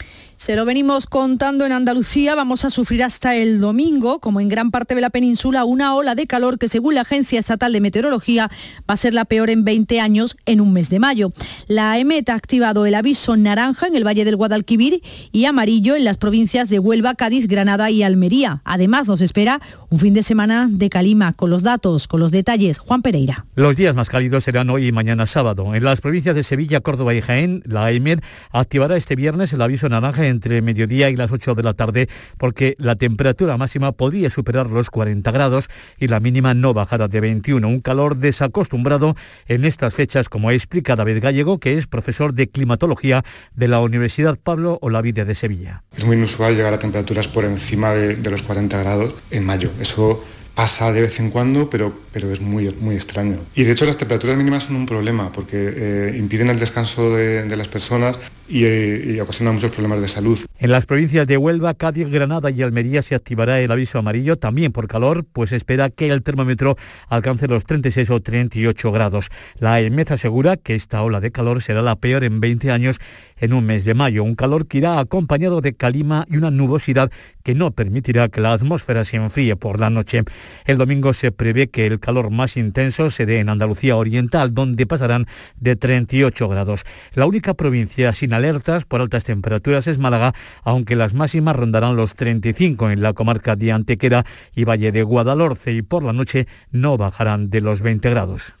Se 0.41 0.55
lo 0.55 0.65
venimos 0.65 1.05
contando 1.05 1.67
en 1.67 1.71
Andalucía, 1.71 2.33
vamos 2.33 2.65
a 2.65 2.71
sufrir 2.71 3.03
hasta 3.03 3.35
el 3.35 3.59
domingo, 3.59 4.17
como 4.19 4.39
en 4.39 4.49
gran 4.49 4.71
parte 4.71 4.95
de 4.95 5.01
la 5.01 5.11
península, 5.11 5.65
una 5.65 5.93
ola 5.93 6.15
de 6.15 6.25
calor 6.25 6.57
que 6.57 6.67
según 6.67 6.95
la 6.95 7.01
Agencia 7.01 7.39
Estatal 7.39 7.71
de 7.71 7.79
Meteorología 7.79 8.49
va 8.89 8.95
a 8.95 8.97
ser 8.97 9.13
la 9.13 9.25
peor 9.25 9.51
en 9.51 9.63
20 9.63 9.99
años 9.99 10.35
en 10.47 10.59
un 10.59 10.73
mes 10.73 10.89
de 10.89 10.97
mayo. 10.97 11.31
La 11.67 11.99
EMET 11.99 12.27
ha 12.31 12.33
activado 12.33 12.87
el 12.87 12.95
aviso 12.95 13.37
naranja 13.37 13.85
en 13.85 13.95
el 13.95 14.03
Valle 14.03 14.25
del 14.25 14.35
Guadalquivir 14.35 15.03
y 15.31 15.45
amarillo 15.45 15.95
en 15.95 16.05
las 16.05 16.17
provincias 16.17 16.71
de 16.71 16.79
Huelva, 16.79 17.13
Cádiz, 17.13 17.47
Granada 17.47 17.91
y 17.91 18.01
Almería. 18.01 18.63
Además 18.65 19.07
nos 19.07 19.21
espera 19.21 19.61
un 19.91 19.99
fin 19.99 20.15
de 20.15 20.23
semana 20.23 20.67
de 20.71 20.89
calima 20.89 21.33
con 21.33 21.51
los 21.51 21.61
datos, 21.61 22.07
con 22.07 22.19
los 22.19 22.31
detalles. 22.31 22.79
Juan 22.79 23.03
Pereira. 23.03 23.45
Los 23.53 23.77
días 23.77 23.95
más 23.95 24.09
cálidos 24.09 24.45
serán 24.45 24.71
hoy 24.71 24.87
y 24.87 24.91
mañana 24.91 25.27
sábado. 25.27 25.75
En 25.75 25.83
las 25.83 26.01
provincias 26.01 26.33
de 26.33 26.41
Sevilla, 26.41 26.81
Córdoba 26.81 27.13
y 27.13 27.21
Jaén, 27.21 27.61
la 27.67 27.91
EMET 27.91 28.23
activará 28.49 28.97
este 28.97 29.15
viernes 29.15 29.53
el 29.53 29.61
aviso 29.61 29.87
naranja 29.87 30.30
entre 30.31 30.61
mediodía 30.61 31.09
y 31.09 31.15
las 31.15 31.31
8 31.31 31.55
de 31.55 31.63
la 31.63 31.73
tarde 31.73 32.09
porque 32.37 32.75
la 32.79 32.95
temperatura 32.95 33.57
máxima 33.57 33.91
podía 33.91 34.29
superar 34.29 34.71
los 34.71 34.89
40 34.89 35.29
grados 35.31 35.69
y 35.99 36.07
la 36.07 36.19
mínima 36.19 36.53
no 36.53 36.73
bajará 36.73 37.07
de 37.07 37.21
21. 37.21 37.67
Un 37.67 37.79
calor 37.81 38.17
desacostumbrado 38.17 39.15
en 39.47 39.65
estas 39.65 39.93
fechas, 39.93 40.29
como 40.29 40.51
explica 40.51 40.95
David 40.95 41.21
Gallego, 41.21 41.59
que 41.59 41.77
es 41.77 41.87
profesor 41.87 42.33
de 42.33 42.49
climatología 42.49 43.23
de 43.53 43.67
la 43.67 43.79
Universidad 43.79 44.37
Pablo 44.41 44.79
Olavide 44.81 45.25
de 45.25 45.35
Sevilla. 45.35 45.83
Es 45.95 46.05
muy 46.05 46.15
inusual 46.15 46.55
llegar 46.55 46.73
a 46.73 46.79
temperaturas 46.79 47.27
por 47.27 47.45
encima 47.45 47.91
de, 47.91 48.15
de 48.15 48.29
los 48.31 48.41
40 48.43 48.77
grados 48.79 49.15
en 49.29 49.45
mayo. 49.45 49.69
Eso 49.79 50.23
pasa 50.55 50.91
de 50.91 51.01
vez 51.01 51.19
en 51.19 51.29
cuando, 51.29 51.69
pero, 51.69 51.93
pero 52.11 52.31
es 52.31 52.41
muy, 52.41 52.73
muy 52.79 52.95
extraño. 52.95 53.37
Y 53.55 53.63
de 53.63 53.71
hecho 53.71 53.85
las 53.85 53.97
temperaturas 53.97 54.37
mínimas 54.37 54.63
son 54.63 54.75
un 54.75 54.85
problema 54.85 55.31
porque 55.31 55.73
eh, 55.75 56.15
impiden 56.17 56.49
el 56.49 56.59
descanso 56.59 57.15
de, 57.15 57.55
las 57.55 57.67
personas 57.67 58.19
y, 58.47 58.65
eh, 58.65 59.13
y, 59.15 59.19
ocasionan 59.19 59.55
muchos 59.55 59.71
problemas 59.71 60.01
de 60.01 60.07
salud. 60.07 60.39
En 60.59 60.71
las 60.71 60.85
provincias 60.85 61.27
de 61.27 61.37
Huelva, 61.37 61.73
Cádiz, 61.73 62.07
Granada 62.09 62.51
y 62.51 62.61
Almería 62.61 63.01
se 63.01 63.15
activará 63.15 63.59
el 63.59 63.71
aviso 63.71 63.99
amarillo 63.99 64.37
también 64.37 64.71
por 64.71 64.87
calor, 64.87 65.25
pues 65.31 65.51
espera 65.51 65.89
que 65.89 66.09
el 66.09 66.21
termómetro 66.21 66.77
alcance 67.07 67.47
los 67.47 67.65
36 67.65 68.09
o 68.09 68.21
38 68.21 68.91
grados. 68.91 69.29
La 69.57 69.79
EMEZ 69.79 70.11
asegura 70.11 70.57
que 70.57 70.75
esta 70.75 71.01
ola 71.01 71.21
de 71.21 71.31
calor 71.31 71.61
será 71.61 71.81
la 71.81 71.95
peor 71.95 72.23
en 72.23 72.39
20 72.39 72.71
años 72.71 72.99
en 73.41 73.53
un 73.53 73.65
mes 73.65 73.83
de 73.83 73.93
mayo, 73.93 74.23
un 74.23 74.35
calor 74.35 74.67
que 74.67 74.77
irá 74.77 74.99
acompañado 74.99 75.59
de 75.59 75.73
calima 75.73 76.25
y 76.29 76.37
una 76.37 76.51
nubosidad 76.51 77.11
que 77.43 77.55
no 77.55 77.71
permitirá 77.71 78.29
que 78.29 78.39
la 78.39 78.53
atmósfera 78.53 79.03
se 79.03 79.17
enfríe 79.17 79.55
por 79.57 79.79
la 79.79 79.89
noche. 79.89 80.23
El 80.65 80.77
domingo 80.77 81.13
se 81.13 81.31
prevé 81.31 81.69
que 81.69 81.87
el 81.87 81.99
calor 81.99 82.29
más 82.29 82.55
intenso 82.55 83.11
se 83.11 83.25
dé 83.25 83.39
en 83.39 83.49
Andalucía 83.49 83.97
Oriental, 83.97 84.53
donde 84.53 84.85
pasarán 84.85 85.27
de 85.59 85.75
38 85.75 86.47
grados. 86.47 86.85
La 87.13 87.25
única 87.25 87.53
provincia 87.55 88.13
sin 88.13 88.33
alertas 88.33 88.85
por 88.85 89.01
altas 89.01 89.23
temperaturas 89.23 89.87
es 89.87 89.97
Málaga, 89.97 90.33
aunque 90.63 90.95
las 90.95 91.13
máximas 91.13 91.55
rondarán 91.55 91.95
los 91.95 92.15
35 92.15 92.91
en 92.91 93.01
la 93.01 93.13
comarca 93.13 93.55
de 93.55 93.71
Antequera 93.71 94.25
y 94.55 94.63
Valle 94.63 94.91
de 94.91 95.03
Guadalhorce 95.03 95.71
y 95.73 95.81
por 95.81 96.03
la 96.03 96.13
noche 96.13 96.47
no 96.71 96.97
bajarán 96.97 97.49
de 97.49 97.61
los 97.61 97.81
20 97.81 98.09
grados. 98.09 98.60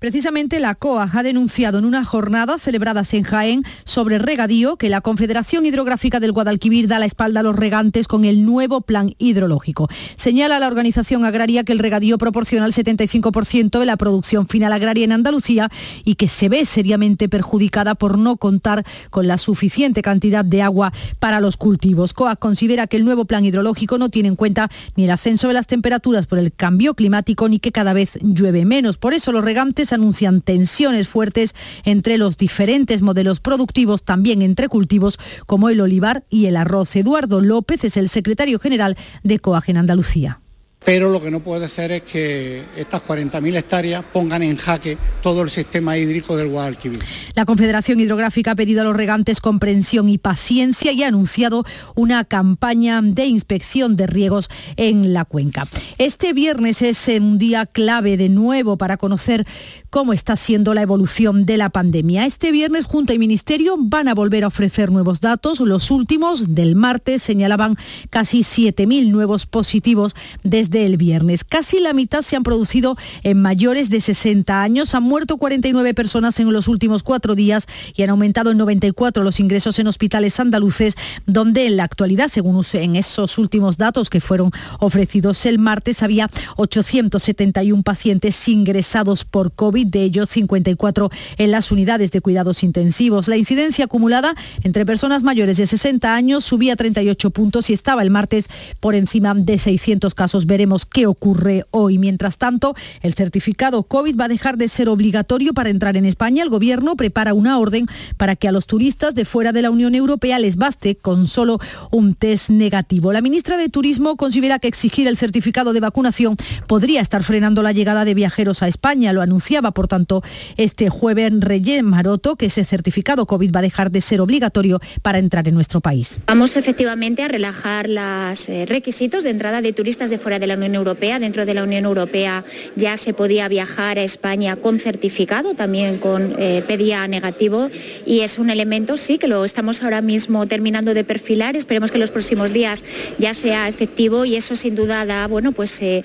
Precisamente 0.00 0.60
la 0.60 0.74
COAG 0.74 1.14
ha 1.14 1.22
denunciado 1.22 1.78
en 1.78 1.84
una 1.84 2.06
jornada 2.06 2.58
celebrada 2.58 3.02
en 3.12 3.22
Jaén 3.22 3.64
sobre 3.84 4.18
regadío 4.18 4.76
que 4.76 4.88
la 4.88 5.02
Confederación 5.02 5.66
Hidrográfica 5.66 6.20
del 6.20 6.32
Guadalquivir 6.32 6.88
da 6.88 6.98
la 6.98 7.04
espalda 7.04 7.40
a 7.40 7.42
los 7.42 7.54
regantes 7.54 8.08
con 8.08 8.24
el 8.24 8.46
nuevo 8.46 8.80
plan 8.80 9.14
hidrológico. 9.18 9.88
Señala 10.16 10.58
la 10.58 10.68
organización 10.68 11.26
agraria 11.26 11.64
que 11.64 11.72
el 11.72 11.78
regadío 11.78 12.16
proporciona 12.16 12.64
el 12.64 12.72
75% 12.72 13.78
de 13.78 13.84
la 13.84 13.98
producción 13.98 14.48
final 14.48 14.72
agraria 14.72 15.04
en 15.04 15.12
Andalucía 15.12 15.68
y 16.02 16.14
que 16.14 16.28
se 16.28 16.48
ve 16.48 16.64
seriamente 16.64 17.28
perjudicada 17.28 17.94
por 17.94 18.16
no 18.16 18.38
contar 18.38 18.86
con 19.10 19.28
la 19.28 19.36
suficiente 19.36 20.00
cantidad 20.00 20.46
de 20.46 20.62
agua 20.62 20.94
para 21.18 21.40
los 21.40 21.58
cultivos. 21.58 22.14
COAG 22.14 22.38
considera 22.38 22.86
que 22.86 22.96
el 22.96 23.04
nuevo 23.04 23.26
plan 23.26 23.44
hidrológico 23.44 23.98
no 23.98 24.08
tiene 24.08 24.28
en 24.28 24.36
cuenta 24.36 24.70
ni 24.96 25.04
el 25.04 25.10
ascenso 25.10 25.48
de 25.48 25.54
las 25.54 25.66
temperaturas 25.66 26.26
por 26.26 26.38
el 26.38 26.54
cambio 26.54 26.94
climático 26.94 27.50
ni 27.50 27.58
que 27.58 27.70
cada 27.70 27.92
vez 27.92 28.18
llueve 28.22 28.64
menos. 28.64 28.96
Por 28.96 29.12
eso 29.12 29.30
los 29.30 29.44
regantes 29.44 29.89
anuncian 29.92 30.40
tensiones 30.40 31.08
fuertes 31.08 31.54
entre 31.84 32.18
los 32.18 32.36
diferentes 32.36 33.02
modelos 33.02 33.40
productivos, 33.40 34.02
también 34.04 34.42
entre 34.42 34.68
cultivos 34.68 35.18
como 35.46 35.68
el 35.68 35.80
olivar 35.80 36.24
y 36.28 36.46
el 36.46 36.56
arroz. 36.56 36.94
Eduardo 36.96 37.40
López 37.40 37.84
es 37.84 37.96
el 37.96 38.08
secretario 38.08 38.58
general 38.58 38.96
de 39.22 39.38
COAG 39.38 39.70
en 39.70 39.76
Andalucía. 39.78 40.40
Pero 40.84 41.10
lo 41.10 41.20
que 41.20 41.30
no 41.30 41.40
puede 41.40 41.68
ser 41.68 41.92
es 41.92 42.02
que 42.02 42.64
estas 42.74 43.02
40.000 43.02 43.56
hectáreas 43.56 44.04
pongan 44.12 44.42
en 44.42 44.56
jaque 44.56 44.96
todo 45.22 45.42
el 45.42 45.50
sistema 45.50 45.98
hídrico 45.98 46.36
del 46.36 46.48
Guadalquivir. 46.48 47.00
La 47.34 47.44
Confederación 47.44 48.00
Hidrográfica 48.00 48.52
ha 48.52 48.54
pedido 48.54 48.80
a 48.80 48.84
los 48.84 48.96
regantes 48.96 49.40
comprensión 49.40 50.08
y 50.08 50.16
paciencia 50.18 50.92
y 50.92 51.02
ha 51.02 51.08
anunciado 51.08 51.64
una 51.94 52.24
campaña 52.24 53.00
de 53.02 53.26
inspección 53.26 53.94
de 53.96 54.06
riegos 54.06 54.48
en 54.76 55.12
la 55.12 55.26
cuenca. 55.26 55.66
Este 55.98 56.32
viernes 56.32 56.80
es 56.80 57.08
un 57.08 57.38
día 57.38 57.66
clave 57.66 58.16
de 58.16 58.30
nuevo 58.30 58.78
para 58.78 58.96
conocer 58.96 59.46
cómo 59.90 60.12
está 60.12 60.36
siendo 60.36 60.72
la 60.72 60.82
evolución 60.82 61.44
de 61.44 61.56
la 61.56 61.68
pandemia. 61.68 62.24
Este 62.24 62.52
viernes 62.52 62.86
Junta 62.86 63.12
y 63.12 63.18
Ministerio 63.18 63.76
van 63.78 64.08
a 64.08 64.14
volver 64.14 64.44
a 64.44 64.46
ofrecer 64.46 64.90
nuevos 64.90 65.20
datos. 65.20 65.60
Los 65.60 65.90
últimos 65.90 66.54
del 66.54 66.76
martes 66.76 67.22
señalaban 67.22 67.76
casi 68.08 68.40
7.000 68.40 69.10
nuevos 69.10 69.46
positivos 69.46 70.14
desde 70.42 70.70
del 70.70 70.96
viernes. 70.96 71.44
Casi 71.44 71.80
la 71.80 71.92
mitad 71.92 72.22
se 72.22 72.36
han 72.36 72.42
producido 72.42 72.96
en 73.22 73.40
mayores 73.42 73.90
de 73.90 74.00
60 74.00 74.62
años. 74.62 74.94
Han 74.94 75.02
muerto 75.02 75.36
49 75.36 75.94
personas 75.94 76.38
en 76.40 76.52
los 76.52 76.68
últimos 76.68 77.02
cuatro 77.02 77.34
días 77.34 77.66
y 77.94 78.02
han 78.02 78.10
aumentado 78.10 78.50
en 78.50 78.58
94 78.58 79.22
los 79.22 79.40
ingresos 79.40 79.78
en 79.78 79.86
hospitales 79.86 80.38
andaluces, 80.40 80.94
donde 81.26 81.66
en 81.66 81.76
la 81.76 81.84
actualidad, 81.84 82.28
según 82.28 82.60
en 82.72 82.96
esos 82.96 83.38
últimos 83.38 83.78
datos 83.78 84.10
que 84.10 84.20
fueron 84.20 84.50
ofrecidos 84.78 85.46
el 85.46 85.58
martes, 85.58 86.02
había 86.02 86.28
871 86.56 87.82
pacientes 87.82 88.48
ingresados 88.48 89.24
por 89.24 89.52
COVID, 89.52 89.79
de 89.86 90.02
ellos 90.02 90.30
54 90.30 91.10
en 91.38 91.50
las 91.50 91.70
unidades 91.72 92.10
de 92.12 92.20
cuidados 92.20 92.62
intensivos. 92.62 93.28
La 93.28 93.36
incidencia 93.36 93.86
acumulada 93.86 94.34
entre 94.62 94.86
personas 94.86 95.22
mayores 95.22 95.56
de 95.56 95.66
60 95.66 96.14
años 96.14 96.44
subía 96.44 96.76
38 96.76 97.30
puntos 97.30 97.70
y 97.70 97.72
estaba 97.72 98.02
el 98.02 98.10
martes 98.10 98.48
por 98.80 98.94
encima 98.94 99.34
de 99.34 99.58
600 99.58 100.14
casos 100.14 100.46
veremos 100.46 100.86
qué 100.86 101.06
ocurre 101.06 101.64
hoy. 101.70 101.98
Mientras 101.98 102.38
tanto, 102.38 102.74
el 103.02 103.14
certificado 103.14 103.82
COVID 103.82 104.18
va 104.18 104.24
a 104.24 104.28
dejar 104.28 104.56
de 104.56 104.68
ser 104.68 104.88
obligatorio 104.88 105.54
para 105.54 105.70
entrar 105.70 105.96
en 105.96 106.04
España. 106.04 106.42
El 106.42 106.50
Gobierno 106.50 106.96
prepara 106.96 107.34
una 107.34 107.58
orden 107.58 107.86
para 108.16 108.36
que 108.36 108.48
a 108.48 108.52
los 108.52 108.66
turistas 108.66 109.14
de 109.14 109.24
fuera 109.24 109.52
de 109.52 109.62
la 109.62 109.70
Unión 109.70 109.94
Europea 109.94 110.38
les 110.38 110.56
baste 110.56 110.96
con 110.96 111.26
solo 111.26 111.58
un 111.90 112.14
test 112.14 112.50
negativo. 112.50 113.12
La 113.12 113.22
ministra 113.22 113.56
de 113.56 113.68
Turismo 113.68 114.16
considera 114.16 114.58
que 114.58 114.68
exigir 114.68 115.06
el 115.08 115.16
certificado 115.16 115.72
de 115.72 115.80
vacunación 115.80 116.36
podría 116.66 117.00
estar 117.00 117.22
frenando 117.22 117.62
la 117.62 117.72
llegada 117.72 118.04
de 118.04 118.14
viajeros 118.14 118.62
a 118.62 118.68
España. 118.68 119.12
Lo 119.12 119.22
anunciaba, 119.22 119.69
por 119.72 119.88
tanto, 119.88 120.22
este 120.56 120.88
jueves 120.88 121.32
Reyes 121.38 121.82
Maroto, 121.82 122.36
que 122.36 122.46
ese 122.46 122.64
certificado 122.64 123.26
COVID 123.26 123.54
va 123.54 123.60
a 123.60 123.62
dejar 123.62 123.90
de 123.90 124.00
ser 124.00 124.20
obligatorio 124.20 124.80
para 125.02 125.18
entrar 125.18 125.46
en 125.48 125.54
nuestro 125.54 125.80
país. 125.80 126.18
Vamos 126.26 126.56
efectivamente 126.56 127.22
a 127.22 127.28
relajar 127.28 127.88
los 127.88 128.48
eh, 128.48 128.66
requisitos 128.66 129.24
de 129.24 129.30
entrada 129.30 129.60
de 129.62 129.72
turistas 129.72 130.10
de 130.10 130.18
fuera 130.18 130.38
de 130.38 130.46
la 130.46 130.54
Unión 130.54 130.74
Europea. 130.74 131.18
Dentro 131.18 131.46
de 131.46 131.54
la 131.54 131.62
Unión 131.62 131.84
Europea 131.84 132.44
ya 132.76 132.96
se 132.96 133.14
podía 133.14 133.48
viajar 133.48 133.98
a 133.98 134.02
España 134.02 134.56
con 134.56 134.78
certificado, 134.78 135.54
también 135.54 135.98
con 135.98 136.34
eh, 136.38 136.62
pedía 136.66 137.06
negativo 137.08 137.68
y 138.06 138.20
es 138.20 138.38
un 138.38 138.50
elemento, 138.50 138.96
sí, 138.96 139.18
que 139.18 139.28
lo 139.28 139.44
estamos 139.44 139.82
ahora 139.82 140.02
mismo 140.02 140.46
terminando 140.46 140.94
de 140.94 141.04
perfilar. 141.04 141.56
Esperemos 141.56 141.90
que 141.90 141.96
en 141.96 142.02
los 142.02 142.10
próximos 142.10 142.52
días 142.52 142.84
ya 143.18 143.34
sea 143.34 143.68
efectivo 143.68 144.24
y 144.24 144.36
eso 144.36 144.54
sin 144.54 144.74
duda 144.74 145.04
da, 145.04 145.26
bueno, 145.26 145.52
pues 145.52 145.80
eh, 145.82 146.02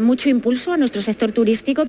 mucho 0.00 0.28
impulso 0.28 0.72
a 0.72 0.76
nuestro 0.76 1.02
sector 1.02 1.32
turístico. 1.32 1.86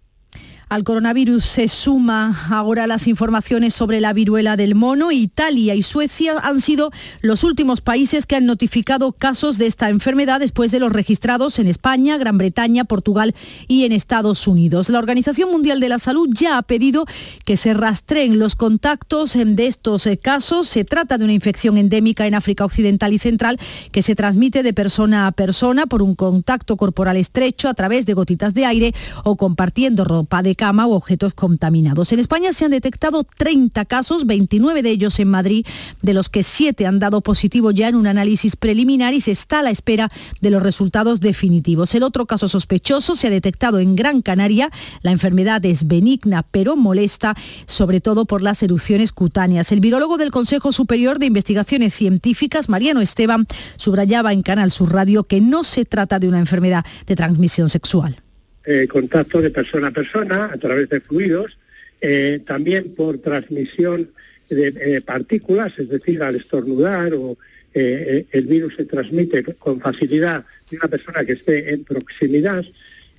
Al 0.70 0.84
coronavirus 0.84 1.46
se 1.46 1.70
suma 1.70 2.38
ahora 2.50 2.88
las 2.88 3.08
informaciones 3.08 3.74
sobre 3.74 4.02
la 4.02 4.12
viruela 4.12 4.58
del 4.58 4.76
mono. 4.76 5.14
Italia 5.14 5.76
y 5.76 5.82
Suecia 5.82 6.34
han 6.44 6.60
sido 6.60 6.92
los 7.22 7.46
últimos 7.46 7.80
países 7.80 8.26
que 8.26 8.36
han 8.36 8.46
notificado 8.46 9.14
casos 9.14 9.58
de 9.58 9.66
esta 9.66 9.88
enfermedad 9.88 10.42
después 10.42 10.72
de 10.72 10.82
los 10.82 10.92
registrados 10.92 11.60
en 11.60 11.68
España, 11.68 12.18
Gran 12.18 12.38
Bretaña, 12.38 12.84
Portugal 12.84 13.34
y 13.70 13.86
en 13.86 13.94
Estados 13.94 14.46
Unidos. 14.46 14.90
La 14.90 15.00
Organización 15.00 15.50
Mundial 15.52 15.80
de 15.80 15.88
la 15.88 16.00
Salud 16.00 16.28
ya 16.34 16.58
ha 16.58 16.64
pedido 16.64 17.06
que 17.46 17.56
se 17.56 17.74
rastreen 17.74 18.38
los 18.38 18.58
contactos 18.58 19.38
de 19.42 19.68
estos 19.68 20.06
eh, 20.06 20.18
casos. 20.18 20.68
Se 20.68 20.84
trata 20.84 21.18
de 21.18 21.24
una 21.24 21.32
infección 21.32 21.78
endémica 21.78 22.28
en 22.28 22.36
África 22.36 22.66
Occidental 22.66 23.14
y 23.14 23.20
Central 23.20 23.58
que 23.94 24.02
se 24.02 24.16
transmite 24.16 24.64
de 24.64 24.74
persona 24.74 25.28
a 25.28 25.32
persona 25.32 25.86
por 25.86 26.02
un 26.02 26.14
contacto 26.14 26.76
corporal 26.76 27.16
estrecho 27.16 27.70
a 27.70 27.74
través 27.74 28.06
de 28.06 28.16
gotitas 28.16 28.54
de 28.54 28.66
aire 28.66 28.94
o 29.24 29.38
compartiendo 29.38 30.04
ropa 30.04 30.44
de 30.44 30.57
cama 30.58 30.86
u 30.86 30.92
objetos 30.92 31.34
contaminados. 31.34 32.12
En 32.12 32.20
España 32.20 32.52
se 32.52 32.66
han 32.66 32.72
detectado 32.72 33.24
30 33.24 33.86
casos, 33.86 34.26
29 34.26 34.84
de 34.84 34.90
ellos 34.90 35.18
en 35.22 35.30
Madrid, 35.30 35.66
de 36.02 36.14
los 36.14 36.28
que 36.28 36.44
7 36.44 36.86
han 36.86 37.00
dado 37.00 37.22
positivo 37.22 37.72
ya 37.72 37.88
en 37.88 37.96
un 37.96 38.08
análisis 38.08 38.58
preliminar 38.58 39.14
y 39.14 39.22
se 39.22 39.32
está 39.32 39.60
a 39.60 39.64
la 39.64 39.70
espera 39.70 40.12
de 40.42 40.52
los 40.52 40.62
resultados 40.62 41.22
definitivos. 41.22 41.96
El 41.96 42.04
otro 42.04 42.26
caso 42.26 42.50
sospechoso 42.50 43.16
se 43.16 43.28
ha 43.28 43.30
detectado 43.30 43.80
en 43.80 43.96
Gran 43.96 44.22
Canaria. 44.22 44.70
La 45.02 45.12
enfermedad 45.12 45.64
es 45.66 45.88
benigna 45.88 46.44
pero 46.44 46.76
molesta, 46.76 47.36
sobre 47.68 48.02
todo 48.02 48.26
por 48.26 48.42
las 48.42 48.62
erupciones 48.64 49.14
cutáneas. 49.14 49.72
El 49.72 49.80
virólogo 49.80 50.18
del 50.18 50.32
Consejo 50.32 50.72
Superior 50.74 51.20
de 51.20 51.28
Investigaciones 51.28 51.94
Científicas, 51.94 52.68
Mariano 52.68 53.00
Esteban, 53.00 53.46
subrayaba 53.78 54.34
en 54.34 54.42
Canal 54.42 54.72
Sur 54.72 54.92
Radio 54.92 55.24
que 55.24 55.40
no 55.40 55.64
se 55.64 55.86
trata 55.86 56.20
de 56.20 56.28
una 56.28 56.40
enfermedad 56.40 56.86
de 57.06 57.16
transmisión 57.16 57.70
sexual. 57.70 58.27
Eh, 58.70 58.86
contacto 58.86 59.42
de 59.42 59.50
persona 59.50 59.88
a 59.88 59.92
persona 59.92 60.50
a 60.52 60.58
través 60.58 60.90
de 60.90 61.00
fluidos, 61.00 61.58
eh, 62.02 62.42
también 62.46 62.94
por 62.96 63.18
transmisión 63.20 64.10
de 64.50 64.68
eh, 64.68 65.00
partículas, 65.00 65.72
es 65.80 65.88
decir, 65.88 66.22
al 66.22 66.36
estornudar 66.36 67.14
o 67.14 67.38
el 67.74 68.46
virus 68.48 68.76
se 68.76 68.86
transmite 68.86 69.44
con 69.54 69.80
facilidad 69.80 70.44
de 70.70 70.78
una 70.78 70.88
persona 70.88 71.24
que 71.24 71.34
esté 71.34 71.72
en 71.72 71.84
proximidad, 71.84 72.66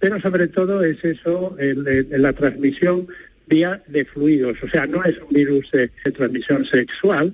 pero 0.00 0.20
sobre 0.20 0.48
todo 0.48 0.82
es 0.82 1.02
eso, 1.04 1.56
la 1.56 2.32
transmisión 2.32 3.06
vía 3.46 3.80
de 3.86 4.04
fluidos, 4.04 4.60
o 4.60 4.68
sea, 4.68 4.84
no 4.86 5.04
es 5.04 5.16
un 5.18 5.32
virus 5.32 5.70
de 5.70 5.88
transmisión 6.10 6.66
sexual, 6.66 7.32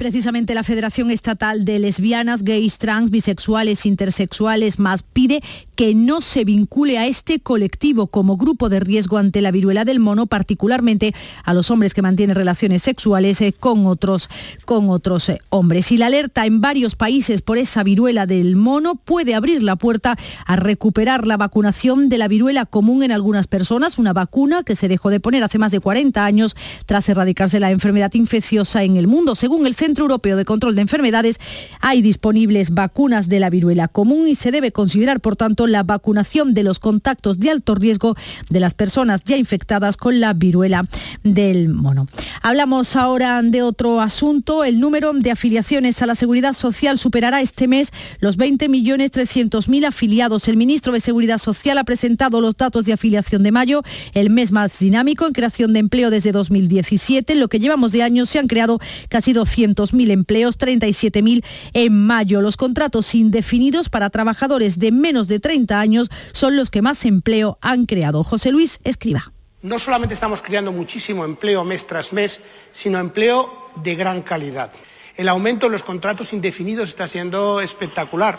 Precisamente 0.00 0.54
la 0.54 0.62
Federación 0.62 1.10
Estatal 1.10 1.66
de 1.66 1.78
Lesbianas, 1.78 2.42
Gays, 2.42 2.78
Trans, 2.78 3.10
Bisexuales, 3.10 3.84
Intersexuales, 3.84 4.78
más 4.78 5.02
pide 5.02 5.42
que 5.76 5.94
no 5.94 6.22
se 6.22 6.44
vincule 6.44 6.96
a 6.96 7.06
este 7.06 7.40
colectivo 7.40 8.06
como 8.06 8.38
grupo 8.38 8.70
de 8.70 8.80
riesgo 8.80 9.18
ante 9.18 9.42
la 9.42 9.50
viruela 9.50 9.84
del 9.84 9.98
mono, 9.98 10.24
particularmente 10.24 11.14
a 11.44 11.52
los 11.52 11.70
hombres 11.70 11.92
que 11.92 12.00
mantienen 12.00 12.34
relaciones 12.34 12.82
sexuales 12.82 13.42
eh, 13.42 13.52
con 13.52 13.84
otros, 13.84 14.30
con 14.64 14.88
otros 14.88 15.28
eh, 15.28 15.38
hombres. 15.50 15.92
Y 15.92 15.98
la 15.98 16.06
alerta 16.06 16.46
en 16.46 16.62
varios 16.62 16.96
países 16.96 17.42
por 17.42 17.58
esa 17.58 17.82
viruela 17.82 18.24
del 18.24 18.56
mono 18.56 18.94
puede 18.94 19.34
abrir 19.34 19.62
la 19.62 19.76
puerta 19.76 20.16
a 20.46 20.56
recuperar 20.56 21.26
la 21.26 21.36
vacunación 21.36 22.08
de 22.08 22.16
la 22.16 22.28
viruela 22.28 22.64
común 22.64 23.02
en 23.02 23.12
algunas 23.12 23.46
personas, 23.46 23.98
una 23.98 24.14
vacuna 24.14 24.62
que 24.62 24.76
se 24.76 24.88
dejó 24.88 25.10
de 25.10 25.20
poner 25.20 25.44
hace 25.44 25.58
más 25.58 25.72
de 25.72 25.80
40 25.80 26.24
años 26.24 26.56
tras 26.86 27.06
erradicarse 27.10 27.60
la 27.60 27.70
enfermedad 27.70 28.14
infecciosa 28.14 28.82
en 28.82 28.96
el 28.96 29.06
mundo. 29.06 29.34
Según 29.34 29.66
el 29.66 29.74
Centro 29.74 29.89
Europeo 29.98 30.36
de 30.36 30.44
Control 30.44 30.74
de 30.74 30.82
Enfermedades, 30.82 31.38
hay 31.80 32.02
disponibles 32.02 32.70
vacunas 32.70 33.28
de 33.28 33.40
la 33.40 33.50
viruela 33.50 33.88
común 33.88 34.28
y 34.28 34.34
se 34.34 34.50
debe 34.50 34.72
considerar, 34.72 35.20
por 35.20 35.36
tanto, 35.36 35.66
la 35.66 35.82
vacunación 35.82 36.54
de 36.54 36.62
los 36.62 36.78
contactos 36.78 37.38
de 37.38 37.50
alto 37.50 37.74
riesgo 37.74 38.16
de 38.48 38.60
las 38.60 38.74
personas 38.74 39.22
ya 39.24 39.36
infectadas 39.36 39.96
con 39.96 40.20
la 40.20 40.32
viruela 40.32 40.86
del 41.22 41.68
mono. 41.68 42.06
Hablamos 42.42 42.96
ahora 42.96 43.40
de 43.42 43.62
otro 43.62 44.00
asunto. 44.00 44.64
El 44.64 44.80
número 44.80 45.12
de 45.12 45.30
afiliaciones 45.30 46.00
a 46.02 46.06
la 46.06 46.14
Seguridad 46.14 46.52
Social 46.52 46.98
superará 46.98 47.40
este 47.40 47.68
mes 47.68 47.92
los 48.20 48.38
20.300.000 48.38 49.86
afiliados. 49.86 50.48
El 50.48 50.56
ministro 50.56 50.92
de 50.92 51.00
Seguridad 51.00 51.38
Social 51.38 51.78
ha 51.78 51.84
presentado 51.84 52.40
los 52.40 52.56
datos 52.56 52.84
de 52.84 52.92
afiliación 52.92 53.42
de 53.42 53.52
mayo, 53.52 53.82
el 54.12 54.30
mes 54.30 54.52
más 54.52 54.78
dinámico 54.78 55.26
en 55.26 55.32
creación 55.32 55.72
de 55.72 55.80
empleo 55.80 56.10
desde 56.10 56.32
2017. 56.32 57.32
En 57.32 57.40
lo 57.40 57.48
que 57.48 57.58
llevamos 57.58 57.92
de 57.92 58.02
año 58.02 58.26
se 58.26 58.38
han 58.38 58.46
creado 58.46 58.80
casi 59.08 59.32
200.000 59.80 60.10
empleos, 60.10 60.58
37.000 60.58 61.44
en 61.72 62.06
mayo. 62.06 62.40
Los 62.40 62.56
contratos 62.56 63.14
indefinidos 63.14 63.88
para 63.88 64.10
trabajadores 64.10 64.78
de 64.78 64.92
menos 64.92 65.28
de 65.28 65.40
30 65.40 65.80
años 65.80 66.10
son 66.32 66.56
los 66.56 66.70
que 66.70 66.82
más 66.82 67.04
empleo 67.04 67.58
han 67.60 67.86
creado. 67.86 68.24
José 68.24 68.50
Luis 68.50 68.80
Escriba. 68.84 69.32
No 69.62 69.78
solamente 69.78 70.14
estamos 70.14 70.40
creando 70.40 70.72
muchísimo 70.72 71.24
empleo 71.24 71.64
mes 71.64 71.86
tras 71.86 72.12
mes, 72.12 72.40
sino 72.72 72.98
empleo 72.98 73.70
de 73.82 73.94
gran 73.94 74.22
calidad. 74.22 74.72
El 75.16 75.28
aumento 75.28 75.66
de 75.66 75.72
los 75.72 75.82
contratos 75.82 76.32
indefinidos 76.32 76.88
está 76.88 77.06
siendo 77.06 77.60
espectacular. 77.60 78.38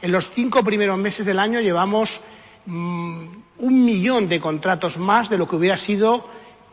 En 0.00 0.12
los 0.12 0.30
cinco 0.30 0.62
primeros 0.62 0.96
meses 0.96 1.26
del 1.26 1.40
año 1.40 1.60
llevamos 1.60 2.20
mm, 2.66 3.26
un 3.58 3.84
millón 3.84 4.28
de 4.28 4.38
contratos 4.38 4.96
más 4.96 5.28
de 5.28 5.38
lo 5.38 5.48
que 5.48 5.56
hubiera 5.56 5.76
sido 5.76 6.24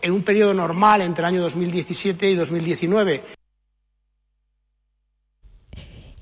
en 0.01 0.11
un 0.11 0.23
periodo 0.23 0.53
normal 0.53 1.01
entre 1.01 1.23
el 1.23 1.25
año 1.25 1.41
2017 1.41 2.29
y 2.29 2.35
2019. 2.35 3.36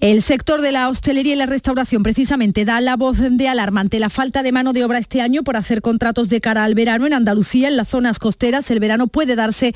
El 0.05 0.21
sector 0.21 0.61
de 0.61 0.71
la 0.71 0.87
hostelería 0.89 1.33
y 1.33 1.35
la 1.35 1.47
restauración 1.47 2.03
precisamente 2.03 2.63
da 2.63 2.79
la 2.79 2.95
voz 2.95 3.17
de 3.27 3.47
alarma 3.47 3.81
ante 3.81 3.97
la 3.97 4.11
falta 4.11 4.43
de 4.43 4.51
mano 4.51 4.71
de 4.71 4.83
obra 4.83 4.99
este 4.99 5.19
año 5.19 5.41
por 5.41 5.57
hacer 5.57 5.81
contratos 5.81 6.29
de 6.29 6.41
cara 6.41 6.63
al 6.63 6.75
verano 6.75 7.07
en 7.07 7.13
Andalucía, 7.13 7.69
en 7.69 7.75
las 7.75 7.87
zonas 7.87 8.19
costeras. 8.19 8.69
El 8.69 8.79
verano 8.79 9.07
puede 9.07 9.35
darse 9.35 9.73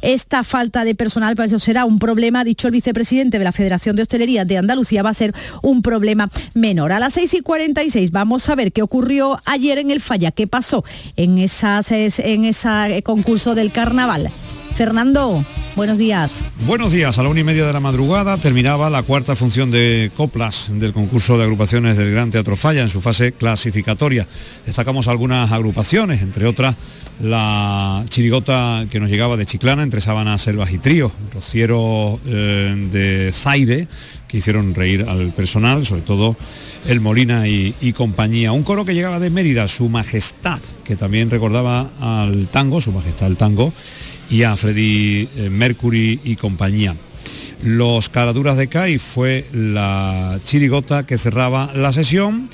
esta 0.00 0.44
falta 0.44 0.84
de 0.84 0.94
personal, 0.94 1.34
pero 1.34 1.46
eso 1.46 1.58
será 1.58 1.84
un 1.84 1.98
problema, 1.98 2.38
ha 2.40 2.44
dicho 2.44 2.68
el 2.68 2.72
vicepresidente 2.74 3.40
de 3.40 3.44
la 3.44 3.50
Federación 3.50 3.96
de 3.96 4.02
Hostelería 4.02 4.44
de 4.44 4.56
Andalucía, 4.56 5.02
va 5.02 5.10
a 5.10 5.14
ser 5.14 5.34
un 5.62 5.82
problema 5.82 6.30
menor. 6.54 6.92
A 6.92 7.00
las 7.00 7.14
6 7.14 7.34
y 7.34 7.40
46 7.40 8.12
vamos 8.12 8.48
a 8.48 8.54
ver 8.54 8.70
qué 8.70 8.82
ocurrió 8.82 9.40
ayer 9.46 9.78
en 9.78 9.90
el 9.90 10.00
Falla, 10.00 10.30
qué 10.30 10.46
pasó 10.46 10.84
en, 11.16 11.38
en 11.38 12.44
ese 12.44 13.02
concurso 13.02 13.56
del 13.56 13.72
carnaval. 13.72 14.30
Fernando, 14.72 15.44
buenos 15.76 15.98
días. 15.98 16.50
Buenos 16.66 16.92
días, 16.92 17.18
a 17.18 17.22
la 17.22 17.28
una 17.28 17.40
y 17.40 17.44
media 17.44 17.66
de 17.66 17.72
la 17.72 17.80
madrugada 17.80 18.38
terminaba 18.38 18.88
la 18.88 19.02
cuarta 19.02 19.36
función 19.36 19.70
de 19.70 20.10
coplas 20.16 20.70
del 20.72 20.92
concurso 20.92 21.36
de 21.36 21.44
agrupaciones 21.44 21.96
del 21.96 22.10
Gran 22.10 22.30
Teatro 22.30 22.56
Falla 22.56 22.80
en 22.80 22.88
su 22.88 23.00
fase 23.00 23.32
clasificatoria. 23.32 24.26
Destacamos 24.64 25.08
algunas 25.08 25.52
agrupaciones, 25.52 26.22
entre 26.22 26.46
otras 26.46 26.74
la 27.20 28.04
chirigota 28.08 28.86
que 28.90 28.98
nos 28.98 29.10
llegaba 29.10 29.36
de 29.36 29.46
Chiclana, 29.46 29.82
entre 29.82 30.00
Sábanas, 30.00 30.42
Selvas 30.42 30.72
y 30.72 30.78
Trío, 30.78 31.12
rociero 31.32 32.18
eh, 32.26 32.88
de 32.90 33.30
Zaire, 33.32 33.86
que 34.26 34.38
hicieron 34.38 34.74
reír 34.74 35.04
al 35.06 35.30
personal, 35.32 35.86
sobre 35.86 36.02
todo 36.02 36.36
el 36.88 37.00
Molina 37.00 37.46
y, 37.46 37.74
y, 37.80 37.92
compañía. 37.92 38.52
Un 38.52 38.62
coro 38.62 38.84
que 38.84 38.94
llegaba 38.94 39.20
de 39.20 39.30
Mérida, 39.30 39.68
Su 39.68 39.88
Majestad, 39.88 40.58
que 40.84 40.96
también 40.96 41.30
recordaba 41.30 41.90
al 42.00 42.48
tango, 42.48 42.80
Su 42.80 42.92
Majestad 42.92 43.28
el 43.28 43.36
tango, 43.36 43.72
y 44.30 44.42
a 44.42 44.56
Freddy 44.56 45.28
eh, 45.36 45.50
Mercury 45.50 46.20
y 46.24 46.36
compañía. 46.36 46.94
Los 47.62 48.08
Caraduras 48.08 48.56
de 48.56 48.66
CAI 48.66 48.98
fue 48.98 49.46
la 49.52 50.38
chirigota 50.44 51.06
que 51.06 51.18
cerraba 51.18 51.70
la 51.74 51.92
sesión 51.92 52.48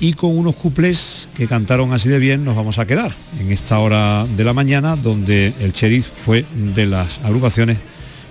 y 0.00 0.14
con 0.14 0.36
unos 0.36 0.56
cuplés 0.56 1.28
que 1.34 1.46
cantaron 1.46 1.92
así 1.92 2.08
de 2.08 2.18
bien 2.18 2.44
nos 2.44 2.56
vamos 2.56 2.78
a 2.78 2.86
quedar 2.86 3.12
en 3.38 3.52
esta 3.52 3.78
hora 3.78 4.26
de 4.26 4.44
la 4.44 4.52
mañana 4.52 4.96
donde 4.96 5.52
el 5.60 5.72
Cheriz 5.72 6.08
fue 6.08 6.44
de 6.74 6.86
las 6.86 7.20
agrupaciones 7.24 7.78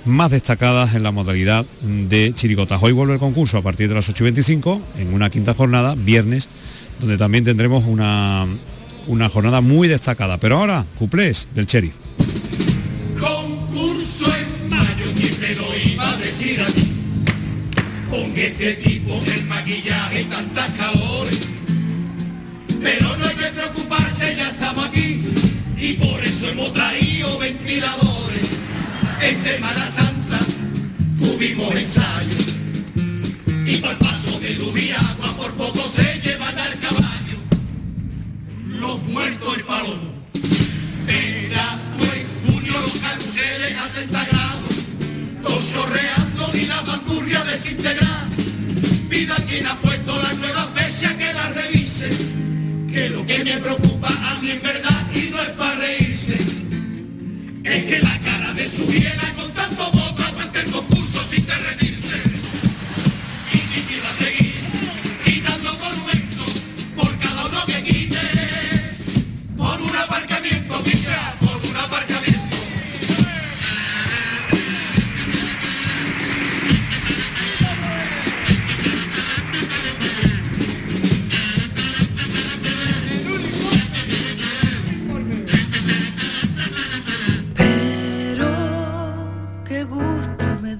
más 0.06 0.32
destacadas 0.32 0.96
en 0.96 1.04
la 1.04 1.12
modalidad 1.12 1.66
de 1.82 2.32
chirigotas. 2.34 2.82
Hoy 2.82 2.92
vuelve 2.92 3.14
el 3.14 3.20
concurso 3.20 3.58
a 3.58 3.62
partir 3.62 3.90
de 3.90 3.96
las 3.96 4.10
8.25 4.10 4.80
en 4.98 5.14
una 5.14 5.30
quinta 5.30 5.54
jornada, 5.54 5.96
viernes, 5.96 6.48
donde 7.00 7.18
también 7.18 7.44
tendremos 7.44 7.86
una, 7.86 8.46
una 9.08 9.30
jornada 9.30 9.62
muy 9.62 9.88
destacada. 9.88 10.38
Pero 10.38 10.58
ahora, 10.58 10.86
cuplés 10.98 11.48
del 11.54 11.68
Cheriz. 11.68 11.94
Con 18.30 18.40
este 18.40 18.74
tipo 18.74 19.20
de 19.22 19.44
maquillaje 19.44 20.24
tantas 20.26 20.72
calores. 20.72 21.40
Pero 22.82 23.18
no 23.18 23.26
hay 23.26 23.36
que 23.36 23.46
preocuparse, 23.46 24.36
ya 24.36 24.50
estamos 24.50 24.88
aquí 24.88 25.22
y 25.78 25.94
por 25.94 26.24
eso 26.24 26.50
hemos 26.50 26.74
traído 26.74 27.38
ventiladores. 27.38 28.50
En 29.22 29.36
Semana 29.36 29.90
Santa 29.90 30.40
tuvimos 31.20 31.76
ensayo 31.76 32.38
y 33.66 33.78
por 33.78 33.92
el 33.92 33.98
paso 33.98 34.40
de 34.40 34.52
luz 34.56 34.80
y 34.80 34.92
agua 34.92 35.36
por 35.36 35.54
poco 35.54 35.90
se 35.94 36.20
llevan 36.22 36.58
al 36.58 36.80
caballo 36.80 37.38
los 38.68 39.02
muertos 39.04 39.58
y 39.58 39.64
palomo. 39.64 40.14
Era 41.08 41.80
en 42.14 42.54
junio 42.54 42.74
los 42.74 42.94
cancelen 42.94 43.78
a 43.78 43.90
30 43.90 44.26
grados, 44.26 44.70
todos 45.42 45.74
chorreando 45.74 46.18
bandurria 47.10 47.43
desintegrada. 47.43 48.28
Pida 49.10 49.36
quien 49.47 49.66
ha 49.66 49.80
puesto 49.80 50.22
la 50.22 50.34
nueva 50.34 50.68
fecha 50.68 51.18
que 51.18 51.34
la 51.34 51.49
revise, 51.49 52.10
que 52.91 53.10
lo 53.10 53.26
que 53.26 53.43
me 53.43 53.57
preocupa 53.57 54.10
a 54.30 54.36
mí 54.39 54.51
en 54.51 54.62
verdad 54.62 55.01
y 55.14 55.30
no 55.32 55.41
es 55.41 55.49
para 55.49 55.76
reírse, 55.76 56.38
es 57.64 57.84
que 57.86 57.99
la 57.99 58.20
cara 58.20 58.53
de 58.53 58.70
su 58.70 58.86
hiena 58.86 59.34
con 59.36 59.51
tanto 59.51 59.91
voto 59.91 60.24
aguante 60.24 60.60
el 60.60 60.72
concurso 60.72 61.24
sin 61.30 61.45
derretirse. 61.45 62.18
Y 63.53 63.57
si 63.57 63.82
se 63.82 64.01
va 64.01 64.10
a 64.12 64.16
seguir 64.16 64.53
quitando 65.26 65.74
monumentos 65.80 66.64
por 66.95 67.18
cada 67.18 67.45
uno 67.47 67.66
que 67.66 67.84
quite, 67.84 68.20
por 69.57 69.82
un 69.82 69.95
aparcamiento, 69.95 70.82
mira, 70.86 71.34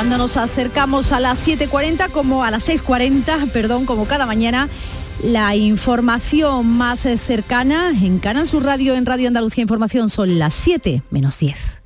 Cuando 0.00 0.16
nos 0.16 0.38
acercamos 0.38 1.12
a 1.12 1.20
las 1.20 1.46
7.40, 1.46 2.10
como 2.10 2.42
a 2.42 2.50
las 2.50 2.66
6.40, 2.70 3.50
perdón, 3.52 3.84
como 3.84 4.06
cada 4.06 4.24
mañana, 4.24 4.66
la 5.22 5.54
información 5.56 6.66
más 6.66 7.00
cercana 7.00 7.90
en 7.90 8.18
Canal 8.18 8.46
Sur 8.46 8.64
Radio, 8.64 8.94
en 8.94 9.04
Radio 9.04 9.28
Andalucía 9.28 9.60
Información, 9.60 10.08
son 10.08 10.38
las 10.38 10.54
7 10.54 11.02
menos 11.10 11.38
10. 11.38 11.79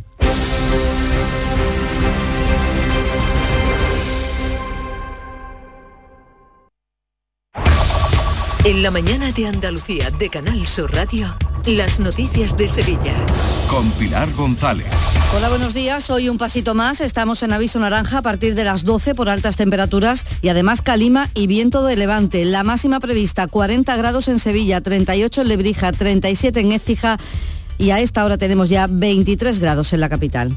En 8.64 8.82
la 8.82 8.90
mañana 8.90 9.30
de 9.30 9.46
Andalucía 9.46 10.10
de 10.10 10.30
Canal 10.30 10.66
Sur 10.66 10.90
Radio, 10.94 11.36
las 11.66 12.00
noticias 12.00 12.56
de 12.56 12.66
Sevilla. 12.66 13.14
Con 13.68 13.90
Pilar 13.90 14.32
González. 14.32 14.86
Hola, 15.36 15.50
buenos 15.50 15.74
días. 15.74 16.08
Hoy 16.08 16.30
un 16.30 16.38
pasito 16.38 16.74
más. 16.74 17.02
Estamos 17.02 17.42
en 17.42 17.52
aviso 17.52 17.78
naranja 17.78 18.18
a 18.18 18.22
partir 18.22 18.54
de 18.54 18.64
las 18.64 18.84
12 18.84 19.14
por 19.14 19.28
altas 19.28 19.58
temperaturas 19.58 20.24
y 20.40 20.48
además 20.48 20.80
calima 20.80 21.28
y 21.34 21.46
viento 21.46 21.84
de 21.84 21.96
levante. 21.96 22.46
La 22.46 22.62
máxima 22.62 23.00
prevista 23.00 23.46
40 23.48 23.94
grados 23.96 24.28
en 24.28 24.38
Sevilla, 24.38 24.80
38 24.80 25.42
en 25.42 25.48
Lebrija, 25.48 25.92
37 25.92 26.60
en 26.60 26.72
Écija 26.72 27.18
y 27.76 27.90
a 27.90 28.00
esta 28.00 28.24
hora 28.24 28.38
tenemos 28.38 28.70
ya 28.70 28.86
23 28.86 29.60
grados 29.60 29.92
en 29.92 30.00
la 30.00 30.08
capital. 30.08 30.56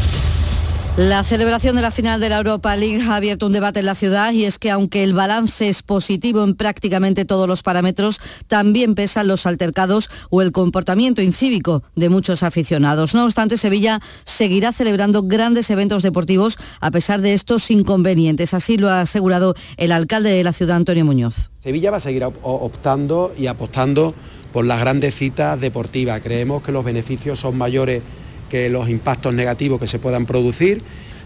La 0.97 1.23
celebración 1.23 1.77
de 1.77 1.81
la 1.81 1.89
final 1.89 2.19
de 2.19 2.27
la 2.27 2.39
Europa 2.39 2.75
League 2.75 3.01
ha 3.01 3.15
abierto 3.15 3.45
un 3.45 3.53
debate 3.53 3.79
en 3.79 3.85
la 3.85 3.95
ciudad 3.95 4.33
y 4.33 4.43
es 4.43 4.59
que 4.59 4.69
aunque 4.69 5.03
el 5.03 5.13
balance 5.13 5.69
es 5.69 5.83
positivo 5.83 6.43
en 6.43 6.53
prácticamente 6.53 7.23
todos 7.23 7.47
los 7.47 7.63
parámetros, 7.63 8.19
también 8.47 8.93
pesan 8.93 9.29
los 9.29 9.45
altercados 9.45 10.09
o 10.29 10.41
el 10.41 10.51
comportamiento 10.51 11.21
incívico 11.21 11.81
de 11.95 12.09
muchos 12.09 12.43
aficionados. 12.43 13.15
No 13.15 13.23
obstante, 13.23 13.55
Sevilla 13.55 14.01
seguirá 14.25 14.73
celebrando 14.73 15.23
grandes 15.23 15.69
eventos 15.69 16.03
deportivos 16.03 16.57
a 16.81 16.91
pesar 16.91 17.21
de 17.21 17.33
estos 17.33 17.71
inconvenientes. 17.71 18.53
Así 18.53 18.75
lo 18.75 18.89
ha 18.89 18.99
asegurado 18.99 19.55
el 19.77 19.93
alcalde 19.93 20.31
de 20.31 20.43
la 20.43 20.51
ciudad, 20.51 20.75
Antonio 20.75 21.05
Muñoz. 21.05 21.51
Sevilla 21.63 21.91
va 21.91 21.97
a 21.97 22.01
seguir 22.01 22.25
optando 22.25 23.33
y 23.37 23.47
apostando 23.47 24.13
por 24.51 24.65
las 24.65 24.81
grandes 24.81 25.15
citas 25.15 25.59
deportivas. 25.61 26.19
Creemos 26.19 26.63
que 26.63 26.73
los 26.73 26.83
beneficios 26.83 27.39
son 27.39 27.57
mayores 27.57 28.03
que 28.51 28.69
los 28.69 28.89
impactos 28.89 29.33
negativos 29.33 29.79
que 29.79 29.87
se 29.87 29.97
puedan 29.97 30.25
producir. 30.25 30.81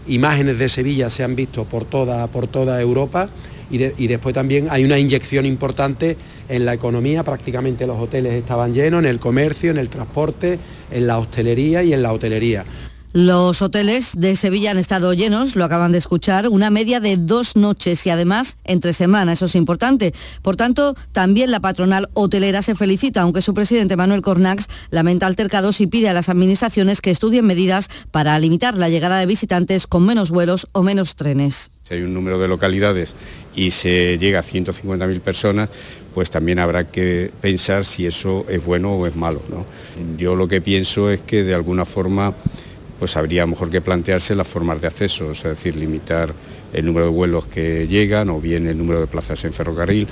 Imágenes 0.06 0.60
de 0.60 0.68
Sevilla 0.68 1.10
se 1.10 1.24
han 1.24 1.34
visto 1.34 1.64
por 1.64 1.84
toda, 1.84 2.28
por 2.28 2.46
toda 2.46 2.80
Europa 2.80 3.28
y, 3.68 3.82
y, 4.00 4.06
después 4.06 4.32
también 4.32 4.68
hay 4.70 4.84
una 4.84 4.96
inyección 4.96 5.44
importante 5.44 6.16
en 6.48 6.64
la 6.64 6.72
economía, 6.72 7.24
prácticamente 7.24 7.84
los 7.84 8.00
hoteles 8.00 8.34
estaban 8.34 8.72
llenos, 8.72 9.00
en 9.00 9.06
el 9.06 9.18
comercio, 9.18 9.72
en 9.72 9.78
el 9.78 9.88
transporte, 9.88 10.60
en 10.92 11.06
la 11.08 11.18
hostelería 11.18 11.82
y 11.82 11.92
en 11.92 12.02
la 12.04 12.12
hotelería. 12.12 12.64
Los 13.18 13.62
hoteles 13.62 14.12
de 14.14 14.36
Sevilla 14.36 14.72
han 14.72 14.76
estado 14.76 15.14
llenos, 15.14 15.56
lo 15.56 15.64
acaban 15.64 15.90
de 15.90 15.96
escuchar, 15.96 16.50
una 16.50 16.68
media 16.68 17.00
de 17.00 17.16
dos 17.16 17.56
noches 17.56 18.06
y 18.06 18.10
además 18.10 18.58
entre 18.62 18.92
semana, 18.92 19.32
eso 19.32 19.46
es 19.46 19.54
importante. 19.54 20.12
Por 20.42 20.56
tanto, 20.56 20.94
también 21.12 21.50
la 21.50 21.60
patronal 21.60 22.10
hotelera 22.12 22.60
se 22.60 22.74
felicita, 22.74 23.22
aunque 23.22 23.40
su 23.40 23.54
presidente 23.54 23.96
Manuel 23.96 24.20
Cornax 24.20 24.68
lamenta 24.90 25.26
altercados 25.26 25.80
y 25.80 25.86
pide 25.86 26.10
a 26.10 26.12
las 26.12 26.28
administraciones 26.28 27.00
que 27.00 27.10
estudien 27.10 27.46
medidas 27.46 27.88
para 28.10 28.38
limitar 28.38 28.76
la 28.76 28.90
llegada 28.90 29.18
de 29.18 29.24
visitantes 29.24 29.86
con 29.86 30.04
menos 30.04 30.30
vuelos 30.30 30.68
o 30.72 30.82
menos 30.82 31.14
trenes. 31.14 31.70
Si 31.88 31.94
hay 31.94 32.02
un 32.02 32.12
número 32.12 32.38
de 32.38 32.48
localidades 32.48 33.14
y 33.54 33.70
se 33.70 34.18
llega 34.18 34.40
a 34.40 34.42
150.000 34.42 35.20
personas, 35.20 35.70
pues 36.12 36.30
también 36.30 36.58
habrá 36.58 36.90
que 36.90 37.32
pensar 37.40 37.86
si 37.86 38.04
eso 38.04 38.44
es 38.50 38.62
bueno 38.62 38.92
o 38.92 39.06
es 39.06 39.16
malo. 39.16 39.40
Yo 40.18 40.36
lo 40.36 40.48
que 40.48 40.60
pienso 40.60 41.08
es 41.10 41.22
que 41.22 41.44
de 41.44 41.54
alguna 41.54 41.86
forma 41.86 42.34
pues 42.98 43.16
habría 43.16 43.46
mejor 43.46 43.70
que 43.70 43.80
plantearse 43.80 44.34
las 44.34 44.48
formas 44.48 44.80
de 44.80 44.86
acceso, 44.86 45.32
es 45.32 45.42
decir, 45.42 45.76
limitar 45.76 46.32
el 46.72 46.84
número 46.84 47.06
de 47.06 47.12
vuelos 47.12 47.46
que 47.46 47.86
llegan 47.86 48.30
o 48.30 48.40
bien 48.40 48.66
el 48.66 48.78
número 48.78 49.00
de 49.00 49.06
plazas 49.06 49.44
en 49.44 49.52
ferrocarril. 49.52 50.08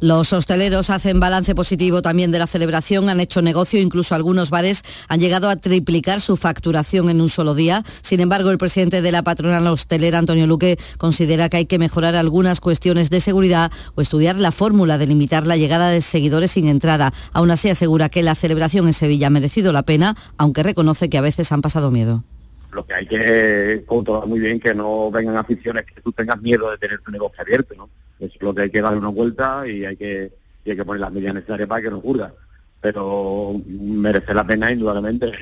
Los 0.00 0.32
hosteleros 0.32 0.90
hacen 0.90 1.18
balance 1.18 1.56
positivo 1.56 2.02
también 2.02 2.30
de 2.30 2.38
la 2.38 2.46
celebración, 2.46 3.08
han 3.08 3.18
hecho 3.18 3.42
negocio, 3.42 3.80
incluso 3.80 4.14
algunos 4.14 4.48
bares 4.48 4.82
han 5.08 5.18
llegado 5.18 5.50
a 5.50 5.56
triplicar 5.56 6.20
su 6.20 6.36
facturación 6.36 7.10
en 7.10 7.20
un 7.20 7.28
solo 7.28 7.56
día. 7.56 7.82
Sin 8.02 8.20
embargo, 8.20 8.52
el 8.52 8.58
presidente 8.58 9.02
de 9.02 9.10
la 9.10 9.24
patronal 9.24 9.66
hostelera, 9.66 10.18
Antonio 10.18 10.46
Luque, 10.46 10.78
considera 10.98 11.48
que 11.48 11.56
hay 11.56 11.66
que 11.66 11.80
mejorar 11.80 12.14
algunas 12.14 12.60
cuestiones 12.60 13.10
de 13.10 13.20
seguridad 13.20 13.72
o 13.96 14.00
estudiar 14.00 14.38
la 14.38 14.52
fórmula 14.52 14.98
de 14.98 15.08
limitar 15.08 15.48
la 15.48 15.56
llegada 15.56 15.90
de 15.90 16.00
seguidores 16.00 16.52
sin 16.52 16.68
entrada. 16.68 17.12
Aún 17.32 17.50
así 17.50 17.68
asegura 17.68 18.08
que 18.08 18.22
la 18.22 18.36
celebración 18.36 18.86
en 18.86 18.92
Sevilla 18.92 19.26
ha 19.26 19.30
merecido 19.30 19.72
la 19.72 19.82
pena, 19.82 20.16
aunque 20.36 20.62
reconoce 20.62 21.10
que 21.10 21.18
a 21.18 21.22
veces 21.22 21.50
han 21.50 21.60
pasado 21.60 21.90
miedo 21.90 22.22
lo 22.70 22.84
que 22.84 22.92
hay 22.92 23.06
que 23.06 23.82
controlar 23.86 24.28
muy 24.28 24.40
bien 24.40 24.60
que 24.60 24.74
no 24.74 25.10
vengan 25.10 25.38
aficiones 25.38 25.86
que 25.86 26.02
tú 26.02 26.12
tengas 26.12 26.40
miedo 26.40 26.70
de 26.70 26.76
tener 26.76 27.00
tu 27.00 27.10
negocio 27.10 27.40
abierto, 27.40 27.74
¿no? 27.74 27.88
Es 28.20 28.32
lo 28.40 28.54
que 28.54 28.62
hay 28.62 28.70
que 28.70 28.82
darle 28.82 28.98
una 28.98 29.08
vuelta 29.08 29.66
y 29.66 29.84
hay 29.84 29.96
que, 29.96 30.32
hay 30.66 30.76
que 30.76 30.84
poner 30.84 31.00
las 31.00 31.12
medidas 31.12 31.34
necesarias 31.34 31.68
para 31.68 31.82
que 31.82 31.90
no 31.90 31.98
ocurra. 31.98 32.32
Pero 32.80 33.60
merece 33.66 34.34
la 34.34 34.46
pena 34.46 34.70
indudablemente. 34.70 35.32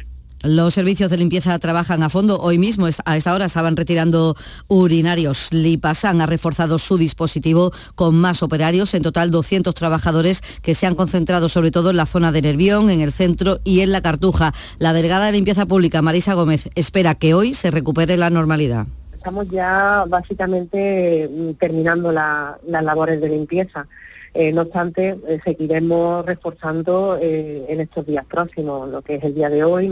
Los 0.42 0.74
servicios 0.74 1.10
de 1.10 1.16
limpieza 1.16 1.58
trabajan 1.58 2.02
a 2.02 2.10
fondo. 2.10 2.38
Hoy 2.38 2.58
mismo, 2.58 2.86
a 3.04 3.16
esta 3.16 3.34
hora, 3.34 3.46
estaban 3.46 3.74
retirando 3.74 4.36
urinarios. 4.68 5.48
Lipasan 5.50 6.20
ha 6.20 6.26
reforzado 6.26 6.78
su 6.78 6.98
dispositivo 6.98 7.72
con 7.94 8.14
más 8.14 8.42
operarios, 8.42 8.94
en 8.94 9.02
total 9.02 9.30
200 9.30 9.74
trabajadores 9.74 10.42
que 10.62 10.74
se 10.74 10.86
han 10.86 10.94
concentrado 10.94 11.48
sobre 11.48 11.70
todo 11.70 11.90
en 11.90 11.96
la 11.96 12.06
zona 12.06 12.32
de 12.32 12.42
Nervión, 12.42 12.90
en 12.90 13.00
el 13.00 13.12
centro 13.12 13.60
y 13.64 13.80
en 13.80 13.92
la 13.92 14.02
Cartuja. 14.02 14.52
La 14.78 14.92
delegada 14.92 15.26
de 15.26 15.32
limpieza 15.32 15.66
pública, 15.66 16.02
Marisa 16.02 16.34
Gómez, 16.34 16.68
espera 16.74 17.14
que 17.14 17.34
hoy 17.34 17.54
se 17.54 17.70
recupere 17.70 18.16
la 18.16 18.30
normalidad 18.30 18.86
estamos 19.26 19.48
ya 19.48 20.04
básicamente 20.06 21.28
mm, 21.28 21.54
terminando 21.54 22.12
las 22.12 22.60
labores 22.64 23.20
de 23.20 23.28
limpieza. 23.28 23.88
Eh, 24.32 24.52
no 24.52 24.62
obstante, 24.62 25.18
eh, 25.26 25.40
seguiremos 25.42 26.24
reforzando 26.24 27.18
eh, 27.20 27.64
en 27.68 27.80
estos 27.80 28.06
días 28.06 28.24
próximos, 28.24 28.88
lo 28.88 29.02
que 29.02 29.16
es 29.16 29.24
el 29.24 29.34
día 29.34 29.50
de 29.50 29.64
hoy, 29.64 29.90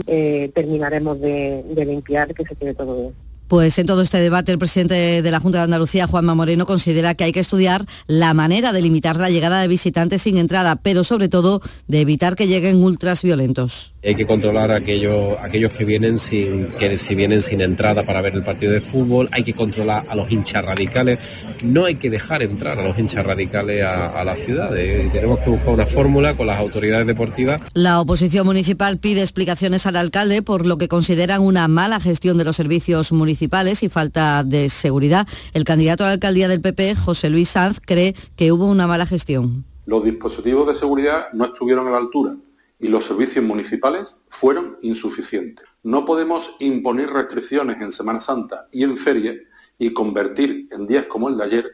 terminaremos 0.53 1.19
de, 1.19 1.65
de 1.67 1.85
limpiar 1.85 2.33
que 2.33 2.45
se 2.45 2.55
quede 2.55 2.75
todo 2.75 2.95
bien. 2.95 3.24
Pues 3.47 3.77
en 3.77 3.85
todo 3.85 4.01
este 4.01 4.17
debate 4.19 4.51
el 4.51 4.57
presidente 4.57 5.21
de 5.21 5.31
la 5.31 5.39
Junta 5.39 5.59
de 5.59 5.65
Andalucía, 5.65 6.07
Juanma 6.07 6.33
Moreno, 6.33 6.65
considera 6.65 7.13
que 7.13 7.25
hay 7.25 7.31
que 7.31 7.39
estudiar 7.39 7.85
la 8.07 8.33
manera 8.33 8.71
de 8.71 8.81
limitar 8.81 9.17
la 9.17 9.29
llegada 9.29 9.61
de 9.61 9.67
visitantes 9.67 10.23
sin 10.23 10.39
entrada, 10.39 10.77
pero 10.77 11.03
sobre 11.03 11.29
todo 11.29 11.61
de 11.87 12.01
evitar 12.01 12.35
que 12.35 12.47
lleguen 12.47 12.77
ultras 12.83 13.21
violentos. 13.21 13.93
Hay 14.03 14.15
que 14.15 14.25
controlar 14.25 14.71
a 14.71 14.77
aquellos, 14.77 15.37
aquellos 15.41 15.73
que 15.73 15.85
vienen 15.85 16.17
sin 16.17 16.67
que 16.79 16.97
si 16.97 17.13
vienen 17.13 17.43
sin 17.43 17.61
entrada 17.61 18.03
para 18.03 18.21
ver 18.21 18.33
el 18.33 18.43
partido 18.43 18.71
de 18.71 18.81
fútbol, 18.81 19.29
hay 19.31 19.43
que 19.43 19.53
controlar 19.53 20.05
a 20.09 20.15
los 20.15 20.31
hinchas 20.31 20.65
radicales, 20.65 21.47
no 21.63 21.85
hay 21.85 21.95
que 21.95 22.09
dejar 22.09 22.41
entrar 22.41 22.79
a 22.79 22.83
los 22.83 22.97
hinchas 22.97 23.25
radicales 23.25 23.83
a, 23.83 24.23
la 24.23 24.35
ciudad, 24.35 24.75
eh, 24.75 25.07
tenemos 25.11 25.39
que 25.39 25.51
buscar 25.51 25.69
una 25.69 25.85
fórmula 25.85 26.35
con 26.35 26.47
las 26.47 26.59
autoridades 26.59 27.05
deportivas. 27.05 27.61
La 27.73 27.99
oposición 27.99 28.45
municipal 28.47 28.97
pide 28.97 29.21
explicaciones 29.21 29.85
al 29.85 29.97
alcalde 29.97 30.41
por 30.41 30.65
lo 30.65 30.79
que 30.79 30.87
consideran 30.87 31.41
una 31.41 31.67
mala 31.67 31.99
gestión 31.99 32.39
de 32.39 32.43
los 32.43 32.55
servicios 32.55 33.11
municipales 33.11 33.34
y 33.41 33.89
falta 33.89 34.43
de 34.43 34.69
seguridad. 34.69 35.27
El 35.53 35.63
candidato 35.63 36.03
a 36.03 36.07
la 36.07 36.13
alcaldía 36.13 36.47
del 36.47 36.61
PP, 36.61 36.95
José 36.95 37.29
Luis 37.29 37.49
Sanz, 37.49 37.79
cree 37.79 38.15
que 38.35 38.51
hubo 38.51 38.65
una 38.65 38.87
mala 38.87 39.05
gestión. 39.05 39.65
Los 39.85 40.03
dispositivos 40.03 40.67
de 40.67 40.75
seguridad 40.75 41.27
no 41.33 41.45
estuvieron 41.45 41.87
a 41.87 41.91
la 41.91 41.97
altura 41.97 42.35
y 42.79 42.87
los 42.87 43.05
servicios 43.05 43.43
municipales 43.43 44.17
fueron 44.29 44.77
insuficientes. 44.81 45.65
No 45.83 46.05
podemos 46.05 46.55
imponer 46.59 47.09
restricciones 47.09 47.81
en 47.81 47.91
Semana 47.91 48.19
Santa 48.19 48.67
y 48.71 48.83
en 48.83 48.97
feria 48.97 49.35
y 49.77 49.93
convertir 49.93 50.67
en 50.71 50.87
días 50.87 51.05
como 51.05 51.29
el 51.29 51.37
de 51.37 51.43
ayer 51.43 51.65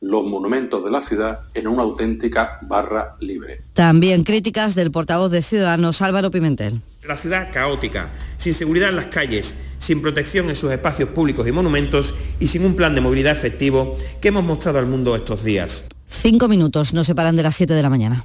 los 0.00 0.24
monumentos 0.24 0.84
de 0.84 0.90
la 0.90 1.02
ciudad 1.02 1.40
en 1.54 1.66
una 1.66 1.82
auténtica 1.82 2.58
barra 2.62 3.16
libre. 3.20 3.62
También 3.74 4.24
críticas 4.24 4.74
del 4.74 4.90
portavoz 4.90 5.30
de 5.30 5.42
Ciudadanos 5.42 6.02
Álvaro 6.02 6.30
Pimentel. 6.30 6.80
La 7.06 7.16
ciudad 7.16 7.50
caótica, 7.52 8.12
sin 8.36 8.54
seguridad 8.54 8.90
en 8.90 8.96
las 8.96 9.06
calles, 9.06 9.54
sin 9.78 10.02
protección 10.02 10.48
en 10.50 10.56
sus 10.56 10.70
espacios 10.72 11.10
públicos 11.10 11.46
y 11.48 11.52
monumentos 11.52 12.14
y 12.38 12.48
sin 12.48 12.64
un 12.64 12.76
plan 12.76 12.94
de 12.94 13.00
movilidad 13.00 13.32
efectivo 13.32 13.96
que 14.20 14.28
hemos 14.28 14.44
mostrado 14.44 14.78
al 14.78 14.86
mundo 14.86 15.16
estos 15.16 15.44
días. 15.44 15.84
Cinco 16.06 16.48
minutos 16.48 16.94
nos 16.94 17.06
separan 17.06 17.36
de 17.36 17.42
las 17.42 17.56
siete 17.56 17.74
de 17.74 17.82
la 17.82 17.90
mañana. 17.90 18.24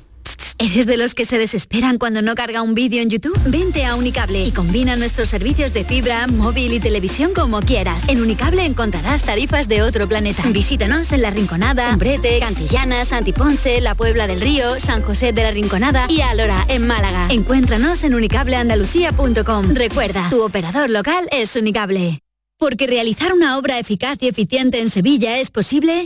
¿Eres 0.60 0.86
de 0.86 0.98
los 0.98 1.14
que 1.14 1.26
se 1.26 1.38
desesperan 1.38 1.98
cuando 1.98 2.22
no 2.22 2.36
carga 2.36 2.62
un 2.62 2.74
vídeo 2.74 3.02
en 3.02 3.10
YouTube? 3.10 3.38
Vente 3.46 3.86
a 3.86 3.96
Unicable 3.96 4.44
y 4.44 4.52
combina 4.52 4.96
nuestros 4.96 5.28
servicios 5.28 5.74
de 5.74 5.84
fibra, 5.84 6.28
móvil 6.28 6.74
y 6.74 6.80
televisión 6.80 7.34
como 7.34 7.60
quieras. 7.60 8.08
En 8.08 8.22
Unicable 8.22 8.64
encontrarás 8.64 9.24
tarifas 9.24 9.68
de 9.68 9.82
otro 9.82 10.08
planeta. 10.08 10.44
Visítanos 10.48 11.12
en 11.12 11.22
La 11.22 11.32
Rinconada, 11.32 11.90
Umbrete, 11.92 12.40
Cantillana, 12.40 13.04
Santiponce, 13.04 13.82
La 13.82 13.96
Puebla 13.96 14.28
del 14.28 14.42
Río, 14.42 14.80
San 14.80 15.02
José 15.02 15.34
de 15.34 15.44
la 15.44 15.52
Rinconada 15.52 16.06
y 16.10 16.22
Alora, 16.22 16.66
en 16.68 16.88
Málaga. 16.88 17.28
Encuéntranos 17.30 18.04
en 18.04 18.16
unicableandalucía.com. 18.16 19.74
Recuerda, 19.74 20.30
tu 20.30 20.44
operador 20.44 20.90
local 20.90 21.28
es 21.32 21.56
Unicable. 21.56 22.20
Porque 22.58 22.88
realizar 22.88 23.34
una 23.34 23.58
obra 23.58 23.80
eficaz 23.80 24.18
y 24.22 24.28
eficiente 24.28 24.80
en 24.80 24.90
Sevilla 24.90 25.40
es 25.40 25.52
posible 25.52 26.06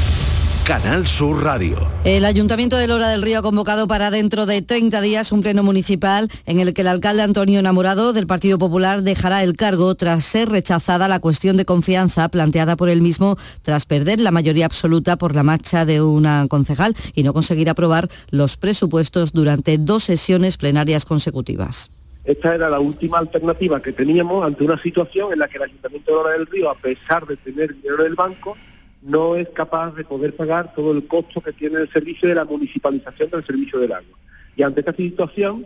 Canal 0.65 1.07
Sur 1.07 1.43
Radio. 1.43 1.75
El 2.03 2.23
Ayuntamiento 2.23 2.77
de 2.77 2.87
Lora 2.87 3.09
del 3.09 3.23
Río 3.23 3.39
ha 3.39 3.41
convocado 3.41 3.87
para 3.87 4.11
dentro 4.11 4.45
de 4.45 4.61
30 4.61 5.01
días 5.01 5.31
un 5.31 5.41
pleno 5.41 5.63
municipal 5.63 6.29
en 6.45 6.59
el 6.59 6.73
que 6.73 6.81
el 6.81 6.87
alcalde 6.87 7.23
Antonio 7.23 7.59
Enamorado 7.59 8.13
del 8.13 8.27
Partido 8.27 8.59
Popular 8.59 9.01
dejará 9.01 9.43
el 9.43 9.53
cargo 9.53 9.95
tras 9.95 10.23
ser 10.23 10.49
rechazada 10.49 11.07
la 11.07 11.19
cuestión 11.19 11.57
de 11.57 11.65
confianza 11.65 12.29
planteada 12.29 12.75
por 12.75 12.89
él 12.89 13.01
mismo 13.01 13.37
tras 13.63 13.87
perder 13.87 14.19
la 14.19 14.29
mayoría 14.29 14.67
absoluta 14.67 15.17
por 15.17 15.35
la 15.35 15.43
marcha 15.43 15.83
de 15.83 16.01
una 16.01 16.45
concejal 16.47 16.95
y 17.15 17.23
no 17.23 17.33
conseguir 17.33 17.69
aprobar 17.69 18.07
los 18.29 18.55
presupuestos 18.55 19.33
durante 19.33 19.79
dos 19.79 20.03
sesiones 20.03 20.57
plenarias 20.57 21.05
consecutivas. 21.05 21.89
Esta 22.23 22.53
era 22.53 22.69
la 22.69 22.79
última 22.79 23.17
alternativa 23.17 23.81
que 23.81 23.93
teníamos 23.93 24.45
ante 24.45 24.63
una 24.63 24.79
situación 24.79 25.33
en 25.33 25.39
la 25.39 25.47
que 25.47 25.57
el 25.57 25.63
Ayuntamiento 25.63 26.11
de 26.11 26.17
Lora 26.17 26.33
del 26.33 26.45
Río, 26.45 26.69
a 26.69 26.75
pesar 26.75 27.25
de 27.25 27.35
tener 27.37 27.75
dinero 27.75 28.03
del 28.03 28.13
banco, 28.13 28.55
no 29.01 29.35
es 29.35 29.49
capaz 29.49 29.95
de 29.95 30.03
poder 30.03 30.35
pagar 30.35 30.73
todo 30.75 30.91
el 30.91 31.07
costo 31.07 31.41
que 31.41 31.53
tiene 31.53 31.79
el 31.79 31.91
servicio 31.91 32.29
de 32.29 32.35
la 32.35 32.45
municipalización 32.45 33.29
del 33.29 33.45
servicio 33.45 33.79
del 33.79 33.93
agua. 33.93 34.17
Y 34.55 34.63
ante 34.63 34.81
esta 34.81 34.93
situación 34.93 35.65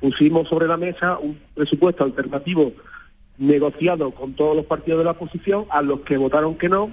pusimos 0.00 0.48
sobre 0.48 0.66
la 0.66 0.76
mesa 0.76 1.18
un 1.18 1.38
presupuesto 1.54 2.02
alternativo 2.02 2.72
negociado 3.38 4.10
con 4.10 4.34
todos 4.34 4.56
los 4.56 4.66
partidos 4.66 4.98
de 4.98 5.04
la 5.04 5.12
oposición, 5.12 5.66
a 5.70 5.82
los 5.82 6.00
que 6.00 6.16
votaron 6.16 6.56
que 6.56 6.68
no, 6.68 6.92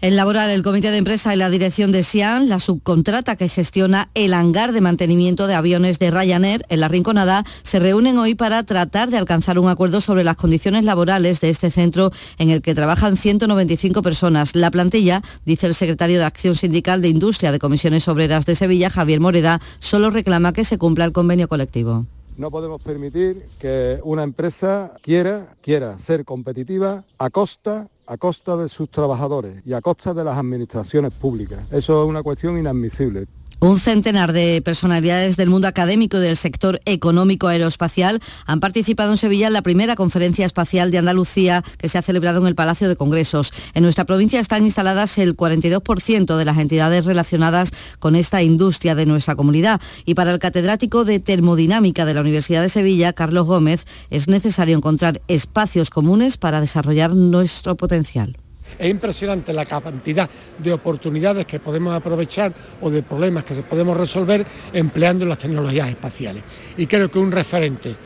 el 0.00 0.16
laboral, 0.16 0.50
el 0.50 0.62
comité 0.62 0.90
de 0.90 0.98
empresa 0.98 1.34
y 1.34 1.38
la 1.38 1.48
dirección 1.48 1.90
de 1.90 2.02
Sian, 2.02 2.48
la 2.48 2.58
subcontrata 2.58 3.36
que 3.36 3.48
gestiona 3.48 4.10
el 4.14 4.34
hangar 4.34 4.72
de 4.72 4.80
mantenimiento 4.82 5.46
de 5.46 5.54
aviones 5.54 5.98
de 5.98 6.10
Ryanair 6.10 6.62
en 6.68 6.80
la 6.80 6.88
Rinconada, 6.88 7.44
se 7.62 7.78
reúnen 7.78 8.18
hoy 8.18 8.34
para 8.34 8.62
tratar 8.64 9.08
de 9.10 9.16
alcanzar 9.16 9.58
un 9.58 9.68
acuerdo 9.68 10.00
sobre 10.00 10.22
las 10.22 10.36
condiciones 10.36 10.84
laborales 10.84 11.40
de 11.40 11.48
este 11.48 11.70
centro 11.70 12.12
en 12.38 12.50
el 12.50 12.60
que 12.60 12.74
trabajan 12.74 13.16
195 13.16 14.02
personas. 14.02 14.54
La 14.54 14.70
plantilla, 14.70 15.22
dice 15.44 15.66
el 15.66 15.74
secretario 15.74 16.18
de 16.18 16.24
Acción 16.24 16.54
Sindical 16.54 17.00
de 17.00 17.08
Industria 17.08 17.50
de 17.50 17.58
Comisiones 17.58 18.06
Obreras 18.08 18.44
de 18.44 18.54
Sevilla, 18.54 18.90
Javier 18.90 19.20
Moreda, 19.20 19.60
solo 19.78 20.10
reclama 20.10 20.52
que 20.52 20.64
se 20.64 20.78
cumpla 20.78 21.06
el 21.06 21.12
convenio 21.12 21.48
colectivo. 21.48 22.06
No 22.36 22.50
podemos 22.50 22.82
permitir 22.82 23.46
que 23.58 23.98
una 24.04 24.22
empresa 24.22 24.92
quiera, 25.00 25.54
quiera 25.62 25.98
ser 25.98 26.24
competitiva 26.24 27.04
a 27.18 27.30
costa 27.30 27.88
a 28.06 28.16
costa 28.16 28.56
de 28.56 28.68
sus 28.68 28.88
trabajadores 28.88 29.62
y 29.66 29.72
a 29.72 29.80
costa 29.80 30.14
de 30.14 30.24
las 30.24 30.38
administraciones 30.38 31.12
públicas. 31.12 31.60
Eso 31.72 32.02
es 32.02 32.08
una 32.08 32.22
cuestión 32.22 32.58
inadmisible. 32.58 33.26
Un 33.58 33.80
centenar 33.80 34.34
de 34.34 34.60
personalidades 34.62 35.38
del 35.38 35.48
mundo 35.48 35.66
académico 35.66 36.18
y 36.18 36.20
del 36.20 36.36
sector 36.36 36.78
económico 36.84 37.48
aeroespacial 37.48 38.20
han 38.44 38.60
participado 38.60 39.10
en 39.10 39.16
Sevilla 39.16 39.46
en 39.46 39.54
la 39.54 39.62
primera 39.62 39.96
conferencia 39.96 40.44
espacial 40.44 40.90
de 40.90 40.98
Andalucía 40.98 41.64
que 41.78 41.88
se 41.88 41.96
ha 41.96 42.02
celebrado 42.02 42.40
en 42.40 42.48
el 42.48 42.54
Palacio 42.54 42.86
de 42.86 42.96
Congresos. 42.96 43.50
En 43.72 43.82
nuestra 43.82 44.04
provincia 44.04 44.40
están 44.40 44.64
instaladas 44.64 45.16
el 45.16 45.36
42% 45.38 46.36
de 46.36 46.44
las 46.44 46.58
entidades 46.58 47.06
relacionadas 47.06 47.70
con 47.98 48.14
esta 48.14 48.42
industria 48.42 48.94
de 48.94 49.06
nuestra 49.06 49.36
comunidad. 49.36 49.80
Y 50.04 50.14
para 50.14 50.32
el 50.32 50.38
catedrático 50.38 51.06
de 51.06 51.18
termodinámica 51.18 52.04
de 52.04 52.12
la 52.12 52.20
Universidad 52.20 52.60
de 52.60 52.68
Sevilla, 52.68 53.14
Carlos 53.14 53.46
Gómez, 53.46 53.86
es 54.10 54.28
necesario 54.28 54.76
encontrar 54.76 55.22
espacios 55.28 55.88
comunes 55.88 56.36
para 56.36 56.60
desarrollar 56.60 57.14
nuestro 57.14 57.74
potencial. 57.74 58.36
Es 58.78 58.90
impresionante 58.90 59.52
la 59.52 59.64
cantidad 59.64 60.28
de 60.58 60.72
oportunidades 60.72 61.46
que 61.46 61.60
podemos 61.60 61.94
aprovechar 61.94 62.52
o 62.80 62.90
de 62.90 63.02
problemas 63.02 63.44
que 63.44 63.54
podemos 63.62 63.96
resolver 63.96 64.46
empleando 64.72 65.24
las 65.24 65.38
tecnologías 65.38 65.88
espaciales. 65.88 66.42
Y 66.76 66.86
creo 66.86 67.10
que 67.10 67.18
un 67.18 67.32
referente 67.32 67.96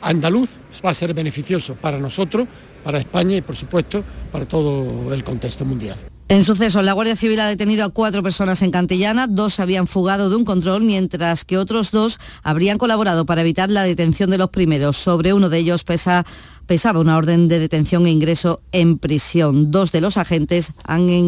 andaluz 0.00 0.50
va 0.84 0.90
a 0.90 0.94
ser 0.94 1.14
beneficioso 1.14 1.74
para 1.74 1.98
nosotros, 1.98 2.46
para 2.82 2.98
España 2.98 3.36
y 3.36 3.40
por 3.40 3.56
supuesto 3.56 4.04
para 4.30 4.46
todo 4.46 5.12
el 5.12 5.24
contexto 5.24 5.64
mundial. 5.64 5.98
En 6.26 6.42
suceso, 6.42 6.80
la 6.80 6.94
Guardia 6.94 7.16
Civil 7.16 7.38
ha 7.40 7.48
detenido 7.48 7.84
a 7.84 7.90
cuatro 7.90 8.22
personas 8.22 8.62
en 8.62 8.70
Cantillana, 8.70 9.26
dos 9.26 9.54
se 9.54 9.62
habían 9.62 9.86
fugado 9.86 10.30
de 10.30 10.36
un 10.36 10.46
control, 10.46 10.82
mientras 10.82 11.44
que 11.44 11.58
otros 11.58 11.90
dos 11.90 12.18
habrían 12.42 12.78
colaborado 12.78 13.26
para 13.26 13.42
evitar 13.42 13.70
la 13.70 13.82
detención 13.82 14.30
de 14.30 14.38
los 14.38 14.48
primeros. 14.48 14.96
Sobre 14.96 15.34
uno 15.34 15.50
de 15.50 15.58
ellos 15.58 15.84
pesa 15.84 16.24
pesaba 16.66 17.00
una 17.00 17.16
orden 17.16 17.48
de 17.48 17.58
detención 17.58 18.06
e 18.06 18.10
ingreso 18.10 18.60
en 18.72 18.98
prisión. 18.98 19.70
Dos 19.70 19.92
de 19.92 20.00
los 20.00 20.16
agentes 20.16 20.72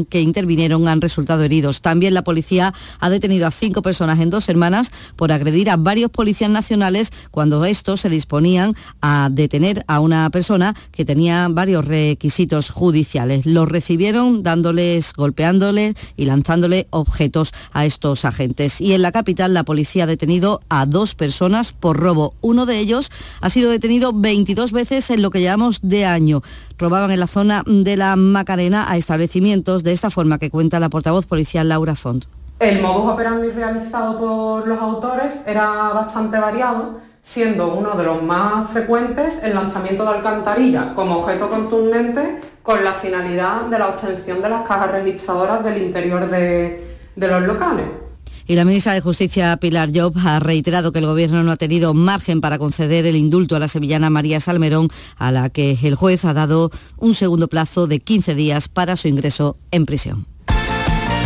que 0.08 0.20
intervinieron 0.20 0.88
han 0.88 1.00
resultado 1.00 1.42
heridos. 1.42 1.80
También 1.80 2.14
la 2.14 2.24
policía 2.24 2.72
ha 3.00 3.10
detenido 3.10 3.46
a 3.46 3.50
cinco 3.50 3.82
personas 3.82 4.20
en 4.20 4.30
dos 4.30 4.44
semanas 4.44 4.90
por 5.16 5.32
agredir 5.32 5.70
a 5.70 5.76
varios 5.76 6.10
policías 6.10 6.50
nacionales 6.50 7.10
cuando 7.30 7.64
estos 7.64 8.00
se 8.00 8.08
disponían 8.08 8.74
a 9.00 9.28
detener 9.30 9.84
a 9.86 10.00
una 10.00 10.30
persona 10.30 10.74
que 10.92 11.04
tenía 11.04 11.48
varios 11.48 11.84
requisitos 11.84 12.70
judiciales. 12.70 13.46
Los 13.46 13.68
recibieron 13.68 14.42
dándoles, 14.42 15.12
golpeándoles 15.12 15.94
y 16.16 16.24
lanzándole 16.26 16.86
objetos 16.90 17.52
a 17.72 17.84
estos 17.84 18.24
agentes. 18.24 18.80
Y 18.80 18.92
en 18.92 19.02
la 19.02 19.12
capital 19.12 19.54
la 19.54 19.64
policía 19.64 20.04
ha 20.04 20.06
detenido 20.06 20.60
a 20.68 20.86
dos 20.86 21.14
personas 21.14 21.72
por 21.72 21.98
robo. 21.98 22.34
Uno 22.40 22.66
de 22.66 22.78
ellos 22.78 23.10
ha 23.40 23.50
sido 23.50 23.70
detenido 23.70 24.12
22 24.12 24.72
veces 24.72 25.10
en 25.10 25.22
lo 25.26 25.30
que 25.30 25.42
llamamos 25.42 25.80
de 25.82 26.06
año. 26.06 26.40
Robaban 26.78 27.10
en 27.10 27.18
la 27.18 27.26
zona 27.26 27.64
de 27.66 27.96
la 27.96 28.14
Macarena 28.14 28.88
a 28.88 28.96
establecimientos 28.96 29.82
de 29.82 29.90
esta 29.90 30.08
forma 30.08 30.38
que 30.38 30.50
cuenta 30.50 30.78
la 30.78 30.88
portavoz 30.88 31.26
policial 31.26 31.68
Laura 31.68 31.96
Font. 31.96 32.26
El 32.60 32.80
modus 32.80 33.12
operandi 33.12 33.50
realizado 33.50 34.16
por 34.18 34.68
los 34.68 34.80
autores 34.80 35.40
era 35.44 35.66
bastante 35.92 36.38
variado, 36.38 37.00
siendo 37.22 37.74
uno 37.74 37.96
de 37.96 38.04
los 38.04 38.22
más 38.22 38.70
frecuentes 38.70 39.40
el 39.42 39.54
lanzamiento 39.54 40.04
de 40.04 40.10
alcantarilla 40.10 40.94
como 40.94 41.16
objeto 41.16 41.50
contundente 41.50 42.40
con 42.62 42.84
la 42.84 42.92
finalidad 42.92 43.62
de 43.62 43.78
la 43.80 43.88
obtención 43.88 44.40
de 44.40 44.48
las 44.48 44.62
cajas 44.62 44.92
registradoras 44.92 45.64
del 45.64 45.82
interior 45.82 46.30
de 46.30 46.86
los 47.16 47.42
locales. 47.42 48.05
Y 48.48 48.54
la 48.54 48.64
ministra 48.64 48.94
de 48.94 49.00
Justicia, 49.00 49.56
Pilar 49.56 49.90
Job, 49.92 50.14
ha 50.24 50.38
reiterado 50.38 50.92
que 50.92 51.00
el 51.00 51.06
Gobierno 51.06 51.42
no 51.42 51.50
ha 51.50 51.56
tenido 51.56 51.94
margen 51.94 52.40
para 52.40 52.58
conceder 52.58 53.04
el 53.04 53.16
indulto 53.16 53.56
a 53.56 53.58
la 53.58 53.66
sevillana 53.66 54.08
María 54.08 54.38
Salmerón, 54.38 54.88
a 55.16 55.32
la 55.32 55.50
que 55.50 55.76
el 55.82 55.96
juez 55.96 56.24
ha 56.24 56.32
dado 56.32 56.70
un 56.98 57.14
segundo 57.14 57.48
plazo 57.48 57.88
de 57.88 57.98
15 57.98 58.36
días 58.36 58.68
para 58.68 58.94
su 58.94 59.08
ingreso 59.08 59.56
en 59.72 59.84
prisión. 59.84 60.35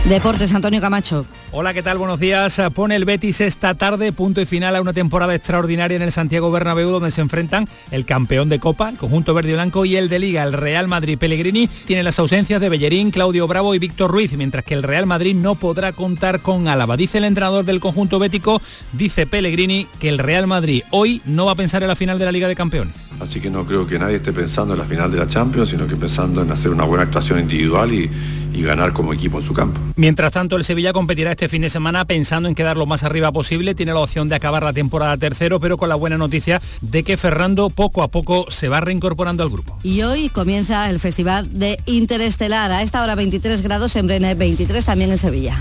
Deportes, 0.08 0.52
Antonio 0.54 0.80
Camacho. 0.80 1.24
Hola, 1.52 1.72
¿qué 1.72 1.82
tal? 1.84 1.98
Buenos 1.98 2.18
días. 2.18 2.60
Pone 2.74 2.96
el 2.96 3.04
Betis 3.04 3.40
esta 3.40 3.74
tarde 3.74 4.12
punto 4.12 4.40
y 4.40 4.46
final 4.46 4.74
a 4.74 4.80
una 4.80 4.92
temporada 4.92 5.34
extraordinaria 5.34 5.96
en 5.96 6.02
el 6.02 6.10
Santiago 6.10 6.50
Bernabéu 6.50 6.90
donde 6.90 7.12
se 7.12 7.20
enfrentan 7.20 7.68
el 7.92 8.04
campeón 8.04 8.48
de 8.48 8.58
Copa, 8.58 8.88
el 8.88 8.96
conjunto 8.96 9.34
verde 9.34 9.50
y 9.50 9.52
blanco 9.52 9.84
y 9.84 9.96
el 9.96 10.08
de 10.08 10.18
Liga, 10.18 10.42
el 10.42 10.52
Real 10.52 10.88
Madrid. 10.88 11.16
Pellegrini 11.16 11.68
tiene 11.86 12.02
las 12.02 12.18
ausencias 12.18 12.60
de 12.60 12.68
Bellerín, 12.68 13.12
Claudio 13.12 13.46
Bravo 13.46 13.74
y 13.74 13.78
Víctor 13.78 14.10
Ruiz, 14.10 14.32
mientras 14.36 14.64
que 14.64 14.74
el 14.74 14.82
Real 14.82 15.06
Madrid 15.06 15.36
no 15.36 15.54
podrá 15.54 15.92
contar 15.92 16.40
con 16.40 16.66
Álava. 16.66 16.96
Dice 16.96 17.18
el 17.18 17.24
entrenador 17.24 17.64
del 17.64 17.78
conjunto 17.78 18.18
bético, 18.18 18.60
dice 18.92 19.26
Pellegrini, 19.26 19.86
que 20.00 20.08
el 20.08 20.18
Real 20.18 20.46
Madrid 20.46 20.82
hoy 20.90 21.22
no 21.24 21.46
va 21.46 21.52
a 21.52 21.56
pensar 21.56 21.82
en 21.82 21.88
la 21.88 21.96
final 21.96 22.18
de 22.18 22.24
la 22.24 22.32
Liga 22.32 22.48
de 22.48 22.56
Campeones. 22.56 22.94
Así 23.20 23.40
que 23.40 23.50
no 23.50 23.66
creo 23.66 23.86
que 23.86 23.98
nadie 23.98 24.16
esté 24.16 24.32
pensando 24.32 24.72
en 24.74 24.80
la 24.80 24.86
final 24.86 25.12
de 25.12 25.18
la 25.18 25.28
Champions, 25.28 25.68
sino 25.68 25.86
que 25.86 25.94
pensando 25.94 26.42
en 26.42 26.50
hacer 26.50 26.70
una 26.70 26.84
buena 26.84 27.04
actuación 27.04 27.38
individual 27.38 27.92
y 27.92 28.10
y 28.52 28.62
ganar 28.62 28.92
como 28.92 29.12
equipo 29.12 29.38
en 29.38 29.46
su 29.46 29.54
campo. 29.54 29.80
Mientras 29.96 30.32
tanto, 30.32 30.56
el 30.56 30.64
Sevilla 30.64 30.92
competirá 30.92 31.30
este 31.30 31.48
fin 31.48 31.62
de 31.62 31.70
semana 31.70 32.04
pensando 32.04 32.48
en 32.48 32.54
quedar 32.54 32.76
lo 32.76 32.86
más 32.86 33.02
arriba 33.02 33.32
posible. 33.32 33.74
Tiene 33.74 33.92
la 33.92 34.00
opción 34.00 34.28
de 34.28 34.34
acabar 34.34 34.62
la 34.62 34.72
temporada 34.72 35.16
tercero, 35.16 35.60
pero 35.60 35.76
con 35.76 35.88
la 35.88 35.94
buena 35.94 36.18
noticia 36.18 36.60
de 36.80 37.02
que 37.02 37.16
Ferrando 37.16 37.70
poco 37.70 38.02
a 38.02 38.08
poco 38.08 38.46
se 38.50 38.68
va 38.68 38.80
reincorporando 38.80 39.42
al 39.42 39.50
grupo. 39.50 39.78
Y 39.82 40.02
hoy 40.02 40.28
comienza 40.28 40.88
el 40.90 41.00
Festival 41.00 41.58
de 41.58 41.78
Interestelar. 41.86 42.70
A 42.72 42.82
esta 42.82 43.02
hora 43.02 43.14
23 43.14 43.62
grados 43.62 43.96
en 43.96 44.06
Brenes, 44.06 44.36
23 44.36 44.84
también 44.84 45.10
en 45.10 45.18
Sevilla. 45.18 45.56